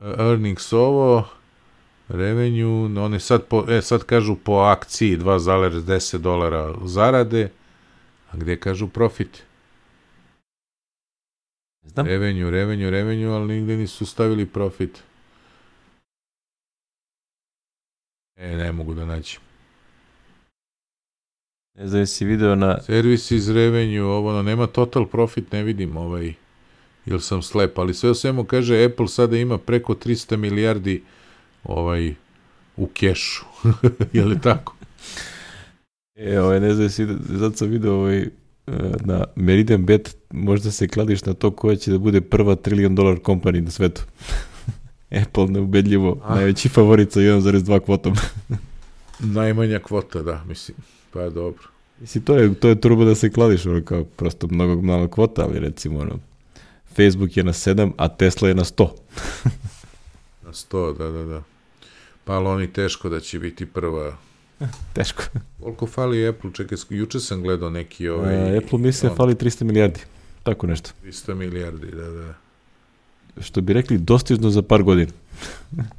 [0.00, 1.28] e, earnings ovo,
[2.08, 7.48] revenue, one sad, po, e, sad kažu po akciji 2,10 dolara zarade,
[8.30, 9.42] a gde kažu profit?
[11.82, 12.06] Znam.
[12.06, 15.02] Revenue, revenue, revenue, ali nigde nisu stavili profit.
[18.36, 19.38] E, ne mogu da naći.
[21.74, 22.80] Ne znam, jesi video na...
[22.80, 26.34] Servis iz revenju, ovo, no, nema total profit, ne vidim ovaj,
[27.06, 31.02] ili sam slep, ali sve o svemu kaže Apple sada ima preko 300 milijardi
[31.64, 32.14] ovaj,
[32.76, 33.44] u kešu.
[34.12, 34.74] je li tako?
[36.18, 38.28] E, ovaj, ne znam, jesi, zato sam video ovaj, e,
[39.04, 43.18] na Meridian Bet možda se kladiš na to koja će da bude prva trilion dolar
[43.18, 44.02] kompanija na svetu.
[45.22, 46.34] Apple neubedljivo, Ah.
[46.34, 48.14] najveći favorit sa 1,2 kvotom.
[49.38, 50.76] Najmanja kvota, da, mislim.
[51.12, 51.62] Pa je dobro.
[52.00, 55.42] Mislim, to je, to je turbo da se kladiš, ono kao prosto mnogo mala kvota,
[55.42, 56.18] ali recimo, ono,
[56.96, 58.88] Facebook je na 7, a Tesla je na 100.
[60.44, 61.42] Na 100, da, da, da.
[62.24, 64.16] Pa ali oni teško da će biti prva.
[64.94, 65.22] Teško.
[65.60, 66.50] Koliko fali Apple?
[66.52, 68.34] Čekaj, juče sam gledao neki ovaj...
[68.34, 70.00] A, Apple misle on- fali 300 milijardi.
[70.42, 70.90] Tako nešto.
[71.04, 72.34] 300 milijardi, da, da.
[73.40, 75.12] Što bi rekli, dostižno za par godina.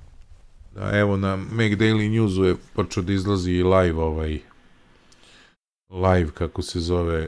[0.75, 4.39] Da, evo na Mac Daily Newsu je počeo da izlazi i live ovaj
[5.89, 7.27] live kako se zove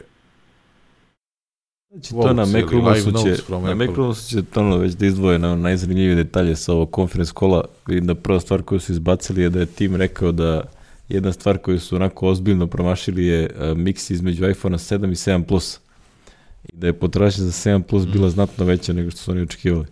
[1.89, 3.75] Znači, to na Macroomusu će, na.
[3.75, 7.65] Macroomusu će ono već da izdvoje na najzanimljivije detalje sa ovog conference kola.
[7.87, 10.63] Vidim da prva stvar koju su izbacili je da je tim rekao da
[11.13, 15.43] jedna stvar koju su onako ozbiljno promašili je uh, miks između iPhone 7 i 7
[15.43, 15.79] Plus.
[16.63, 18.31] I da je potražnja za 7 Plus bila Mm.
[18.31, 19.85] znatno veća nego što su oni očekivali.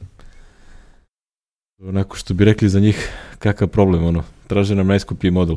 [1.81, 3.09] Onako što bi rekli za njih,
[3.39, 5.55] kakav problem, ono, traže nam najskuplji model.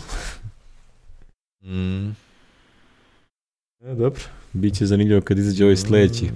[1.62, 2.08] mm,
[3.84, 4.20] E, dobro.
[4.52, 6.30] Biće zanimljivo kad izađe ovaj sledeći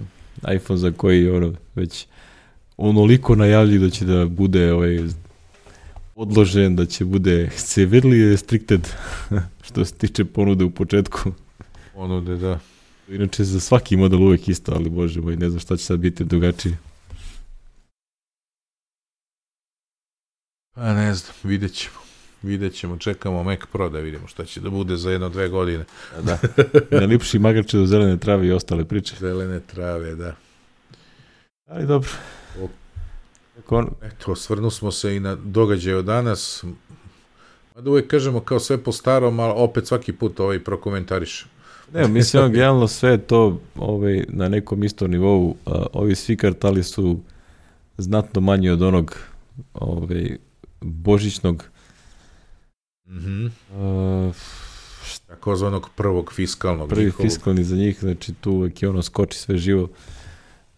[0.54, 2.06] iPhone za koji ono već
[2.76, 4.98] onoliko najavljuju da će da bude ovaj
[6.16, 8.88] odložen, da će bude severely restricted
[9.66, 11.32] što se tiče ponude u početku.
[11.94, 12.58] ponude, da.
[13.08, 16.24] Inače za svaki model uvek isto, ali bože moj, ne znam šta će sad biti
[16.24, 16.78] drugačije.
[20.74, 21.96] Pa ne znam, vidjet ćemo.
[22.42, 25.84] Vidjet ćemo, čekamo Mac Pro da vidimo šta će da bude za jedno, dve godine.
[26.22, 26.38] Da.
[27.00, 29.16] Na lipši magarče do zelene trave i ostale priče.
[29.20, 30.36] Zelene trave, da.
[31.66, 32.10] Ali dobro.
[32.60, 32.68] O.
[33.56, 36.64] Kako on, Eto, osvrnu smo se i na događaje od danas.
[37.74, 41.46] Mada uvek kažemo kao sve po starom, ali opet svaki put ovaj prokomentariš.
[41.92, 45.56] Ne, mislim, generalno sve to ovaj, na nekom istom nivou.
[45.92, 47.20] Ovi svi kartali su
[47.98, 49.16] znatno manji od onog
[49.74, 50.36] ovaj,
[50.80, 51.64] božićnog
[53.08, 53.46] Mhm.
[53.74, 54.32] a,
[55.26, 56.88] Takozvanog prvog fiskalnog.
[56.88, 57.26] prvi njihovog.
[57.26, 59.88] fiskalni za njih, znači tu uvek je ono skoči sve živo.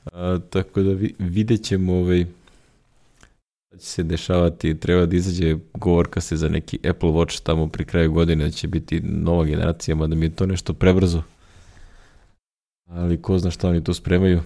[0.04, 2.26] A, tako da vi, vidjet ćemo ovaj,
[3.78, 4.74] će se dešavati.
[4.74, 8.68] Treba da izađe govorka se za neki Apple Watch tamo pri kraju godine, da će
[8.68, 11.22] biti nova generacija, mada mi je to nešto prebrzo.
[12.86, 14.40] Ali ko zna šta oni tu spremaju.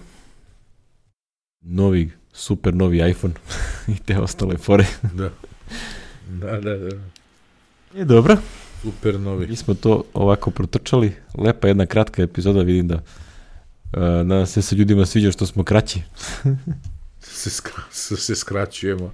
[1.61, 3.33] Novi, super novi iPhone
[3.95, 4.85] i te ostale fore.
[5.13, 5.29] Da.
[6.29, 6.89] Da, da, da.
[7.93, 8.37] Je dobro.
[8.81, 9.47] Super novi.
[9.47, 11.13] Mi smo to ovako protrčali.
[11.37, 13.01] Lepa jedna kratka epizoda, vidim da uh,
[14.01, 16.01] nadam se se ljudima sviđa što smo kraći.
[17.23, 19.13] Se, skra, se, se skraćujemo.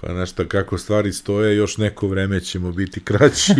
[0.00, 3.54] Pa znaš šta, kako stvari stoje, još neko vreme ćemo biti kraći.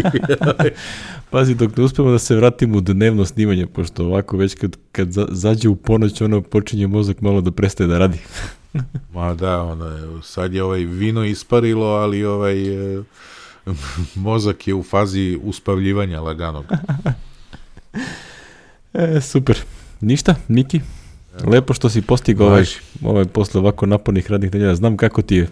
[1.30, 5.12] Pazi, dok ne uspemo da se vratimo u dnevno snimanje, pošto ovako već kad, kad
[5.12, 8.18] za, zađe u ponoć, ono počinje mozak malo da prestaje da radi.
[9.14, 13.02] Ma da, ono, sad je ovaj vino isparilo, ali ovaj e,
[14.14, 16.64] mozak je u fazi uspavljivanja laganog.
[18.92, 19.58] E, super.
[20.00, 20.80] Ništa, Miki?
[21.44, 22.64] Lepo što si postigao ovaj,
[23.02, 24.74] ovaj posle ovako napornih radnih nedelja.
[24.74, 25.48] Znam kako ti je.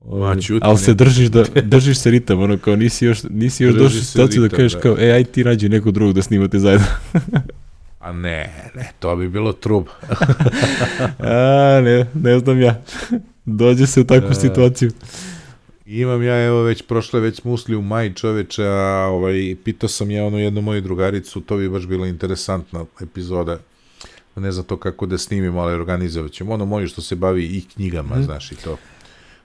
[0.00, 3.74] Ovaj, Ma, ali se držiš da držiš se ritam, ono kao nisi još nisi još
[3.74, 4.80] došao u se situaciju da kažeš da.
[4.80, 6.86] kao ej aj ti nađi nekog drugog da snimate zajedno.
[8.00, 9.86] A ne, ne, to bi bilo trub.
[11.18, 12.82] A, ne, ne znam ja.
[13.44, 14.34] Dođe se u takvu Da.
[14.34, 14.90] situaciju.
[15.86, 20.10] Imam ja, evo, već prošle, već smo usli u maj čoveče, a ovaj, pitao sam
[20.10, 23.58] ja ono jednu moju drugaricu, to bi baš bila interesantna epizoda.
[24.36, 26.54] Ne znam to kako da snimimo, ali organizovat ćemo.
[26.54, 28.24] Ono moju što se bavi i knjigama, Mhm.
[28.24, 28.76] znaš i to.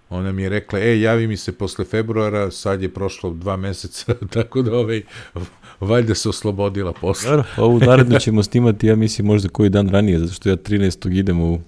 [0.10, 4.14] Ona mi je rekla, e, javi mi se posle februara, sad je prošlo dva meseca,
[4.34, 5.02] tako da ovaj,
[5.80, 7.30] valjda se oslobodila posle.
[7.30, 11.12] Dobro, ovu narednu ćemo snimati, ja mislim, možda koji dan ranije, zato što ja 13.
[11.20, 11.62] idem u,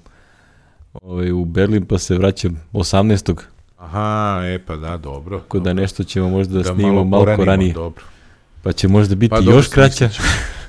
[0.93, 3.35] ovaj, u Berlin, pa se vraćam 18.
[3.77, 5.39] Aha, e pa da, dobro.
[5.39, 7.73] Tako da nešto ćemo možda da, Da snimamo malo malo ranije.
[7.73, 8.03] Dobro.
[8.63, 10.09] Pa će možda biti Pa dobro, još kraća.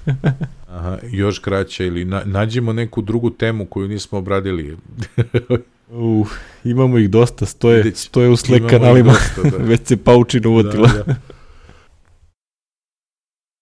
[0.69, 4.77] Aha, još kraće ili na, nađemo neku drugu temu koju nismo obradili.
[5.91, 6.29] Uh,
[6.65, 9.13] imamo ih dosta, stoje, stoje u Slack ih kanalima.
[9.13, 9.65] dosta, da.
[9.71, 10.89] Već se paučina uvotila.
[10.89, 11.15] Da, da.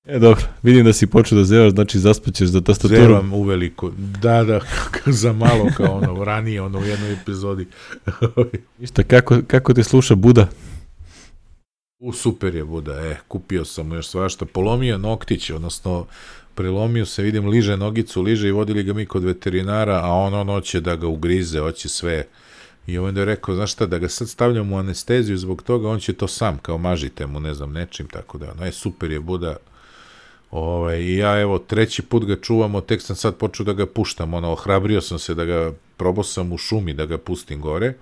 [0.08, 3.00] E, dobro, vidim da si počeo da zevaš, znači zaspaćeš za tastaturu.
[3.00, 3.92] Zevam uveliko.
[3.98, 4.60] Da, da,
[5.06, 7.66] za malo kao ono, ranije, ono u jednoj epizodi.
[8.78, 10.48] Ništa, kako, kako te sluša Buda?
[11.98, 16.06] U, super je Buda, e, kupio sam još svašta, polomio noktić, odnosno
[16.56, 20.48] prelomio se, vidim, liže nogicu, liže i vodili ga mi kod veterinara, a on, on
[20.48, 22.26] hoće da ga ugrize, hoće sve.
[22.86, 26.00] I onda je rekao, znaš šta, da ga sad stavljam u anesteziju zbog toga, on
[26.00, 29.20] će to sam, kao mažite mu, ne znam, nečim, tako da, no je super je
[29.20, 29.56] Buda,
[30.50, 34.34] Ovaj, I ja evo treći put ga čuvamo, tek sam sad počeo da ga puštam,
[34.34, 37.94] ono, ohrabrio sam se da ga, probao sam u šumi da ga pustim gore,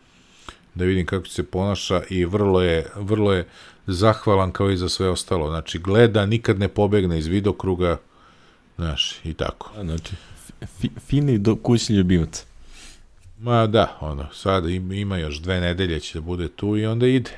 [0.75, 3.47] da vidim kako se ponaša i vrlo je, vrlo je
[3.87, 5.49] zahvalan kao i za sve ostalo.
[5.49, 7.97] Znači, gleda, nikad ne pobegne iz vidokruga,
[8.77, 9.73] znaš, i tako.
[9.77, 10.15] A, znači,
[10.81, 12.45] fi, fini do, kućni ljubimac.
[13.39, 17.31] Ma da, ono, sada ima još dve nedelje će da bude tu i onda ide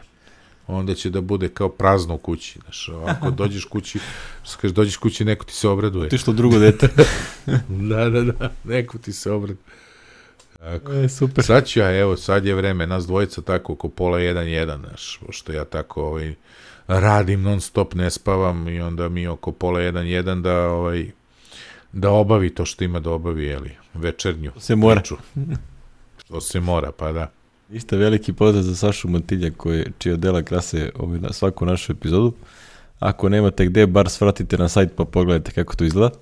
[0.66, 2.58] onda će da bude kao prazno u kući.
[2.64, 3.98] Znaš, ako dođeš kući,
[4.44, 6.08] skaš, dođeš kući, neko ti se obraduje.
[6.08, 6.88] Ti što drugo dete.
[7.88, 9.64] da, da, da, neko ti se obraduje.
[10.58, 10.92] Tako.
[10.92, 11.44] E, super.
[11.44, 15.20] Sad ću ja, evo, sad je vreme, nas dvojica tako oko pola jedan, jedan, znaš,
[15.26, 16.34] pošto ja tako ovaj,
[16.86, 21.10] radim non stop, ne spavam i onda mi oko pola jedan, jedan da, ovaj,
[21.92, 24.50] da obavi to što ima da obavi, jeli, večernju.
[24.50, 25.00] To se mora.
[25.00, 25.16] Priču.
[26.24, 27.30] Što se mora, pa da.
[27.70, 32.32] Isto veliki pozdrav za Sašu Montilja koji, čija dela krase ovaj, na svaku našu epizodu.
[32.98, 36.16] Ako nemate gde, bar svratite na sajt pa pogledajte kako to izgleda.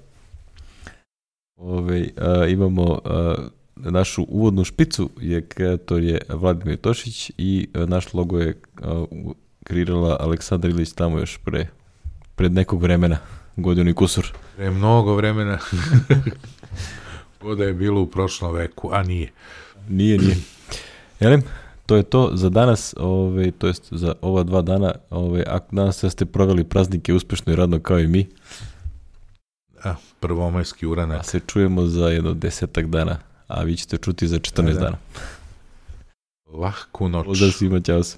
[1.56, 3.34] Ove, a, imamo a,
[3.76, 9.04] našu uvodnu špicu, je kreator je Vladimir Tošić i a, naš logo je a,
[9.64, 11.66] kreirala Aleksandar Ilić tamo još pre,
[12.34, 13.18] pred nekog vremena,
[13.56, 14.32] godinu i kusur.
[14.56, 15.58] Pre mnogo vremena.
[17.42, 19.32] Voda je bilo u prošlom veku, a nije.
[19.88, 20.36] Nije, nije.
[21.20, 21.42] Jelim,
[21.86, 24.92] to je to za danas, ovaj, to jest za ova dva dana.
[25.10, 28.28] Ovaj, ako danas da ste proveli praznike uspešno i radno kao i mi.
[29.84, 31.20] A, prvomajski uranak.
[31.20, 34.80] A se čujemo za jedno desetak dana, a vi ćete čuti za 14 da, da.
[34.80, 34.96] dana.
[36.46, 37.26] Lahku noć.
[37.26, 38.16] Pozdrav svima, ćao se.